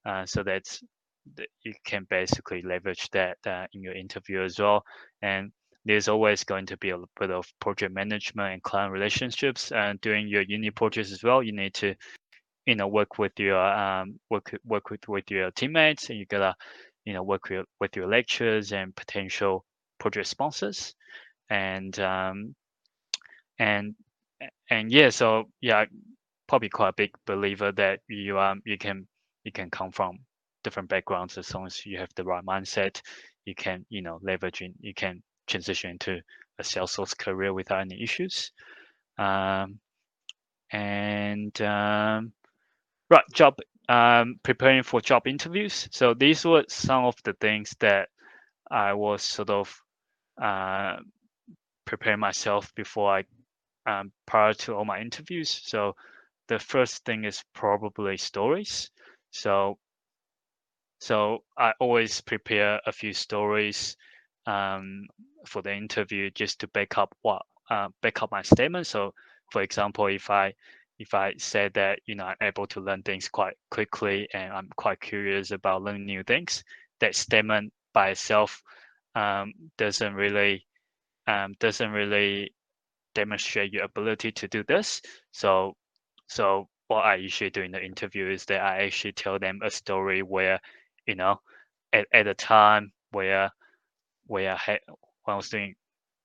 Uh, 0.06 0.26
so 0.26 0.44
that's 0.44 0.84
you 1.64 1.74
can 1.86 2.06
basically 2.10 2.62
leverage 2.62 3.10
that 3.12 3.38
uh, 3.48 3.66
in 3.74 3.82
your 3.82 3.94
interview 3.94 4.44
as 4.44 4.60
well. 4.60 4.84
And 5.22 5.52
there's 5.86 6.08
always 6.08 6.44
going 6.44 6.66
to 6.68 6.78
be 6.78 6.90
a 6.90 6.98
bit 7.20 7.32
of 7.32 7.46
project 7.60 7.94
management 7.94 8.54
and 8.54 8.64
client 8.64 8.92
relationships 8.92 9.72
and 9.72 10.00
during 10.02 10.28
your 10.28 10.42
uni 10.42 10.72
projects 10.72 11.12
as 11.12 11.24
well. 11.24 11.44
You 11.44 11.54
need 11.54 11.74
to, 11.76 11.96
you 12.66 12.76
know, 12.76 12.88
work 12.88 13.18
with 13.18 13.34
your 13.38 13.60
um, 13.60 14.20
work 14.30 14.56
work 14.66 14.90
with, 14.90 15.08
with 15.08 15.30
your 15.30 15.52
teammates, 15.52 16.10
and 16.10 16.20
you 16.20 16.26
gotta, 16.26 16.56
you 17.06 17.14
know, 17.14 17.24
work 17.24 17.50
with, 17.50 17.66
with 17.80 17.96
your 17.96 18.08
lecturers 18.08 18.74
and 18.74 18.96
potential 18.96 19.64
project 20.00 20.28
sponsors, 20.28 20.96
and 21.50 22.00
um, 22.00 22.56
and 23.60 23.96
and 24.70 24.92
yeah, 24.92 25.10
so 25.10 25.46
yeah, 25.62 25.86
probably 26.48 26.70
quite 26.70 26.90
a 26.90 26.94
big 26.94 27.12
believer 27.26 27.72
that 27.74 28.00
you 28.08 28.40
um 28.40 28.62
you 28.66 28.78
can 28.78 29.08
you 29.44 29.52
can 29.52 29.70
come 29.70 29.92
from 29.92 30.20
different 30.64 30.90
backgrounds 30.90 31.38
as 31.38 31.54
long 31.54 31.66
as 31.66 31.86
you 31.86 31.98
have 32.00 32.10
the 32.16 32.24
right 32.24 32.44
mindset. 32.46 33.02
You 33.46 33.56
can 33.56 33.86
you 33.90 34.02
know 34.02 34.20
leverage 34.22 34.62
in, 34.62 34.74
you 34.80 34.94
can 34.94 35.22
transition 35.48 35.92
into 35.92 36.20
a 36.60 36.64
Salesforce 36.64 37.18
career 37.18 37.54
without 37.54 37.82
any 37.82 38.02
issues. 38.02 38.52
Um, 39.18 39.80
and 40.72 41.60
um, 41.62 42.34
right 43.10 43.24
job 43.34 43.56
um, 43.90 44.40
preparing 44.44 44.84
for 44.84 45.02
job 45.02 45.28
interviews. 45.28 45.88
So 45.92 46.14
these 46.14 46.46
were 46.46 46.66
some 46.68 47.06
of 47.06 47.16
the 47.24 47.34
things 47.34 47.76
that 47.80 48.10
I 48.72 48.94
was 48.94 49.24
sort 49.24 49.50
of 49.50 49.76
uh, 50.42 50.98
preparing 51.86 52.20
myself 52.20 52.74
before 52.76 53.16
I 53.16 53.24
um, 53.86 54.12
prior 54.26 54.54
to 54.54 54.74
all 54.74 54.86
my 54.86 55.00
interviews 55.00 55.62
so 55.64 55.96
the 56.48 56.60
first 56.60 57.06
thing 57.06 57.24
is 57.24 57.44
probably 57.54 58.18
stories 58.18 58.90
so 59.32 59.78
so 61.00 61.44
I 61.58 61.74
always 61.80 62.22
prepare 62.22 62.82
a 62.86 62.92
few 62.92 63.14
stories 63.14 63.96
um, 64.48 65.08
for 65.46 65.62
the 65.62 65.74
interview 65.74 66.32
just 66.32 66.60
to 66.62 66.68
back 66.70 66.98
up 66.98 67.16
what 67.22 67.44
uh, 67.70 67.90
back 68.02 68.24
up 68.24 68.32
my 68.32 68.42
statement. 68.42 68.88
So, 68.88 69.14
for 69.52 69.62
example, 69.62 70.08
if 70.08 70.30
I 70.32 70.54
if 70.98 71.14
I 71.14 71.36
said 71.38 71.74
that 71.76 72.00
you 72.08 72.16
know 72.16 72.26
I'm 72.26 72.38
able 72.42 72.68
to 72.68 72.82
learn 72.82 73.04
things 73.04 73.30
quite 73.30 73.56
quickly 73.70 74.28
and 74.34 74.52
I'm 74.54 74.70
quite 74.78 75.00
curious 75.00 75.52
about 75.52 75.84
learning 75.84 76.06
new 76.06 76.24
things, 76.24 76.64
that 77.02 77.16
statement 77.16 77.74
by 77.94 78.10
itself 78.10 78.64
um, 79.16 79.54
doesn't 79.78 80.14
really 80.16 80.66
um, 81.28 81.54
doesn't 81.60 81.92
really 81.92 82.55
demonstrate 83.16 83.74
your 83.74 83.86
ability 83.86 84.32
to 84.34 84.48
do 84.50 84.64
this. 84.68 85.02
So 85.32 85.74
so 86.28 86.70
what 86.88 87.06
I 87.06 87.16
usually 87.16 87.50
do 87.50 87.64
in 87.64 87.72
the 87.72 87.84
interview 87.84 88.30
is 88.30 88.46
that 88.46 88.62
I 88.62 88.84
actually 88.84 89.14
tell 89.14 89.40
them 89.40 89.62
a 89.64 89.72
story 89.72 90.22
where 90.24 90.60
you 91.08 91.16
know, 91.16 91.38
at, 91.94 92.08
at 92.14 92.28
a 92.28 92.34
time 92.34 92.92
where 93.12 93.52
where 94.28 94.54
I 94.54 94.58
had 94.58 94.80
when 95.24 95.34
I 95.34 95.38
was 95.38 95.50
doing 95.50 95.76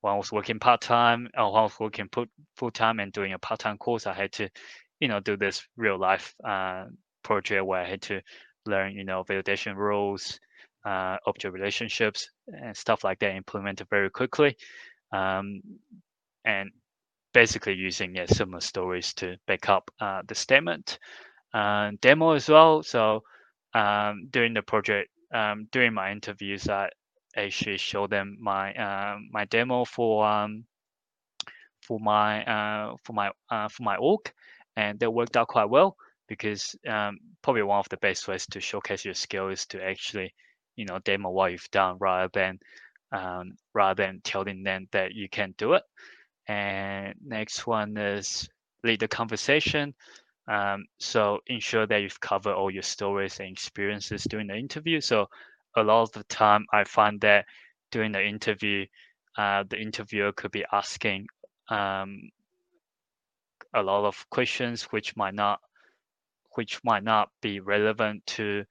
when 0.00 0.14
I 0.14 0.16
was 0.16 0.32
working 0.32 0.58
part 0.58 0.80
time 0.80 1.28
or 1.36 1.52
when 1.52 1.60
I 1.60 1.64
was 1.64 1.78
working 1.80 2.08
full 2.56 2.70
time 2.70 3.00
and 3.00 3.12
doing 3.12 3.32
a 3.34 3.38
part 3.38 3.60
time 3.60 3.78
course, 3.78 4.06
I 4.06 4.14
had 4.14 4.32
to, 4.32 4.48
you 5.00 5.08
know, 5.08 5.20
do 5.20 5.36
this 5.36 5.62
real 5.76 5.98
life 5.98 6.34
uh, 6.46 6.86
project 7.22 7.64
where 7.66 7.82
I 7.82 7.88
had 7.88 8.02
to 8.02 8.20
learn, 8.66 8.94
you 8.94 9.04
know, 9.04 9.24
validation 9.24 9.76
rules, 9.76 10.38
uh, 10.86 11.16
object 11.26 11.54
relationships, 11.54 12.30
and 12.48 12.76
stuff 12.76 13.04
like 13.04 13.18
that 13.20 13.34
implemented 13.34 13.88
very 13.90 14.10
quickly, 14.10 14.56
um, 15.12 15.60
and 16.44 16.70
basically 17.32 17.74
using 17.74 18.16
yeah, 18.16 18.26
similar 18.26 18.60
stories 18.60 19.14
to 19.14 19.36
back 19.46 19.68
up 19.68 19.90
uh, 20.00 20.22
the 20.26 20.34
statement. 20.34 20.98
Uh, 21.52 21.92
demo 22.00 22.32
as 22.32 22.48
well. 22.48 22.82
So 22.82 23.22
um, 23.74 24.28
during 24.30 24.54
the 24.54 24.62
project, 24.62 25.10
um, 25.34 25.66
during 25.72 25.94
my 25.94 26.12
interviews, 26.12 26.68
I 26.68 26.90
actually 27.36 27.78
show 27.78 28.06
them 28.06 28.36
my 28.40 28.72
uh, 28.74 29.16
my 29.32 29.44
demo 29.46 29.84
for 29.84 30.26
um, 30.26 30.64
for 31.82 31.98
my 32.00 32.44
uh, 32.44 32.94
for 33.04 33.12
my 33.12 33.30
uh, 33.50 33.68
for 33.68 33.82
my 33.82 33.96
org, 33.96 34.32
and 34.76 34.98
that 35.00 35.10
worked 35.10 35.36
out 35.36 35.48
quite 35.48 35.70
well 35.70 35.96
because 36.28 36.76
um, 36.88 37.18
probably 37.42 37.62
one 37.62 37.78
of 37.80 37.88
the 37.88 37.96
best 37.96 38.28
ways 38.28 38.46
to 38.46 38.60
showcase 38.60 39.04
your 39.04 39.14
skill 39.14 39.48
is 39.48 39.66
to 39.66 39.82
actually 39.82 40.32
you 40.76 40.84
know 40.84 40.98
demo 41.04 41.30
what 41.30 41.50
you've 41.52 41.70
done 41.72 41.96
rather 42.00 42.30
than 42.32 42.58
um, 43.12 43.54
rather 43.74 44.04
than 44.04 44.20
telling 44.22 44.62
them 44.62 44.86
that 44.92 45.12
you 45.14 45.28
can 45.28 45.54
do 45.58 45.74
it. 45.74 45.82
And 46.48 47.14
next 47.24 47.66
one 47.66 47.96
is 47.96 48.48
lead 48.82 49.00
the 49.00 49.08
conversation. 49.08 49.94
Um, 50.48 50.86
so 50.98 51.38
ensure 51.46 51.86
that 51.86 52.02
you've 52.02 52.20
covered 52.20 52.54
all 52.54 52.70
your 52.70 52.82
stories 52.82 53.38
and 53.38 53.48
experiences 53.50 54.24
during 54.24 54.48
the 54.48 54.56
interview. 54.56 55.00
So 55.00 55.28
a 55.76 55.82
lot 55.82 56.02
of 56.02 56.12
the 56.12 56.24
time, 56.24 56.66
I 56.72 56.84
find 56.84 57.20
that 57.20 57.44
during 57.92 58.12
the 58.12 58.24
interview, 58.24 58.86
uh, 59.36 59.64
the 59.68 59.80
interviewer 59.80 60.32
could 60.32 60.50
be 60.50 60.64
asking 60.72 61.26
um, 61.68 62.30
a 63.74 63.82
lot 63.82 64.04
of 64.04 64.28
questions 64.30 64.82
which 64.84 65.16
might 65.16 65.34
not 65.34 65.60
which 66.56 66.80
might 66.82 67.04
not 67.04 67.28
be 67.40 67.60
relevant 67.60 68.26
to 68.26 68.64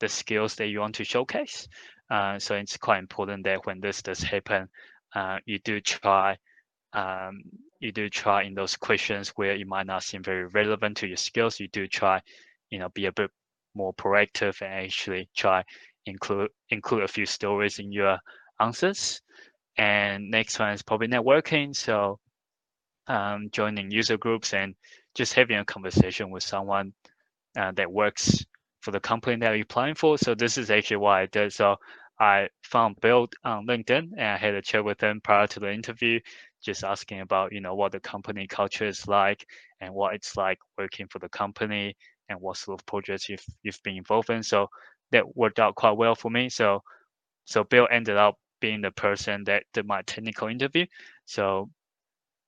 the 0.00 0.08
skills 0.08 0.54
that 0.54 0.68
you 0.68 0.80
want 0.80 0.94
to 0.94 1.04
showcase. 1.04 1.68
Uh, 2.10 2.38
so 2.38 2.54
it's 2.54 2.78
quite 2.78 2.98
important 2.98 3.44
that 3.44 3.66
when 3.66 3.80
this 3.80 4.00
does 4.00 4.20
happen, 4.20 4.66
uh, 5.14 5.36
you 5.44 5.58
do 5.58 5.78
try 5.80 6.38
um, 6.92 7.42
you 7.80 7.92
do 7.92 8.08
try 8.08 8.44
in 8.44 8.54
those 8.54 8.76
questions 8.76 9.30
where 9.36 9.52
it 9.52 9.66
might 9.66 9.86
not 9.86 10.02
seem 10.02 10.22
very 10.22 10.46
relevant 10.46 10.96
to 10.98 11.06
your 11.06 11.16
skills, 11.16 11.60
you 11.60 11.68
do 11.68 11.86
try, 11.86 12.20
you 12.70 12.78
know, 12.78 12.88
be 12.90 13.06
a 13.06 13.12
bit 13.12 13.30
more 13.74 13.94
proactive 13.94 14.60
and 14.62 14.72
actually 14.72 15.28
try 15.36 15.62
include 16.06 16.50
include 16.70 17.04
a 17.04 17.08
few 17.08 17.26
stories 17.26 17.78
in 17.78 17.92
your 17.92 18.18
answers. 18.60 19.20
And 19.76 20.30
next 20.30 20.58
one 20.58 20.72
is 20.72 20.82
probably 20.82 21.08
networking. 21.08 21.76
So 21.76 22.18
um, 23.06 23.48
joining 23.52 23.90
user 23.90 24.16
groups 24.16 24.52
and 24.52 24.74
just 25.14 25.34
having 25.34 25.58
a 25.58 25.64
conversation 25.64 26.30
with 26.30 26.42
someone 26.42 26.92
uh, 27.56 27.72
that 27.72 27.90
works 27.90 28.44
for 28.80 28.90
the 28.90 29.00
company 29.00 29.36
that 29.36 29.52
you're 29.52 29.62
applying 29.62 29.94
for. 29.94 30.18
So 30.18 30.34
this 30.34 30.58
is 30.58 30.70
actually 30.70 30.98
why 30.98 31.22
I 31.22 31.26
did. 31.26 31.52
So 31.52 31.76
I 32.20 32.48
found 32.62 33.00
Bill 33.00 33.28
on 33.44 33.66
LinkedIn 33.66 34.10
and 34.16 34.20
I 34.20 34.36
had 34.36 34.54
a 34.54 34.62
chat 34.62 34.84
with 34.84 35.00
him 35.00 35.20
prior 35.20 35.46
to 35.48 35.60
the 35.60 35.72
interview 35.72 36.20
just 36.62 36.84
asking 36.84 37.20
about 37.20 37.52
you 37.52 37.60
know 37.60 37.74
what 37.74 37.92
the 37.92 38.00
company 38.00 38.46
culture 38.46 38.86
is 38.86 39.06
like 39.06 39.46
and 39.80 39.92
what 39.94 40.14
it's 40.14 40.36
like 40.36 40.58
working 40.76 41.06
for 41.08 41.18
the 41.18 41.28
company 41.28 41.96
and 42.28 42.40
what 42.40 42.56
sort 42.56 42.80
of 42.80 42.86
projects 42.86 43.28
you've 43.28 43.44
you've 43.62 43.82
been 43.82 43.96
involved 43.96 44.30
in. 44.30 44.42
So 44.42 44.68
that 45.12 45.36
worked 45.36 45.58
out 45.60 45.74
quite 45.74 45.96
well 45.96 46.14
for 46.14 46.30
me. 46.30 46.48
So 46.48 46.82
so 47.44 47.64
Bill 47.64 47.88
ended 47.90 48.16
up 48.16 48.36
being 48.60 48.80
the 48.82 48.90
person 48.90 49.44
that 49.44 49.64
did 49.72 49.86
my 49.86 50.02
technical 50.02 50.48
interview. 50.48 50.86
So 51.26 51.70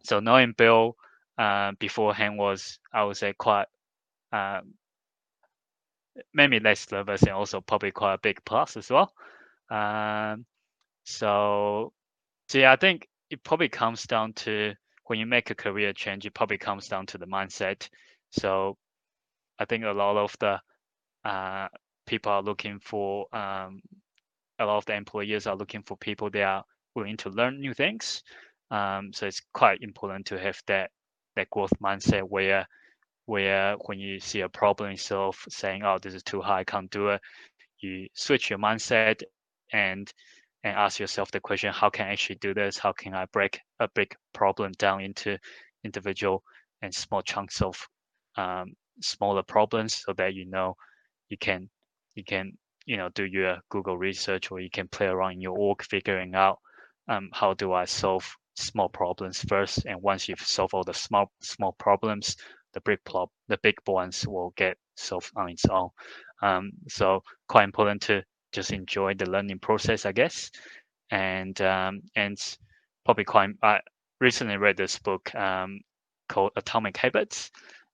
so 0.02 0.20
knowing 0.20 0.54
Bill 0.56 0.96
uh, 1.38 1.72
beforehand 1.78 2.38
was 2.38 2.78
I 2.92 3.04
would 3.04 3.16
say 3.16 3.32
quite 3.38 3.66
um, 4.32 4.74
maybe 6.34 6.61
less 6.61 6.90
nervous 6.90 7.22
and 7.22 7.32
also 7.32 7.61
probably 7.61 7.90
quite 7.90 8.14
a 8.14 8.18
big 8.18 8.44
plus 8.44 8.76
as 8.76 8.90
well. 8.90 9.12
Um, 9.70 10.44
so 11.04 11.92
so 12.48 12.58
yeah, 12.58 12.72
I 12.72 12.76
think 12.76 13.08
it 13.31 13.43
probably 13.45 13.68
comes 13.68 14.05
down 14.07 14.33
to 14.35 14.74
when 15.07 15.18
you 15.18 15.26
make 15.26 15.51
a 15.51 15.55
career 15.55 15.93
change, 15.93 16.26
it 16.26 16.35
probably 16.35 16.59
comes 16.59 16.89
down 16.89 17.07
to 17.07 17.18
the 17.18 17.26
mindset. 17.26 17.89
So 18.31 18.76
I 19.59 19.64
think 19.64 19.85
a 19.85 19.91
lot 19.91 20.16
of 20.16 20.37
the 20.41 20.61
uh, 21.28 21.68
people 22.07 22.33
are 22.33 22.43
looking 22.43 22.78
for 22.81 23.26
um, 23.35 23.81
a 24.59 24.66
lot 24.66 24.78
of 24.78 24.87
the 24.87 24.95
employers 24.95 25.47
are 25.47 25.57
looking 25.57 25.83
for 25.83 25.97
people 25.97 26.31
that 26.31 26.43
are 26.43 26.64
willing 26.95 27.16
to 27.18 27.31
learn 27.31 27.61
new 27.61 27.74
things. 27.74 28.22
Um, 28.70 29.12
so 29.12 29.26
it's 29.26 29.43
quite 29.53 29.81
important 29.83 30.26
to 30.26 30.39
have 30.39 30.61
that 30.66 30.91
that 31.37 31.51
growth 31.51 31.72
mindset 31.83 32.22
where 32.28 32.66
where 33.26 33.76
when 33.87 33.99
you 33.99 34.20
see 34.20 34.41
a 34.41 34.49
problem 34.49 34.91
instead 34.91 35.18
of 35.18 35.37
saying, 35.49 35.83
"Oh, 35.85 35.99
this 35.99 36.14
is 36.14 36.22
too 36.22 36.41
high, 36.41 36.61
I 36.61 36.64
can't 36.64 36.91
do 36.91 37.09
it," 37.11 37.20
you 37.81 38.09
switch 38.14 38.51
your 38.51 38.59
mindset 38.59 39.22
and 39.72 40.12
and 40.64 40.76
ask 40.76 40.98
yourself 40.98 41.30
the 41.30 41.40
question 41.40 41.72
how 41.72 41.90
can 41.90 42.06
i 42.06 42.12
actually 42.12 42.36
do 42.36 42.54
this? 42.54 42.78
How 42.78 42.92
can 42.92 43.14
i 43.14 43.26
break 43.26 43.61
a 43.80 43.88
big 43.94 44.14
problem 44.32 44.72
down 44.78 45.00
into 45.02 45.38
individual 45.84 46.42
and 46.82 46.94
small 46.94 47.22
chunks 47.22 47.62
of 47.62 47.76
um, 48.36 48.72
smaller 49.02 49.42
problems 49.42 50.02
so 50.04 50.12
that 50.14 50.34
you 50.34 50.46
know 50.46 50.74
you 51.28 51.38
can 51.38 51.68
you 52.14 52.24
can 52.24 52.52
you 52.86 52.96
know 52.96 53.08
do 53.14 53.24
your 53.24 53.58
google 53.70 53.96
research 53.98 54.50
or 54.50 54.61
you 54.61 54.70
can 54.70 54.88
play 54.88 55.06
around 55.06 55.32
in 55.32 55.40
your 55.40 55.56
org 55.56 55.82
figuring 55.82 56.34
out 56.34 56.58
um, 57.08 57.28
how 57.32 57.54
do 57.54 57.72
i 57.72 57.84
solve 57.84 58.30
small 58.61 58.88
problems 58.88 59.42
first? 59.48 59.84
And 59.86 60.00
once 60.02 60.28
you've 60.28 60.40
solved 60.40 60.74
all 60.74 60.84
the 60.84 60.94
small 60.94 61.30
small 61.40 61.72
problems 61.72 62.36
the 62.72 62.80
big 62.82 62.98
prob 63.04 63.28
the 63.48 63.58
big 63.62 63.76
ones 63.86 64.26
will 64.26 64.52
get 64.56 64.76
solved 64.96 65.30
on 65.36 65.50
its 65.50 65.66
own. 65.66 65.88
Um, 66.42 66.70
so 66.88 67.22
quite 67.48 67.64
important 67.64 68.02
to 68.02 68.22
just 68.53 68.72
enjoy 68.72 69.14
the 69.14 69.30
learning 69.30 69.59
process, 69.61 70.07
I 70.07 70.12
guess. 70.12 70.51
And 71.11 71.61
um, 71.61 72.03
and 72.16 72.38
probably. 73.05 73.24
I 73.62 73.80
recently 74.20 74.57
read 74.57 74.76
this 74.76 74.98
book 74.98 75.34
um, 75.34 75.80
called 76.28 76.53
Atomic 76.57 76.96
Habits. 76.96 77.51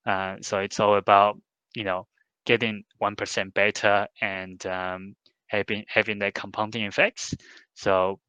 Uh, 0.06 0.36
so 0.40 0.58
it's 0.58 0.80
all 0.80 0.96
about 0.96 1.40
you 1.74 1.84
know 1.84 2.06
getting 2.46 2.84
one 2.98 3.16
percent 3.16 3.54
better 3.54 4.06
and 4.20 4.64
um, 4.66 5.14
having 5.48 5.84
having 5.88 6.18
that 6.20 6.34
compounding 6.34 6.84
effects. 6.84 7.34
So 7.74 8.20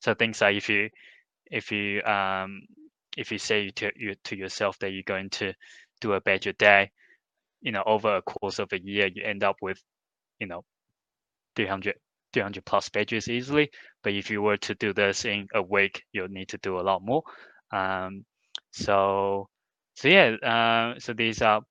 so 0.00 0.14
things 0.14 0.40
like 0.40 0.56
if 0.56 0.68
you 0.68 0.90
if 1.50 1.70
you 1.70 2.02
um, 2.02 2.62
if 3.16 3.30
you 3.32 3.38
say 3.38 3.70
to 3.70 3.90
you 3.96 4.14
to 4.24 4.36
yourself 4.36 4.78
that 4.80 4.90
you're 4.92 5.02
going 5.06 5.30
to 5.30 5.52
do 6.00 6.14
a 6.14 6.20
better 6.20 6.52
day, 6.52 6.90
you 7.60 7.72
know, 7.72 7.82
over 7.86 8.16
a 8.16 8.22
course 8.22 8.58
of 8.58 8.72
a 8.72 8.80
year, 8.82 9.08
you 9.14 9.24
end 9.24 9.44
up 9.44 9.56
with, 9.62 9.80
you 10.40 10.46
know, 10.46 10.62
300, 11.56 11.94
300 12.32 12.64
plus 12.64 12.88
pages 12.88 13.28
easily. 13.28 13.70
But 14.02 14.14
if 14.14 14.30
you 14.30 14.42
were 14.42 14.56
to 14.58 14.74
do 14.74 14.92
this 14.92 15.24
in 15.24 15.46
a 15.54 15.62
week, 15.62 16.02
you'll 16.12 16.28
need 16.28 16.48
to 16.48 16.58
do 16.58 16.78
a 16.78 16.82
lot 16.82 17.02
more. 17.02 17.22
Um, 17.72 18.24
so, 18.72 19.48
so 19.94 20.08
yeah, 20.08 20.36
uh, 20.42 20.98
so 20.98 21.12
these 21.12 21.42
are 21.42 21.62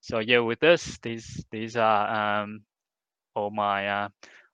so 0.00 0.18
yeah 0.18 0.40
with 0.40 0.58
this 0.58 0.98
these 1.02 1.44
these 1.52 1.76
are 1.76 2.42
um, 2.42 2.62
all 3.34 3.50
my 3.50 3.88
uh, 3.88 4.08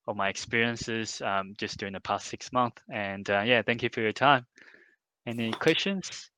all 0.06 0.14
my 0.14 0.28
experiences 0.28 1.20
um, 1.22 1.54
just 1.58 1.78
during 1.78 1.94
the 1.94 2.00
past 2.00 2.26
six 2.26 2.52
months. 2.52 2.80
And 2.92 3.28
uh, 3.28 3.42
yeah, 3.44 3.62
thank 3.62 3.82
you 3.82 3.90
for 3.92 4.00
your 4.00 4.12
time. 4.12 4.46
Any 5.26 5.52
questions? 5.52 6.30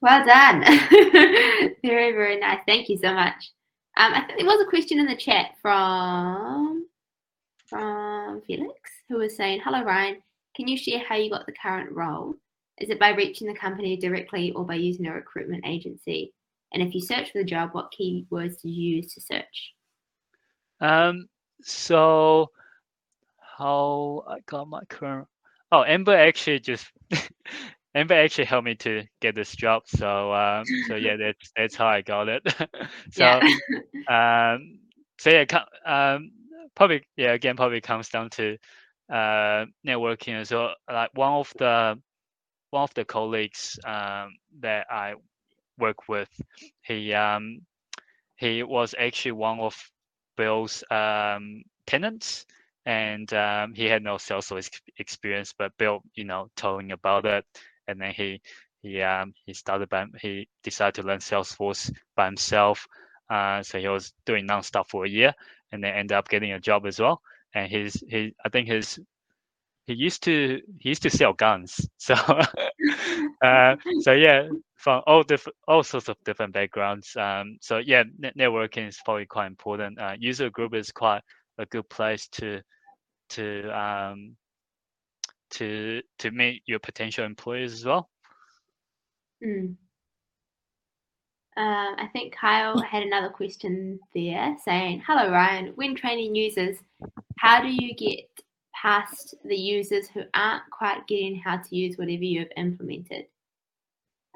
Well 0.00 0.24
done. 0.24 0.60
very 1.84 2.12
very 2.12 2.38
nice. 2.38 2.60
Thank 2.66 2.88
you 2.88 2.98
so 2.98 3.14
much. 3.14 3.52
Um, 3.96 4.14
I 4.14 4.22
think 4.22 4.38
there 4.38 4.46
was 4.46 4.64
a 4.66 4.70
question 4.70 4.98
in 4.98 5.06
the 5.06 5.16
chat 5.16 5.52
from 5.60 6.86
from 7.72 8.42
Felix 8.42 8.74
who 9.08 9.16
was 9.16 9.36
saying, 9.36 9.60
"Hello 9.64 9.82
Ryan, 9.82 10.22
can 10.54 10.68
you 10.68 10.76
share 10.76 11.00
how 11.00 11.16
you 11.16 11.30
got 11.30 11.46
the 11.46 11.52
current 11.52 11.90
role? 11.92 12.34
Is 12.78 12.90
it 12.90 13.00
by 13.00 13.10
reaching 13.10 13.48
the 13.48 13.54
company 13.54 13.96
directly 13.96 14.52
or 14.52 14.64
by 14.64 14.74
using 14.74 15.06
a 15.06 15.12
recruitment 15.12 15.64
agency? 15.66 16.32
And 16.72 16.82
if 16.82 16.94
you 16.94 17.00
search 17.00 17.32
for 17.32 17.38
the 17.38 17.44
job, 17.44 17.70
what 17.72 17.92
keywords 17.98 18.60
did 18.62 18.70
you 18.70 18.96
use 18.96 19.14
to 19.14 19.20
search? 19.20 19.74
Um, 20.80 21.28
so 21.62 22.50
how 23.58 24.24
I 24.26 24.40
got 24.46 24.68
my 24.68 24.84
current 24.88 25.28
oh 25.70 25.84
Amber 25.84 26.16
actually 26.16 26.60
just 26.60 26.86
Amber 27.94 28.14
actually 28.14 28.46
helped 28.46 28.64
me 28.64 28.74
to 28.76 29.04
get 29.20 29.34
this 29.34 29.54
job. 29.54 29.82
So 29.86 30.32
um, 30.32 30.64
so 30.88 30.96
yeah, 30.96 31.16
that's 31.16 31.52
that's 31.56 31.76
how 31.76 31.86
I 31.86 32.02
got 32.02 32.28
it. 32.28 32.42
so 33.10 33.24
um, 34.12 34.78
so 35.18 35.30
yeah, 35.30 35.44
um, 35.84 36.32
probably 36.74 37.04
yeah 37.16 37.32
again 37.32 37.56
probably 37.56 37.80
comes 37.80 38.08
down 38.08 38.30
to 38.30 38.56
uh, 39.12 39.66
networking. 39.86 40.46
So 40.46 40.70
like 40.90 41.10
one 41.14 41.32
of 41.32 41.52
the 41.58 41.98
one 42.70 42.82
of 42.84 42.94
the 42.94 43.04
colleagues 43.04 43.78
um, 43.84 44.36
that 44.60 44.86
I 44.90 45.14
work 45.78 46.08
with, 46.08 46.30
he 46.82 47.12
um, 47.14 47.60
he 48.36 48.62
was 48.62 48.94
actually 48.98 49.32
one 49.32 49.60
of 49.60 49.76
Bill's 50.36 50.82
um, 50.90 51.62
tenants, 51.86 52.46
and 52.86 53.32
um, 53.34 53.74
he 53.74 53.84
had 53.86 54.02
no 54.02 54.18
sales 54.18 54.52
experience, 54.98 55.54
but 55.56 55.76
Bill, 55.78 56.02
you 56.14 56.24
know, 56.24 56.48
told 56.56 56.82
him 56.82 56.90
about 56.90 57.26
it, 57.26 57.44
and 57.88 58.00
then 58.00 58.12
he 58.12 58.40
he 58.82 59.02
um, 59.02 59.34
he 59.46 59.54
started 59.54 59.88
by 59.88 60.06
he 60.20 60.48
decided 60.62 60.96
to 60.96 61.06
learn 61.06 61.20
Salesforce 61.20 61.92
by 62.16 62.26
himself. 62.26 62.86
Uh, 63.30 63.62
so 63.62 63.78
he 63.78 63.88
was 63.88 64.12
doing 64.26 64.46
nonstop 64.46 64.88
for 64.88 65.04
a 65.06 65.08
year, 65.08 65.34
and 65.72 65.82
then 65.82 65.94
end 65.94 66.12
up 66.12 66.28
getting 66.28 66.52
a 66.52 66.60
job 66.60 66.86
as 66.86 67.00
well. 67.00 67.20
And 67.54 67.70
his 67.70 68.02
he 68.08 68.34
I 68.44 68.48
think 68.48 68.68
his 68.68 68.98
he 69.86 69.94
used 69.94 70.22
to 70.22 70.60
he 70.78 70.90
used 70.90 71.02
to 71.02 71.10
sell 71.10 71.32
guns 71.32 71.88
so 71.98 72.14
uh, 73.44 73.76
so 74.00 74.12
yeah 74.12 74.48
from 74.76 75.02
all 75.06 75.22
different 75.22 75.56
all 75.66 75.82
sorts 75.82 76.08
of 76.08 76.16
different 76.24 76.52
backgrounds 76.52 77.16
um, 77.16 77.56
so 77.60 77.78
yeah 77.78 78.04
networking 78.36 78.88
is 78.88 78.98
probably 79.04 79.26
quite 79.26 79.46
important 79.46 80.00
uh, 80.00 80.14
user 80.18 80.50
group 80.50 80.74
is 80.74 80.92
quite 80.92 81.20
a 81.58 81.66
good 81.66 81.88
place 81.88 82.28
to 82.28 82.60
to 83.28 83.68
um, 83.70 84.36
to 85.50 86.00
to 86.18 86.30
meet 86.30 86.62
your 86.66 86.78
potential 86.78 87.24
employees 87.24 87.72
as 87.72 87.84
well 87.84 88.08
mm. 89.44 89.74
Um, 91.56 91.96
I 91.98 92.08
think 92.12 92.34
Kyle 92.34 92.80
had 92.80 93.02
another 93.02 93.28
question 93.28 94.00
there 94.14 94.56
saying, 94.64 95.02
Hello, 95.06 95.30
Ryan. 95.30 95.72
When 95.74 95.94
training 95.94 96.34
users, 96.34 96.78
how 97.38 97.60
do 97.60 97.68
you 97.68 97.94
get 97.94 98.24
past 98.74 99.34
the 99.44 99.56
users 99.56 100.08
who 100.08 100.22
aren't 100.32 100.62
quite 100.70 101.06
getting 101.06 101.36
how 101.36 101.58
to 101.58 101.76
use 101.76 101.98
whatever 101.98 102.24
you 102.24 102.40
have 102.40 102.48
implemented? 102.56 103.26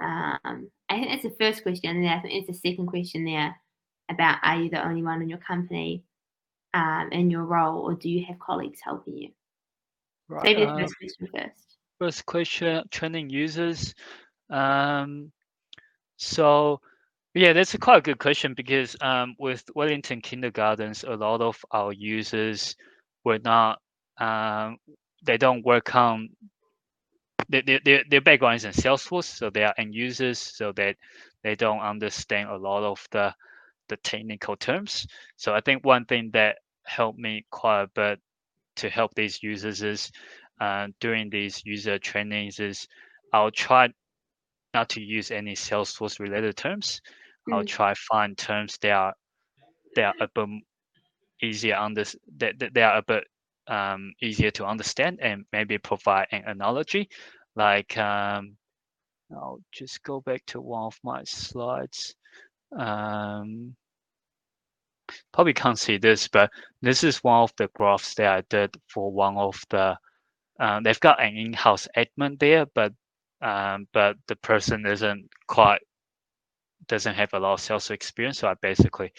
Um, 0.03 0.71
I 0.89 0.95
think 0.95 1.09
that's 1.09 1.23
the 1.23 1.37
first 1.41 1.63
question. 1.63 1.91
And 1.91 2.05
then 2.05 2.13
I 2.13 2.21
think 2.21 2.35
it's 2.35 2.47
the 2.49 2.69
second 2.71 2.87
question 2.87 3.25
there 3.25 3.57
about 4.11 4.39
are 4.43 4.61
you 4.61 4.71
the 4.71 4.87
only 4.87 5.03
one 5.03 5.23
in 5.23 5.29
your 5.29 5.39
company 5.39 6.05
um, 6.75 7.09
in 7.13 7.31
your 7.31 7.45
role, 7.45 7.81
or 7.81 7.95
do 7.95 8.11
you 8.11 8.25
have 8.27 8.39
colleagues 8.39 8.81
helping 8.83 9.17
you? 9.17 9.31
Right. 10.29 10.45
Maybe 10.45 10.65
the 10.65 10.73
uh, 10.73 10.79
first 10.79 10.99
question 10.99 11.29
first. 11.35 11.77
First 11.99 12.27
question 12.27 12.85
training 12.91 13.31
users. 13.31 13.95
Um, 14.51 15.33
so, 16.19 16.81
yeah, 17.37 17.53
that's 17.53 17.75
a 17.75 17.79
quite 17.79 17.99
a 17.99 18.03
good 18.03 18.19
question 18.19 18.55
because 18.55 18.97
um, 19.03 19.35
with 19.39 19.63
Wellington 19.75 20.23
kindergartens, 20.23 21.05
a 21.05 21.15
lot 21.15 21.43
of 21.43 21.63
our 21.71 21.93
users 21.93 22.77
were 23.25 23.39
not 23.39 23.79
um, 24.19 24.79
they 25.23 25.37
don't 25.37 25.65
work 25.65 25.95
on 25.95 26.31
their, 27.49 27.63
their, 27.85 28.03
their 28.09 28.21
background 28.23 28.57
is 28.57 28.65
in 28.65 28.73
Salesforce, 28.73 29.25
so 29.25 29.51
they 29.51 29.65
are 29.65 29.75
end 29.77 29.95
users, 29.95 30.39
so 30.39 30.73
that 30.73 30.97
they 31.45 31.55
don't 31.55 31.81
understand 31.81 32.49
a 32.49 32.57
lot 32.57 32.83
of 32.83 33.07
the 33.11 33.35
the 33.89 33.99
technical 33.99 34.57
terms. 34.57 35.07
So 35.37 35.55
I 35.55 35.61
think 35.61 35.85
one 35.85 36.07
thing 36.07 36.31
that 36.33 36.57
helped 36.85 37.19
me 37.19 37.45
quite 37.51 37.83
a 37.83 37.89
bit 37.95 38.21
to 38.77 38.89
help 38.89 39.15
these 39.15 39.43
users 39.43 39.83
is 39.83 40.11
uh, 40.61 40.89
during 41.01 41.29
these 41.29 41.63
user 41.67 41.99
trainings 41.99 42.59
is 42.61 42.89
I'll 43.33 43.51
try 43.51 43.91
not 44.75 44.89
to 44.91 45.03
use 45.03 45.31
any 45.31 45.55
Salesforce 45.55 46.19
related 46.19 46.57
terms. 46.57 47.01
I'll 47.53 47.65
try 47.65 47.95
find 47.95 48.37
terms 48.37 48.77
that 48.83 48.91
are 48.91 49.15
that 49.95 50.15
are 50.21 50.25
a 50.25 50.29
bit 50.35 50.63
easier 51.43 51.77
under 51.77 52.05
that, 52.39 52.59
that 52.59 52.75
they 52.75 52.83
are 52.83 52.99
a 52.99 53.03
bit 53.03 53.25
um, 53.69 54.13
easier 54.23 54.51
to 54.53 54.67
understand 54.67 55.19
and 55.21 55.45
maybe 55.53 55.79
provide 55.79 56.27
an 56.33 56.45
analogy. 56.47 57.09
Like, 57.55 57.97
um, 57.99 58.57
I'll 59.33 59.61
just 59.73 60.03
go 60.03 60.21
back 60.21 60.45
to 60.49 60.61
one 60.61 60.85
of 60.85 60.99
my 61.03 61.25
slides. 61.25 62.15
Um, 62.77 63.75
probably 65.33 65.55
can't 65.55 65.79
see 65.79 65.99
this, 65.99 66.29
but 66.29 66.51
this 66.83 67.05
is 67.05 67.19
one 67.19 67.43
of 67.43 67.53
the 67.57 67.69
graphs 67.75 68.15
that 68.17 68.27
I 68.27 68.43
did 68.49 68.77
for 68.89 69.11
one 69.11 69.37
of 69.37 69.61
the. 69.71 69.97
Um, 70.59 70.83
they've 70.83 71.01
got 71.01 71.23
an 71.23 71.37
in-house 71.37 71.87
admin 71.97 72.39
there, 72.39 72.67
but 72.75 72.93
um, 73.43 73.87
but 73.93 74.17
the 74.27 74.37
person 74.37 74.87
isn't 74.87 75.29
quite 75.47 75.83
doesn't 76.89 77.15
have 77.15 77.33
a 77.35 77.39
lot 77.39 77.55
of 77.55 77.61
sales 77.61 77.91
experience. 77.91 78.39
So 78.39 78.49
I 78.49 78.55
basically 78.55 79.13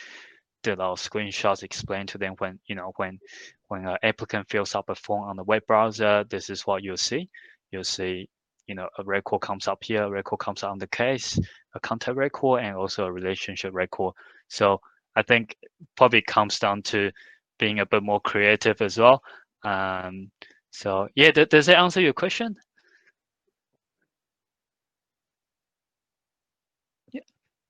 did 0.64 0.80
a 0.80 0.82
lot 0.82 0.94
of 0.94 1.00
screenshots, 1.00 1.64
explain 1.64 2.08
to 2.08 2.18
them 2.18 2.36
when 2.40 2.60
you 2.68 2.76
know 2.76 2.94
when 2.98 3.20
when 3.68 3.86
an 3.86 3.98
applicant 4.04 4.50
fills 4.50 4.76
up 4.76 4.90
a 4.90 4.96
form 4.96 5.30
on 5.30 5.36
the 5.36 5.44
web 5.44 5.64
browser, 5.68 6.24
this 6.30 6.50
is 6.50 6.66
what 6.66 6.84
you'll 6.84 6.98
see. 6.98 7.30
You'll 7.72 7.84
see, 7.84 8.30
you 8.68 8.76
know, 8.76 8.88
a 8.98 9.04
record 9.04 9.42
comes 9.42 9.68
up 9.68 9.84
here, 9.84 10.04
a 10.04 10.10
record 10.10 10.40
comes 10.40 10.64
on 10.64 10.78
the 10.78 10.88
case, 10.88 11.40
a 11.76 11.80
contact 11.80 12.18
record, 12.18 12.64
and 12.64 12.76
also 12.76 13.06
a 13.06 13.12
relationship 13.12 13.74
record. 13.74 14.14
So 14.48 14.80
I 15.16 15.24
think 15.24 15.56
probably 15.96 16.22
comes 16.22 16.60
down 16.60 16.82
to 16.84 17.12
being 17.60 17.80
a 17.80 17.86
bit 17.86 18.04
more 18.04 18.22
creative 18.22 18.82
as 18.82 18.98
well. 18.98 19.22
Um, 19.64 20.32
so 20.72 21.08
yeah, 21.16 21.32
th- 21.32 21.50
does 21.50 21.66
that 21.66 21.78
answer 21.78 22.02
your 22.02 22.14
question? 22.14 22.56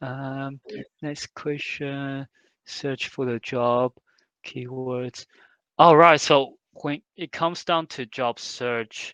Um, 0.02 0.60
next 1.02 1.34
question 1.34 2.28
search 2.66 3.08
for 3.08 3.26
the 3.26 3.40
job, 3.40 3.94
keywords. 4.46 5.26
All 5.78 5.96
right. 5.98 6.20
So 6.20 6.56
when 6.74 7.02
it 7.16 7.32
comes 7.32 7.64
down 7.64 7.88
to 7.88 8.06
job 8.08 8.40
search, 8.40 9.14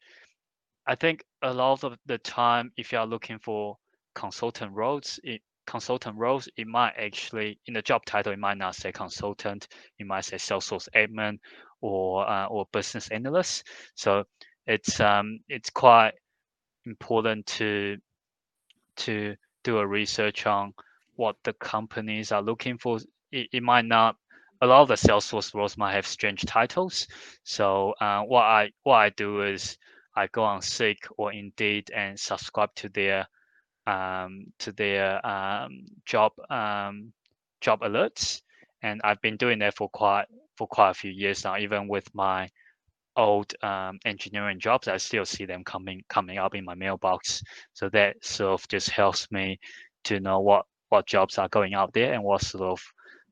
I 0.87 0.95
think 0.95 1.23
a 1.41 1.53
lot 1.53 1.83
of 1.83 1.97
the 2.05 2.17
time, 2.17 2.71
if 2.77 2.91
you 2.91 2.97
are 2.97 3.05
looking 3.05 3.39
for 3.39 3.77
consultant 4.15 4.73
roles, 4.73 5.19
it, 5.23 5.41
consultant 5.65 6.17
roles, 6.17 6.49
it 6.57 6.67
might 6.67 6.93
actually 6.97 7.59
in 7.67 7.75
the 7.75 7.81
job 7.81 8.03
title, 8.05 8.33
it 8.33 8.39
might 8.39 8.57
not 8.57 8.75
say 8.75 8.91
consultant, 8.91 9.67
it 9.99 10.05
might 10.05 10.25
say 10.25 10.37
Salesforce 10.37 10.89
admin 10.95 11.37
or 11.81 12.29
uh, 12.29 12.47
or 12.47 12.65
business 12.73 13.07
analyst. 13.09 13.65
So 13.95 14.23
it's 14.67 14.99
um 14.99 15.39
it's 15.47 15.69
quite 15.69 16.13
important 16.85 17.45
to 17.45 17.97
to 18.97 19.35
do 19.63 19.79
a 19.79 19.87
research 19.87 20.45
on 20.45 20.73
what 21.15 21.35
the 21.43 21.53
companies 21.53 22.31
are 22.31 22.41
looking 22.41 22.77
for 22.77 22.99
it, 23.31 23.49
it 23.51 23.63
might 23.63 23.85
not 23.85 24.15
a 24.61 24.67
lot 24.67 24.81
of 24.81 24.87
the 24.87 24.93
Salesforce 24.93 25.53
roles 25.53 25.77
might 25.77 25.93
have 25.93 26.07
strange 26.07 26.45
titles. 26.45 27.07
So 27.43 27.93
uh, 27.99 28.21
what 28.21 28.43
I 28.43 28.71
what 28.83 28.95
I 28.95 29.09
do 29.09 29.43
is 29.43 29.77
I 30.15 30.27
go 30.27 30.43
on 30.43 30.61
Seek 30.61 30.99
or 31.17 31.33
Indeed 31.33 31.91
and 31.93 32.17
subscribe 32.17 32.73
to 32.75 32.89
their 32.89 33.27
um, 33.85 34.45
to 34.59 34.71
their 34.71 35.25
um, 35.25 35.83
job 36.05 36.31
um, 36.49 37.11
job 37.59 37.81
alerts, 37.81 38.41
and 38.81 39.01
I've 39.03 39.21
been 39.21 39.35
doing 39.35 39.59
that 39.59 39.75
for 39.75 39.89
quite 39.89 40.27
for 40.55 40.67
quite 40.67 40.91
a 40.91 40.93
few 40.93 41.11
years 41.11 41.43
now. 41.43 41.57
Even 41.57 41.89
with 41.89 42.07
my 42.15 42.49
old 43.15 43.53
um, 43.63 43.99
engineering 44.05 44.59
jobs, 44.59 44.87
I 44.87 44.97
still 44.97 45.25
see 45.25 45.45
them 45.45 45.63
coming 45.63 46.01
coming 46.09 46.37
up 46.37 46.55
in 46.55 46.65
my 46.65 46.75
mailbox. 46.75 47.41
So 47.73 47.89
that 47.89 48.23
sort 48.23 48.61
of 48.61 48.67
just 48.67 48.89
helps 48.89 49.31
me 49.31 49.59
to 50.05 50.19
know 50.19 50.39
what 50.39 50.65
what 50.89 51.07
jobs 51.07 51.37
are 51.37 51.49
going 51.49 51.73
out 51.73 51.93
there 51.93 52.13
and 52.13 52.23
what 52.23 52.41
sort 52.41 52.63
of 52.63 52.81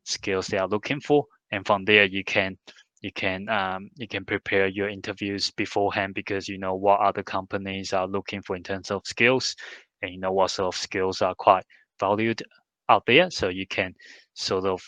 skills 0.04 0.48
they 0.48 0.58
are 0.58 0.68
looking 0.68 1.00
for 1.00 1.26
and 1.52 1.66
from 1.66 1.86
there 1.86 2.06
you 2.06 2.24
can 2.24 2.58
you 3.02 3.12
can 3.12 3.48
um, 3.50 3.90
you 3.98 4.08
can 4.08 4.26
prepare 4.26 4.68
your 4.68 4.90
interviews 4.90 5.52
beforehand 5.52 6.14
because 6.16 6.48
you 6.48 6.58
know 6.58 6.76
what 6.76 7.00
other 7.00 7.24
companies 7.24 7.94
are 7.94 8.08
looking 8.08 8.42
for 8.42 8.56
in 8.56 8.64
terms 8.64 8.90
of 8.90 9.02
skills 9.06 9.56
and 10.02 10.12
you 10.12 10.20
know 10.20 10.32
what 10.32 10.52
sort 10.52 10.74
of 10.74 10.80
skills 10.80 11.22
are 11.22 11.36
quite 11.36 11.64
valued 12.00 12.42
out 12.90 13.04
there, 13.06 13.32
so 13.32 13.48
you 13.48 13.66
can 13.68 13.94
sort 14.34 14.66
of 14.66 14.82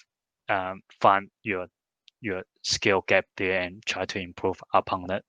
um, 0.50 0.82
find 1.02 1.30
your 1.44 1.68
your 2.24 2.44
skill 2.62 3.04
gap 3.08 3.26
there 3.38 3.62
and 3.62 3.86
try 3.86 4.06
to 4.06 4.20
improve 4.20 4.62
upon 4.74 5.06
that. 5.08 5.24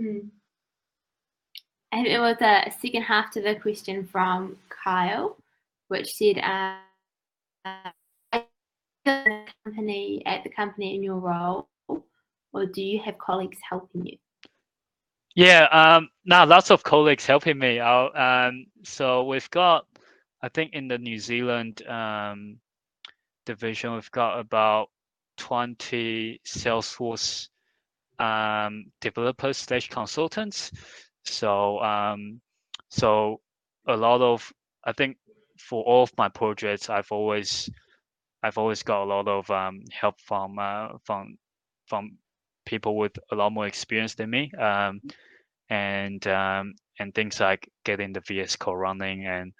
Mm. 0.00 0.28
And 1.90 2.06
it 2.06 2.18
was 2.18 2.36
a 2.40 2.70
second 2.80 3.02
half 3.02 3.30
to 3.32 3.40
the 3.40 3.54
question 3.54 4.06
from 4.06 4.58
Kyle, 4.68 5.38
which 5.88 6.12
said, 6.12 6.38
uh, 6.38 6.76
company 9.64 10.22
at 10.26 10.44
the 10.44 10.50
company 10.50 10.94
in 10.94 11.02
your 11.02 11.16
role, 11.16 11.68
or 12.52 12.66
do 12.66 12.82
you 12.82 13.00
have 13.00 13.16
colleagues 13.18 13.58
helping 13.68 14.04
you? 14.04 14.18
Yeah, 15.34 15.64
um, 15.70 16.10
now 16.24 16.44
lots 16.44 16.70
of 16.70 16.82
colleagues 16.82 17.24
helping 17.24 17.58
me 17.58 17.80
out. 17.80 18.18
Um, 18.18 18.66
so 18.82 19.24
we've 19.24 19.48
got, 19.50 19.86
I 20.42 20.48
think, 20.48 20.74
in 20.74 20.88
the 20.88 20.98
New 20.98 21.18
Zealand 21.18 21.86
um, 21.86 22.58
division, 23.46 23.94
we've 23.94 24.10
got 24.10 24.38
about 24.38 24.90
20 25.38 26.40
Salesforce 26.46 27.48
um, 28.18 28.86
developers 29.00 29.56
slash 29.56 29.88
consultants. 29.88 30.70
So 31.24 31.80
um, 31.80 32.40
so 32.90 33.40
a 33.86 33.96
lot 33.96 34.20
of 34.20 34.52
I 34.84 34.92
think 34.92 35.16
for 35.58 35.82
all 35.84 36.02
of 36.02 36.12
my 36.16 36.28
projects, 36.28 36.90
I've 36.90 37.10
always 37.10 37.70
I've 38.42 38.58
always 38.58 38.82
got 38.82 39.02
a 39.02 39.04
lot 39.04 39.28
of 39.28 39.50
um, 39.50 39.82
help 39.90 40.20
from 40.20 40.58
uh, 40.58 40.88
from 41.04 41.38
from 41.86 42.18
people 42.66 42.96
with 42.96 43.18
a 43.32 43.34
lot 43.34 43.52
more 43.52 43.66
experience 43.66 44.14
than 44.14 44.30
me, 44.30 44.50
um, 44.52 45.00
and 45.70 46.26
um, 46.26 46.74
and 46.98 47.14
things 47.14 47.40
like 47.40 47.68
getting 47.84 48.12
the 48.12 48.20
VS 48.20 48.56
Code 48.56 48.78
running 48.78 49.26
and 49.26 49.52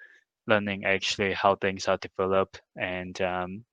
learning 0.47 0.85
actually 0.85 1.33
how 1.33 1.55
things 1.55 1.87
are 1.87 1.97
developed 1.97 2.61
and 2.75 3.21
um, 3.21 3.63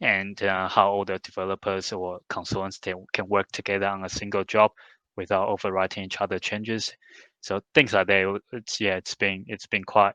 and 0.00 0.42
uh, 0.42 0.68
how 0.68 0.90
all 0.90 1.04
the 1.04 1.18
developers 1.18 1.92
or 1.92 2.20
consultants 2.28 2.78
can, 2.78 3.04
can 3.12 3.28
work 3.28 3.46
together 3.52 3.86
on 3.86 4.04
a 4.04 4.08
single 4.08 4.44
job 4.44 4.72
without 5.16 5.48
overwriting 5.48 6.04
each 6.04 6.20
other 6.20 6.38
changes. 6.38 6.92
So 7.42 7.60
things 7.74 7.92
like 7.92 8.06
that. 8.06 8.40
It's 8.52 8.80
yeah, 8.80 8.96
it's 8.96 9.14
been 9.14 9.44
it's 9.48 9.66
been 9.66 9.84
quite 9.84 10.14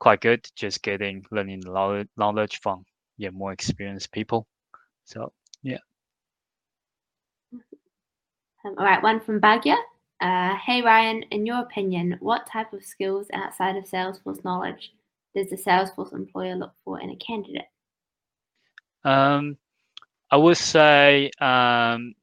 quite 0.00 0.20
good 0.20 0.46
just 0.54 0.82
getting 0.82 1.24
learning 1.30 1.62
knowledge 2.16 2.60
from 2.62 2.84
yeah 3.16 3.30
more 3.30 3.52
experienced 3.52 4.12
people. 4.12 4.46
So 5.04 5.32
yeah. 5.62 5.78
Um, 7.52 8.74
all 8.76 8.84
right, 8.84 9.02
one 9.02 9.20
from 9.20 9.40
Bagya. 9.40 9.76
Uh, 10.20 10.56
hey 10.56 10.82
Ryan, 10.82 11.22
in 11.30 11.46
your 11.46 11.60
opinion, 11.60 12.16
what 12.20 12.46
type 12.46 12.72
of 12.72 12.84
skills 12.84 13.28
outside 13.32 13.76
of 13.76 13.84
Salesforce 13.84 14.42
knowledge 14.44 14.92
does 15.36 15.48
the 15.50 15.56
Salesforce 15.56 16.12
employer 16.12 16.56
look 16.56 16.72
for 16.84 17.00
in 17.00 17.10
a 17.10 17.16
candidate? 17.16 17.66
Um, 19.04 19.56
I 20.30 20.36
would 20.36 20.56
say 20.58 21.30
um, 21.40 22.14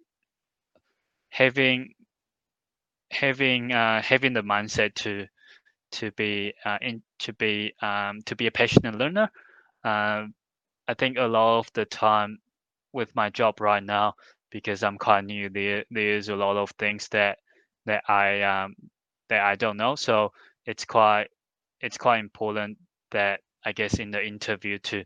having 1.29 1.93
having 3.11 3.71
uh, 3.71 4.01
having 4.01 4.33
the 4.33 4.41
mindset 4.41 4.93
to 4.95 5.27
to 5.91 6.11
be 6.11 6.53
uh, 6.65 6.77
in 6.81 7.01
to 7.19 7.33
be 7.33 7.73
um, 7.81 8.21
to 8.25 8.35
be 8.35 8.47
a 8.47 8.51
passionate 8.51 8.95
learner. 8.95 9.29
Uh, 9.83 10.25
I 10.87 10.93
think 10.95 11.17
a 11.17 11.25
lot 11.27 11.59
of 11.59 11.71
the 11.73 11.85
time 11.85 12.39
with 12.93 13.15
my 13.15 13.29
job 13.29 13.59
right 13.61 13.83
now, 13.83 14.13
because 14.51 14.83
I'm 14.83 14.97
quite 14.97 15.25
new, 15.25 15.49
there 15.49 15.85
there's 15.91 16.29
a 16.29 16.35
lot 16.35 16.57
of 16.57 16.71
things 16.71 17.07
that 17.09 17.39
that 17.85 18.03
I 18.07 18.41
um, 18.43 18.75
that 19.29 19.41
I 19.41 19.55
don't 19.55 19.77
know. 19.77 19.95
So 19.95 20.31
it's 20.65 20.85
quite 20.85 21.27
it's 21.81 21.97
quite 21.97 22.19
important 22.19 22.77
that 23.11 23.41
I 23.65 23.71
guess 23.71 23.99
in 23.99 24.11
the 24.11 24.25
interview 24.25 24.79
to 24.79 25.03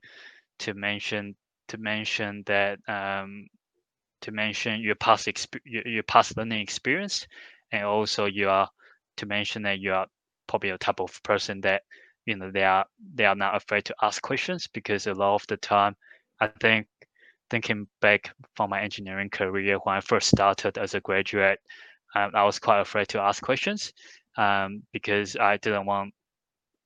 to 0.60 0.74
mention 0.74 1.36
to 1.70 1.78
mention 1.78 2.44
that 2.48 2.80
um, 2.88 3.48
to 4.22 4.32
mention 4.32 4.82
your 4.82 4.96
past 4.96 5.28
exp- 5.28 5.62
your, 5.66 5.88
your 5.88 6.04
past 6.04 6.38
learning 6.38 6.62
experience, 6.62 7.28
and 7.72 7.84
also 7.86 8.26
you 8.26 8.50
are 8.50 8.70
to 9.18 9.26
mention 9.26 9.64
that 9.64 9.80
you 9.80 9.94
are 9.94 10.08
probably 10.48 10.70
a 10.72 10.78
type 10.78 11.00
of 11.02 11.22
person 11.24 11.62
that 11.62 11.84
you 12.26 12.36
know 12.36 12.52
they 12.52 12.64
are 12.64 12.86
they 13.16 13.26
are 13.26 13.36
not 13.36 13.56
afraid 13.56 13.86
to 13.86 13.96
ask 14.02 14.22
questions 14.22 14.68
because 14.68 15.08
a 15.08 15.14
lot 15.14 15.36
of 15.36 15.48
the 15.48 15.58
time, 15.58 15.96
I 16.42 16.48
think 16.48 16.80
thinking 17.44 17.80
back 18.02 18.26
from 18.56 18.70
my 18.70 18.82
engineering 18.82 19.30
career 19.30 19.78
when 19.84 19.96
I 19.96 20.02
first 20.02 20.28
started 20.30 20.78
as 20.78 20.94
a 20.96 21.02
graduate, 21.02 21.60
um, 22.16 22.32
I 22.34 22.44
was 22.44 22.60
quite 22.60 22.80
afraid 22.82 23.08
to 23.10 23.22
ask 23.22 23.42
questions 23.44 23.94
um, 24.38 24.84
because 24.94 25.36
I 25.38 25.58
didn't 25.58 25.86
want 25.86 26.14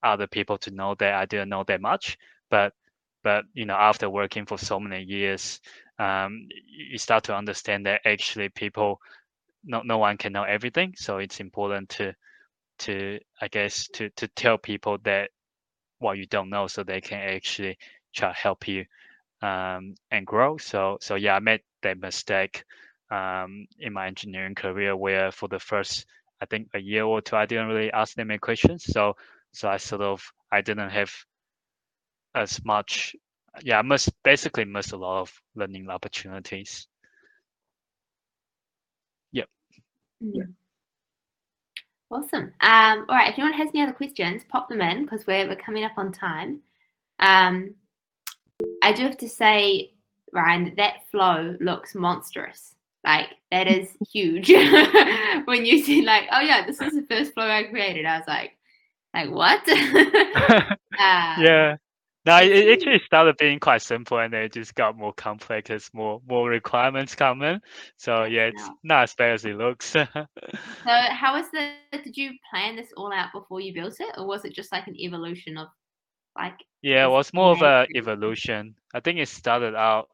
other 0.04 0.28
people 0.28 0.58
to 0.60 0.72
know 0.72 0.96
that 1.00 1.14
I 1.14 1.26
didn't 1.26 1.50
know 1.50 1.64
that 1.68 1.82
much. 1.82 2.18
But 2.50 2.74
but 3.24 3.46
you 3.54 3.66
know 3.66 3.76
after 3.76 4.10
working 4.10 4.46
for 4.46 4.58
so 4.58 4.80
many 4.80 5.04
years 5.04 5.60
um, 6.00 6.48
you 6.68 6.98
start 6.98 7.24
to 7.26 7.36
understand 7.36 7.86
that 7.86 8.02
actually 8.06 8.50
people 8.50 9.00
no, 9.64 9.82
no 9.84 9.98
one 9.98 10.18
can 10.18 10.34
know 10.34 10.44
everything. 10.44 10.94
So 10.98 11.18
it's 11.18 11.40
important 11.40 11.90
to 11.90 12.14
to 12.80 13.20
i 13.42 13.48
guess 13.48 13.88
to 13.90 14.10
to 14.12 14.28
tell 14.30 14.58
people 14.58 14.98
that 15.04 15.30
what 16.00 16.18
you 16.18 16.26
don't 16.28 16.50
know 16.50 16.68
so 16.68 16.84
they 16.84 17.02
can 17.02 17.20
actually 17.20 17.78
try 18.16 18.30
to 18.30 18.34
help 18.36 18.68
you 18.68 18.86
um, 19.42 19.96
and 20.12 20.26
grow. 20.26 20.58
So 20.58 20.98
so 21.02 21.16
yeah 21.16 21.36
i 21.36 21.40
made 21.40 21.62
that 21.84 22.00
mistake 22.00 22.64
um, 23.12 23.66
in 23.80 23.94
my 23.94 24.08
engineering 24.08 24.56
career 24.56 24.96
where 24.96 25.32
for 25.32 25.48
the 25.48 25.60
first 25.60 26.06
i 26.42 26.46
think 26.46 26.68
a 26.74 26.80
year 26.80 27.04
or 27.06 27.22
two 27.22 27.36
i 27.36 27.46
didn't 27.46 27.68
really 27.68 27.92
ask 27.92 28.16
them 28.16 28.32
any 28.32 28.40
questions. 28.40 28.84
So 28.86 29.16
so 29.54 29.70
i 29.70 29.78
sort 29.78 30.02
of 30.02 30.24
i 30.52 30.62
didn't 30.62 30.90
have 30.90 31.12
as 32.36 32.64
much 32.66 33.16
yeah 33.62 33.80
I 33.80 33.82
must 33.82 34.12
basically 34.24 34.66
missed 34.66 34.94
a 34.94 34.98
lot 34.98 35.22
of 35.22 35.34
learning 35.56 35.90
opportunities. 35.90 36.88
Yep. 39.32 39.48
Yeah. 40.22 40.44
awesome. 42.10 42.54
Um 42.62 43.06
all 43.10 43.16
right 43.16 43.30
if 43.30 43.38
anyone 43.38 43.54
has 43.58 43.70
any 43.70 43.82
other 43.84 43.94
questions 43.94 44.44
pop 44.50 44.70
them 44.70 44.82
in 44.82 45.04
because 45.04 45.26
we're, 45.28 45.48
we're 45.48 45.56
coming 45.56 45.84
up 45.84 45.98
on 45.98 46.12
time. 46.12 46.62
Um 47.20 47.76
i 48.82 48.94
do 48.94 49.04
have 49.04 49.18
to 49.18 49.28
say 49.28 49.92
ryan 50.32 50.74
that 50.78 51.08
flow 51.12 51.56
looks 51.60 51.96
monstrous. 51.96 52.76
Like 53.04 53.30
that 53.52 53.68
is 53.68 53.90
huge. 54.12 54.52
When 55.46 55.66
you 55.66 55.84
see 55.84 56.04
like 56.04 56.28
oh 56.32 56.40
yeah 56.40 56.66
this 56.66 56.80
is 56.82 56.94
the 56.94 57.06
first 57.10 57.34
flow 57.34 57.48
i 57.48 57.64
created 57.64 58.06
i 58.06 58.18
was 58.18 58.28
like 58.28 58.58
like 59.14 59.30
what? 59.30 59.62
Uh, 61.00 61.36
yeah 61.40 61.76
no, 62.26 62.38
it 62.38 62.72
actually 62.72 63.02
started 63.06 63.36
being 63.38 63.60
quite 63.60 63.82
simple, 63.82 64.18
and 64.18 64.34
then 64.34 64.44
it 64.44 64.54
just 64.54 64.76
got 64.76 64.98
more 64.98 65.14
complex 65.14 65.70
as 65.70 65.90
more 65.94 66.22
more 66.28 66.50
requirements 66.50 67.16
come 67.16 67.42
in. 67.42 67.60
So 67.98 68.24
yeah, 68.24 68.46
it's 68.46 68.70
not 68.84 69.04
as 69.04 69.14
bad 69.16 69.32
as 69.32 69.46
it 69.46 69.58
looks. 69.58 69.88
so 69.92 70.06
how 70.86 71.36
was 71.36 71.46
the? 71.52 71.74
Did 71.92 72.16
you 72.16 72.32
plan 72.50 72.76
this 72.76 72.94
all 72.96 73.12
out 73.12 73.34
before 73.34 73.60
you 73.60 73.74
built 73.74 74.00
it, 74.00 74.16
or 74.18 74.26
was 74.26 74.46
it 74.46 74.54
just 74.54 74.72
like 74.72 74.88
an 74.88 74.96
evolution 74.96 75.58
of, 75.58 75.68
like? 76.38 76.58
Yeah, 76.82 77.06
it 77.06 77.12
was 77.12 77.34
more 77.34 77.52
of 77.52 77.62
a 77.62 77.88
evolution. 77.96 78.76
I 78.94 79.02
think 79.02 79.20
it 79.20 79.28
started 79.28 79.76
out 79.76 80.10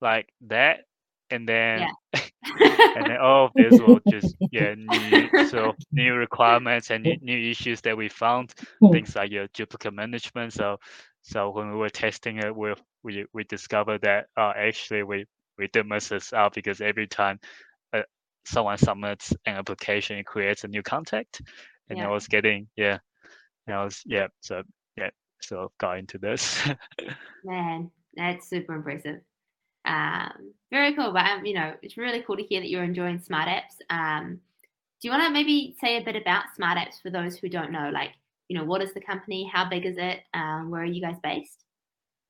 like 0.00 0.32
that, 0.42 0.84
and 1.30 1.46
then 1.46 1.80
yeah. 2.14 2.20
And 2.60 3.06
then 3.06 3.16
all 3.18 3.46
of 3.46 3.52
this 3.54 3.80
will 3.80 4.00
just 4.08 4.34
yeah 4.52 4.74
new 4.76 5.48
so 5.48 5.74
new 5.92 6.14
requirements 6.14 6.90
and 6.90 7.04
new, 7.04 7.16
new 7.20 7.50
issues 7.50 7.80
that 7.80 7.96
we 7.96 8.08
found 8.08 8.52
hmm. 8.80 8.90
things 8.90 9.16
like 9.16 9.30
your 9.30 9.46
duplicate 9.54 9.94
management 9.94 10.52
so 10.52 10.76
so 11.22 11.50
when 11.50 11.70
we 11.70 11.76
were 11.76 11.88
testing 11.88 12.38
it 12.38 12.54
we 12.54 12.74
we, 13.02 13.24
we 13.32 13.44
discovered 13.44 14.02
that 14.02 14.26
uh, 14.36 14.52
actually 14.56 15.02
we 15.02 15.24
we 15.58 15.68
did 15.68 15.86
mess 15.86 16.08
this 16.08 16.32
up 16.32 16.54
because 16.54 16.80
every 16.80 17.06
time 17.06 17.38
uh, 17.92 18.02
someone 18.44 18.78
submits 18.78 19.32
an 19.46 19.56
application 19.56 20.18
it 20.18 20.26
creates 20.26 20.64
a 20.64 20.68
new 20.68 20.82
contact 20.82 21.40
and 21.88 21.98
yeah. 21.98 22.08
I 22.08 22.10
was 22.10 22.28
getting 22.28 22.68
yeah 22.76 22.98
and 23.66 23.76
I 23.76 23.84
was 23.84 24.02
yeah 24.04 24.28
so 24.40 24.62
yeah 24.96 25.10
so 25.40 25.70
got 25.78 25.98
into 25.98 26.18
this 26.18 26.68
man 27.44 27.90
that's 28.16 28.48
super 28.48 28.74
impressive 28.74 29.20
um, 29.84 30.52
very 30.70 30.94
cool. 30.94 31.12
But 31.12 31.26
um, 31.26 31.46
you 31.46 31.54
know, 31.54 31.74
it's 31.82 31.96
really 31.96 32.22
cool 32.22 32.36
to 32.36 32.42
hear 32.42 32.60
that 32.60 32.70
you're 32.70 32.84
enjoying 32.84 33.20
smart 33.20 33.48
apps. 33.48 33.80
Um, 33.90 34.40
do 35.00 35.08
you 35.08 35.10
want 35.10 35.24
to 35.24 35.30
maybe 35.30 35.76
say 35.80 35.98
a 35.98 36.04
bit 36.04 36.16
about 36.16 36.54
smart 36.56 36.78
apps 36.78 37.02
for 37.02 37.10
those 37.10 37.36
who 37.36 37.48
don't 37.48 37.72
know? 37.72 37.90
Like, 37.92 38.12
you 38.48 38.56
know, 38.56 38.64
what 38.64 38.82
is 38.82 38.94
the 38.94 39.00
company? 39.00 39.50
How 39.52 39.68
big 39.68 39.84
is 39.84 39.96
it? 39.98 40.20
Um, 40.32 40.70
where 40.70 40.82
are 40.82 40.86
you 40.86 41.00
guys 41.00 41.16
based? 41.22 41.64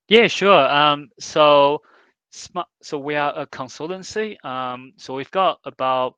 Yeah, 0.09 0.27
sure. 0.27 0.69
Um, 0.69 1.09
so 1.19 1.83
smart. 2.31 2.69
So 2.83 2.99
we 2.99 3.15
are 3.15 3.33
a 3.37 3.47
consultancy. 3.47 4.43
Um, 4.45 4.93
so 4.97 5.15
we've 5.15 5.31
got 5.31 5.61
about 5.65 6.17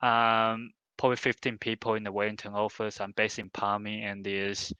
um, 0.00 0.72
probably 0.96 1.16
15 1.16 1.58
people 1.58 1.94
in 1.94 2.02
the 2.02 2.12
Wellington 2.12 2.54
office. 2.54 3.00
I'm 3.00 3.12
based 3.12 3.38
in 3.38 3.50
Palmy, 3.50 4.02
and 4.02 4.24
there's 4.24 4.72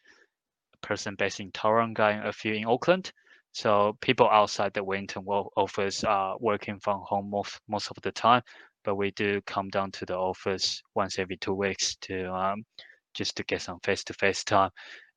a 0.72 0.86
person 0.86 1.14
based 1.16 1.40
in 1.40 1.52
Tauranga 1.52 2.18
and 2.18 2.26
a 2.26 2.32
few 2.32 2.54
in 2.54 2.66
Auckland. 2.66 3.12
So 3.54 3.96
people 4.00 4.28
outside 4.28 4.74
the 4.74 4.84
Wellington 4.84 5.24
office 5.56 6.04
are 6.04 6.36
working 6.40 6.80
from 6.80 7.02
home 7.04 7.30
most 7.30 7.60
most 7.68 7.90
of 7.90 7.96
the 8.02 8.12
time, 8.12 8.42
but 8.84 8.96
we 8.96 9.12
do 9.12 9.40
come 9.42 9.68
down 9.70 9.92
to 9.92 10.06
the 10.06 10.16
office 10.16 10.82
once 10.94 11.18
every 11.18 11.36
two 11.38 11.54
weeks 11.54 11.96
to 12.02 12.32
um, 12.34 12.64
just 13.14 13.36
to 13.36 13.44
get 13.44 13.62
some 13.62 13.80
face-to-face 13.80 14.44
time. 14.44 14.70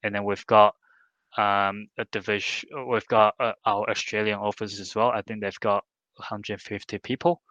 And 0.04 0.16
then 0.16 0.24
we've 0.24 0.46
got 0.48 0.76
um, 1.38 1.88
a 1.98 2.06
division. 2.12 2.70
We've 2.88 3.08
got 3.08 3.36
uh, 3.40 3.54
our 3.66 3.90
Australian 3.90 4.40
office 4.40 4.80
as 4.80 4.96
well. 4.96 5.10
I 5.10 5.22
think 5.24 5.42
they've 5.42 5.60
got 5.62 5.84
150 6.18 7.00
people. 7.00 7.42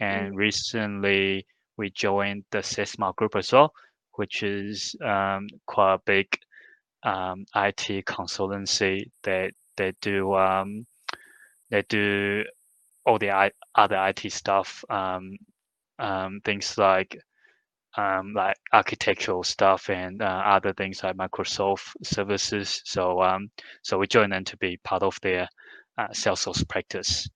And 0.00 0.34
Mm. 0.34 0.36
recently 0.36 1.46
we 1.78 1.90
joined 1.90 2.44
the 2.50 2.58
SysSmart 2.58 3.16
group 3.16 3.36
as 3.36 3.52
well, 3.52 3.72
which 4.16 4.42
is 4.42 4.94
um, 5.04 5.48
quite 5.66 5.94
a 5.94 6.00
big 6.06 6.28
um, 7.04 7.46
IT 7.54 8.04
consultancy 8.06 9.10
that 9.24 9.52
they 9.76 9.92
do 10.00 10.34
um, 10.34 10.86
they 11.70 11.82
do 11.88 12.44
all 13.04 13.18
the 13.18 13.30
I, 13.30 13.52
other 13.74 13.96
IT 14.08 14.32
stuff, 14.32 14.84
um, 14.90 15.36
um, 15.98 16.40
things 16.44 16.76
like 16.76 17.18
um, 17.96 18.34
like 18.34 18.56
architectural 18.72 19.42
stuff 19.42 19.88
and 19.88 20.20
uh, 20.20 20.42
other 20.44 20.72
things 20.72 21.02
like 21.02 21.16
Microsoft 21.16 21.94
services. 22.02 22.82
So 22.84 23.22
um, 23.22 23.50
so 23.82 23.98
we 23.98 24.06
join 24.06 24.30
them 24.30 24.44
to 24.44 24.56
be 24.58 24.78
part 24.84 25.02
of 25.02 25.18
their 25.22 25.48
uh, 25.98 26.08
Salesforce 26.08 26.68
practice. 26.68 27.28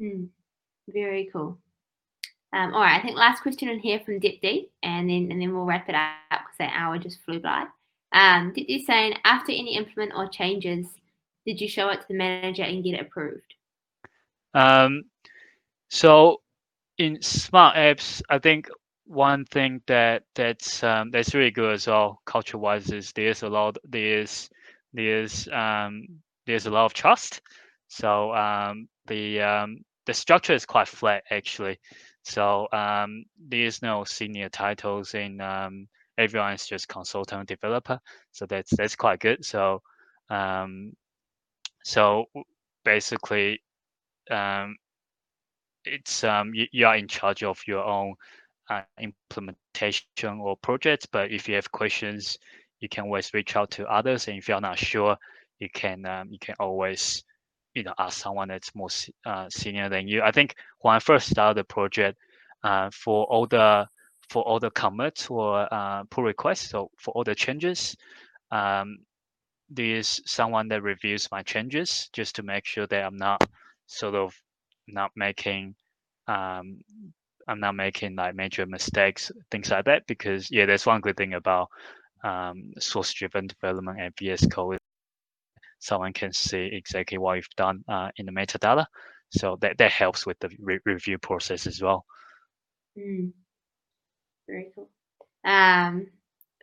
Mm. 0.00 0.28
Very 0.88 1.30
cool. 1.32 1.58
Um, 2.52 2.72
all 2.72 2.82
right, 2.82 2.98
I 2.98 3.02
think 3.02 3.16
last 3.16 3.42
question 3.42 3.68
in 3.68 3.80
here 3.80 4.00
from 4.04 4.20
Dipti, 4.20 4.68
and 4.82 5.10
then 5.10 5.28
and 5.30 5.40
then 5.40 5.52
we'll 5.52 5.64
wrap 5.64 5.88
it 5.88 5.94
up 5.94 6.12
because 6.30 6.58
that 6.58 6.72
hour 6.74 6.98
just 6.98 7.20
flew 7.22 7.40
by. 7.40 7.64
Um, 8.12 8.52
Dipti's 8.52 8.86
saying, 8.86 9.14
after 9.24 9.50
any 9.50 9.76
implement 9.76 10.12
or 10.14 10.28
changes, 10.28 10.86
did 11.46 11.60
you 11.60 11.68
show 11.68 11.88
it 11.90 12.00
to 12.00 12.08
the 12.08 12.14
manager 12.14 12.62
and 12.62 12.82
get 12.82 12.94
it 12.94 13.00
approved? 13.06 13.54
Um, 14.54 15.04
so 15.88 16.40
in 16.98 17.20
smart 17.22 17.76
apps, 17.76 18.22
I 18.28 18.38
think 18.38 18.68
one 19.06 19.44
thing 19.44 19.82
that 19.86 20.22
that's 20.34 20.82
um, 20.82 21.10
that's 21.10 21.34
really 21.34 21.50
good 21.50 21.74
as 21.74 21.86
well, 21.86 22.20
culture 22.24 22.58
wise, 22.58 22.90
is 22.90 23.12
there's 23.12 23.42
a 23.42 23.48
lot 23.48 23.76
there's 23.84 24.48
there's 24.92 25.48
um, 25.48 26.06
there's 26.46 26.66
a 26.66 26.70
lot 26.70 26.86
of 26.86 26.94
trust. 26.94 27.42
So 27.88 28.32
um, 28.34 28.88
the 29.06 29.40
um, 29.40 29.84
the 30.06 30.14
structure 30.14 30.54
is 30.54 30.66
quite 30.66 30.88
flat 30.88 31.24
actually. 31.30 31.78
So 32.22 32.68
um, 32.72 33.24
there's 33.38 33.82
no 33.82 34.04
senior 34.04 34.48
titles 34.48 35.14
in 35.14 35.40
um, 35.40 35.88
everyone 36.16 36.54
is 36.54 36.66
just 36.66 36.88
consultant 36.88 37.48
developer. 37.48 38.00
So 38.32 38.46
that's 38.46 38.70
that's 38.76 38.96
quite 38.96 39.20
good. 39.20 39.44
So 39.44 39.82
um, 40.30 40.94
so 41.84 42.24
basically 42.84 43.60
um, 44.30 44.76
it's 45.84 46.24
um, 46.24 46.54
you, 46.54 46.66
you 46.72 46.86
are 46.86 46.96
in 46.96 47.06
charge 47.06 47.42
of 47.42 47.60
your 47.66 47.84
own 47.84 48.14
uh, 48.70 48.82
implementation 48.98 50.40
or 50.40 50.56
project. 50.56 51.08
But 51.12 51.30
if 51.30 51.48
you 51.48 51.54
have 51.54 51.70
questions, 51.70 52.38
you 52.80 52.88
can 52.88 53.04
always 53.04 53.32
reach 53.34 53.56
out 53.56 53.70
to 53.72 53.86
others. 53.86 54.28
And 54.28 54.38
if 54.38 54.48
you're 54.48 54.60
not 54.60 54.78
sure, 54.78 55.16
you 55.58 55.68
can 55.72 56.06
um, 56.06 56.28
you 56.30 56.38
can 56.38 56.54
always 56.58 57.22
you 57.74 57.82
know 57.82 57.94
ask 57.98 58.20
someone 58.20 58.48
that's 58.48 58.74
more 58.74 58.88
uh, 59.26 59.46
senior 59.50 59.88
than 59.88 60.08
you. 60.08 60.22
I 60.22 60.32
think 60.32 60.54
when 60.80 60.94
I 60.94 60.98
first 60.98 61.28
started 61.28 61.58
the 61.58 61.64
project, 61.64 62.18
uh, 62.62 62.90
for 62.92 63.26
all 63.26 63.46
the 63.46 63.86
for 64.30 64.42
all 64.42 64.58
the 64.58 64.70
commits 64.70 65.28
or 65.28 65.68
uh, 65.72 66.04
pull 66.10 66.24
requests, 66.24 66.70
so 66.70 66.90
for 66.98 67.12
all 67.12 67.24
the 67.24 67.34
changes, 67.34 67.94
um, 68.50 68.98
there's 69.74 70.20
someone 70.26 70.68
that 70.68 70.82
reviews 70.82 71.28
my 71.30 71.42
changes 71.42 72.08
just 72.12 72.36
to 72.36 72.42
make 72.42 72.64
sure 72.66 72.86
that 72.86 73.04
I'm 73.04 73.16
not 73.16 73.46
sort 73.86 74.14
of 74.14 74.34
not 74.88 75.10
making 75.16 75.74
um, 76.26 76.80
I'm 77.46 77.60
not 77.60 77.74
making 77.74 78.16
like 78.16 78.34
major 78.34 78.64
mistakes, 78.66 79.30
things 79.50 79.70
like 79.70 79.84
that. 79.84 80.06
Because 80.06 80.50
yeah, 80.50 80.66
there's 80.66 80.86
one 80.86 81.00
good 81.00 81.16
thing 81.16 81.34
about 81.34 81.68
um, 82.22 82.72
source-driven 82.78 83.48
development 83.48 84.00
and 84.00 84.14
VS 84.18 84.46
Code 84.46 84.78
someone 85.84 86.12
can 86.14 86.32
see 86.32 86.70
exactly 86.72 87.18
what 87.18 87.34
you've 87.34 87.48
done 87.56 87.84
uh, 87.88 88.08
in 88.16 88.26
the 88.26 88.32
metadata. 88.32 88.86
So 89.30 89.56
that, 89.60 89.76
that 89.78 89.90
helps 89.90 90.26
with 90.26 90.38
the 90.38 90.50
re 90.58 90.78
review 90.84 91.18
process 91.18 91.66
as 91.66 91.82
well. 91.82 92.04
Mm. 92.98 93.32
Very 94.48 94.72
cool. 94.74 94.88
Um, 95.44 96.06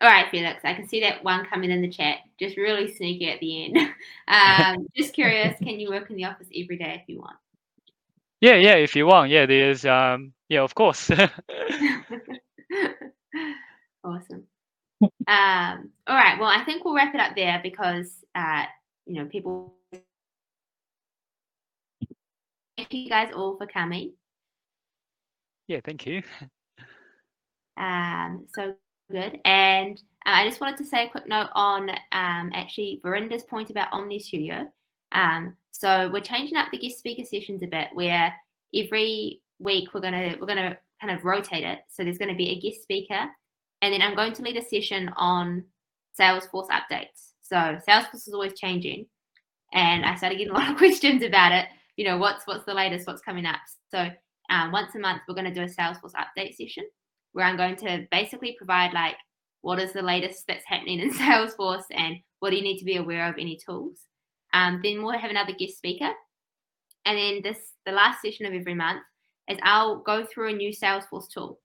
all 0.01 0.09
right, 0.09 0.29
Felix, 0.31 0.61
I 0.63 0.73
can 0.73 0.87
see 0.87 1.01
that 1.01 1.23
one 1.23 1.45
coming 1.45 1.71
in 1.71 1.81
the 1.81 1.89
chat. 1.89 2.19
Just 2.39 2.57
really 2.57 2.93
sneaky 2.93 3.31
at 3.31 3.39
the 3.39 3.65
end. 3.65 3.77
Um, 4.27 4.87
just 4.95 5.13
curious, 5.13 5.57
can 5.59 5.77
you 5.77 5.89
work 5.89 6.09
in 6.09 6.15
the 6.15 6.23
office 6.23 6.47
every 6.55 6.77
day 6.77 7.01
if 7.01 7.09
you 7.09 7.19
want? 7.19 7.35
Yeah, 8.39 8.55
yeah, 8.55 8.75
if 8.75 8.95
you 8.95 9.05
want. 9.05 9.29
Yeah, 9.29 9.45
there's, 9.45 9.85
um, 9.85 10.31
yeah, 10.47 10.61
of 10.61 10.73
course. 10.73 11.11
awesome. 14.05 14.47
Um, 15.27 15.89
all 16.07 16.15
right, 16.15 16.39
well, 16.39 16.47
I 16.47 16.63
think 16.65 16.85
we'll 16.85 16.95
wrap 16.95 17.13
it 17.13 17.19
up 17.19 17.35
there 17.35 17.59
because 17.61 18.21
uh, 18.35 18.63
you 19.05 19.15
know, 19.15 19.25
people. 19.25 19.73
Thank 22.77 22.93
you 22.93 23.09
guys 23.09 23.31
all 23.35 23.57
for 23.57 23.67
coming. 23.67 24.13
Yeah, 25.67 25.81
thank 25.83 26.05
you. 26.05 26.23
Um, 27.77 28.45
so 28.53 28.75
good. 29.11 29.39
And 29.45 29.97
uh, 30.25 30.31
I 30.31 30.47
just 30.47 30.61
wanted 30.61 30.77
to 30.77 30.85
say 30.85 31.05
a 31.05 31.09
quick 31.09 31.27
note 31.27 31.49
on 31.53 31.89
um, 31.89 32.51
actually 32.53 33.01
Verinda's 33.03 33.43
point 33.43 33.69
about 33.69 33.91
OmniStudio. 33.91 34.67
Um, 35.11 35.55
so 35.71 36.09
we're 36.11 36.21
changing 36.21 36.57
up 36.57 36.69
the 36.71 36.77
guest 36.77 36.99
speaker 36.99 37.23
sessions 37.23 37.63
a 37.63 37.67
bit, 37.67 37.89
where 37.93 38.33
every 38.73 39.41
week 39.59 39.93
we're 39.93 40.01
gonna 40.01 40.35
we're 40.39 40.47
gonna 40.47 40.77
kind 41.01 41.17
of 41.17 41.25
rotate 41.25 41.63
it. 41.63 41.79
So 41.89 42.03
there's 42.03 42.17
to 42.17 42.35
be 42.35 42.49
a 42.49 42.59
guest 42.59 42.83
speaker, 42.83 43.29
and 43.81 43.93
then 43.93 44.01
I'm 44.01 44.15
going 44.15 44.33
to 44.33 44.41
lead 44.41 44.57
a 44.57 44.63
session 44.63 45.09
on 45.15 45.63
Salesforce 46.19 46.69
updates. 46.69 47.31
So 47.41 47.55
Salesforce 47.87 48.27
is 48.27 48.33
always 48.33 48.53
changing, 48.53 49.05
and 49.73 50.05
I 50.05 50.15
started 50.15 50.37
getting 50.37 50.53
a 50.53 50.57
lot 50.57 50.71
of 50.71 50.77
questions 50.77 51.23
about 51.23 51.51
it. 51.51 51.65
You 51.97 52.05
know, 52.05 52.17
what's 52.17 52.45
what's 52.47 52.65
the 52.65 52.73
latest? 52.73 53.07
What's 53.07 53.21
coming 53.21 53.45
up? 53.45 53.59
So 53.89 54.07
um, 54.49 54.71
once 54.71 54.95
a 54.95 54.99
month, 54.99 55.21
we're 55.27 55.35
going 55.35 55.51
to 55.51 55.53
do 55.53 55.63
a 55.63 55.65
Salesforce 55.65 56.13
update 56.13 56.55
session 56.55 56.85
where 57.33 57.45
I'm 57.45 57.57
going 57.57 57.75
to 57.77 58.07
basically 58.11 58.55
provide 58.57 58.93
like 58.93 59.15
what 59.61 59.79
is 59.79 59.93
the 59.93 60.01
latest 60.01 60.45
that's 60.47 60.65
happening 60.65 60.99
in 60.99 61.13
Salesforce 61.13 61.83
and 61.91 62.17
what 62.39 62.49
do 62.49 62.55
you 62.55 62.63
need 62.63 62.79
to 62.79 62.85
be 62.85 62.97
aware 62.97 63.29
of 63.29 63.35
any 63.37 63.57
tools. 63.57 63.99
Um, 64.53 64.81
then 64.83 65.03
we'll 65.03 65.17
have 65.17 65.29
another 65.29 65.53
guest 65.53 65.77
speaker, 65.77 66.09
and 67.05 67.17
then 67.17 67.41
this 67.43 67.57
the 67.85 67.91
last 67.91 68.21
session 68.21 68.45
of 68.45 68.53
every 68.53 68.75
month 68.75 69.01
is 69.47 69.57
I'll 69.63 69.99
go 69.99 70.25
through 70.25 70.49
a 70.49 70.55
new 70.55 70.71
Salesforce 70.71 71.29
tool. 71.33 71.59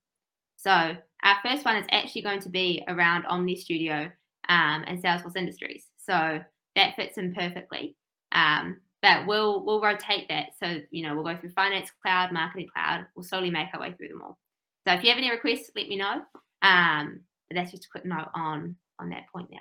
So 0.57 0.71
our 0.71 1.37
first 1.43 1.64
one 1.64 1.77
is 1.77 1.87
actually 1.91 2.23
going 2.23 2.41
to 2.41 2.49
be 2.49 2.83
around 2.89 3.25
OmniStudio 3.25 4.07
um, 4.49 4.85
and 4.87 5.03
Salesforce 5.03 5.37
Industries. 5.37 5.87
So 5.99 6.41
that 6.77 6.97
fits 6.97 7.19
in 7.19 7.35
perfectly. 7.35 7.97
Um, 8.33 8.81
but 9.03 9.27
we'll 9.27 9.64
we'll 9.64 9.81
rotate 9.81 10.29
that. 10.29 10.51
So 10.62 10.81
you 10.91 11.07
know 11.07 11.14
we'll 11.14 11.25
go 11.25 11.39
through 11.39 11.51
Finance 11.51 11.91
Cloud, 12.03 12.33
Marketing 12.33 12.69
Cloud. 12.73 13.07
We'll 13.14 13.25
slowly 13.25 13.51
make 13.51 13.69
our 13.75 13.81
way 13.81 13.93
through 13.93 14.09
them 14.09 14.23
all. 14.23 14.39
So 14.87 14.95
if 14.95 15.03
you 15.03 15.11
have 15.11 15.18
any 15.18 15.30
requests, 15.30 15.70
let 15.74 15.89
me 15.89 15.97
know. 15.97 16.22
Um, 16.62 17.20
but 17.49 17.57
that's 17.57 17.72
just 17.72 17.87
a 17.87 17.89
quick 17.91 18.05
note 18.05 18.28
on 18.34 18.76
on 18.99 19.11
that 19.11 19.24
point 19.32 19.51
there. 19.51 19.61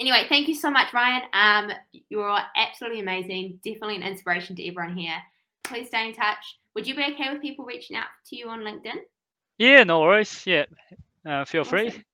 Anyway, 0.00 0.26
thank 0.28 0.48
you 0.48 0.54
so 0.54 0.70
much, 0.70 0.92
Ryan. 0.92 1.22
Um, 1.32 1.70
you're 2.08 2.38
absolutely 2.56 3.00
amazing. 3.00 3.60
Definitely 3.64 3.96
an 3.96 4.02
inspiration 4.02 4.56
to 4.56 4.66
everyone 4.66 4.96
here. 4.96 5.16
Please 5.62 5.88
stay 5.88 6.08
in 6.08 6.14
touch. 6.14 6.58
Would 6.74 6.86
you 6.86 6.94
be 6.94 7.04
okay 7.04 7.32
with 7.32 7.40
people 7.40 7.64
reaching 7.64 7.96
out 7.96 8.06
to 8.26 8.36
you 8.36 8.48
on 8.48 8.60
LinkedIn? 8.60 8.98
Yeah, 9.58 9.84
no 9.84 10.00
worries. 10.00 10.44
Yeah, 10.46 10.64
uh, 11.24 11.44
feel 11.44 11.62
awesome. 11.62 11.70
free. 11.70 12.04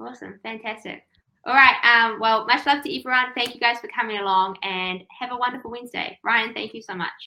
Awesome. 0.00 0.40
Fantastic. 0.42 1.04
All 1.46 1.54
right. 1.54 1.76
Um, 1.84 2.18
well, 2.18 2.46
much 2.46 2.66
love 2.66 2.82
to 2.82 2.98
everyone. 2.98 3.26
Thank 3.34 3.54
you 3.54 3.60
guys 3.60 3.78
for 3.78 3.88
coming 3.88 4.18
along 4.18 4.56
and 4.62 5.02
have 5.20 5.30
a 5.30 5.36
wonderful 5.36 5.70
Wednesday. 5.70 6.18
Ryan, 6.24 6.54
thank 6.54 6.72
you 6.74 6.82
so 6.82 6.94
much. 6.94 7.12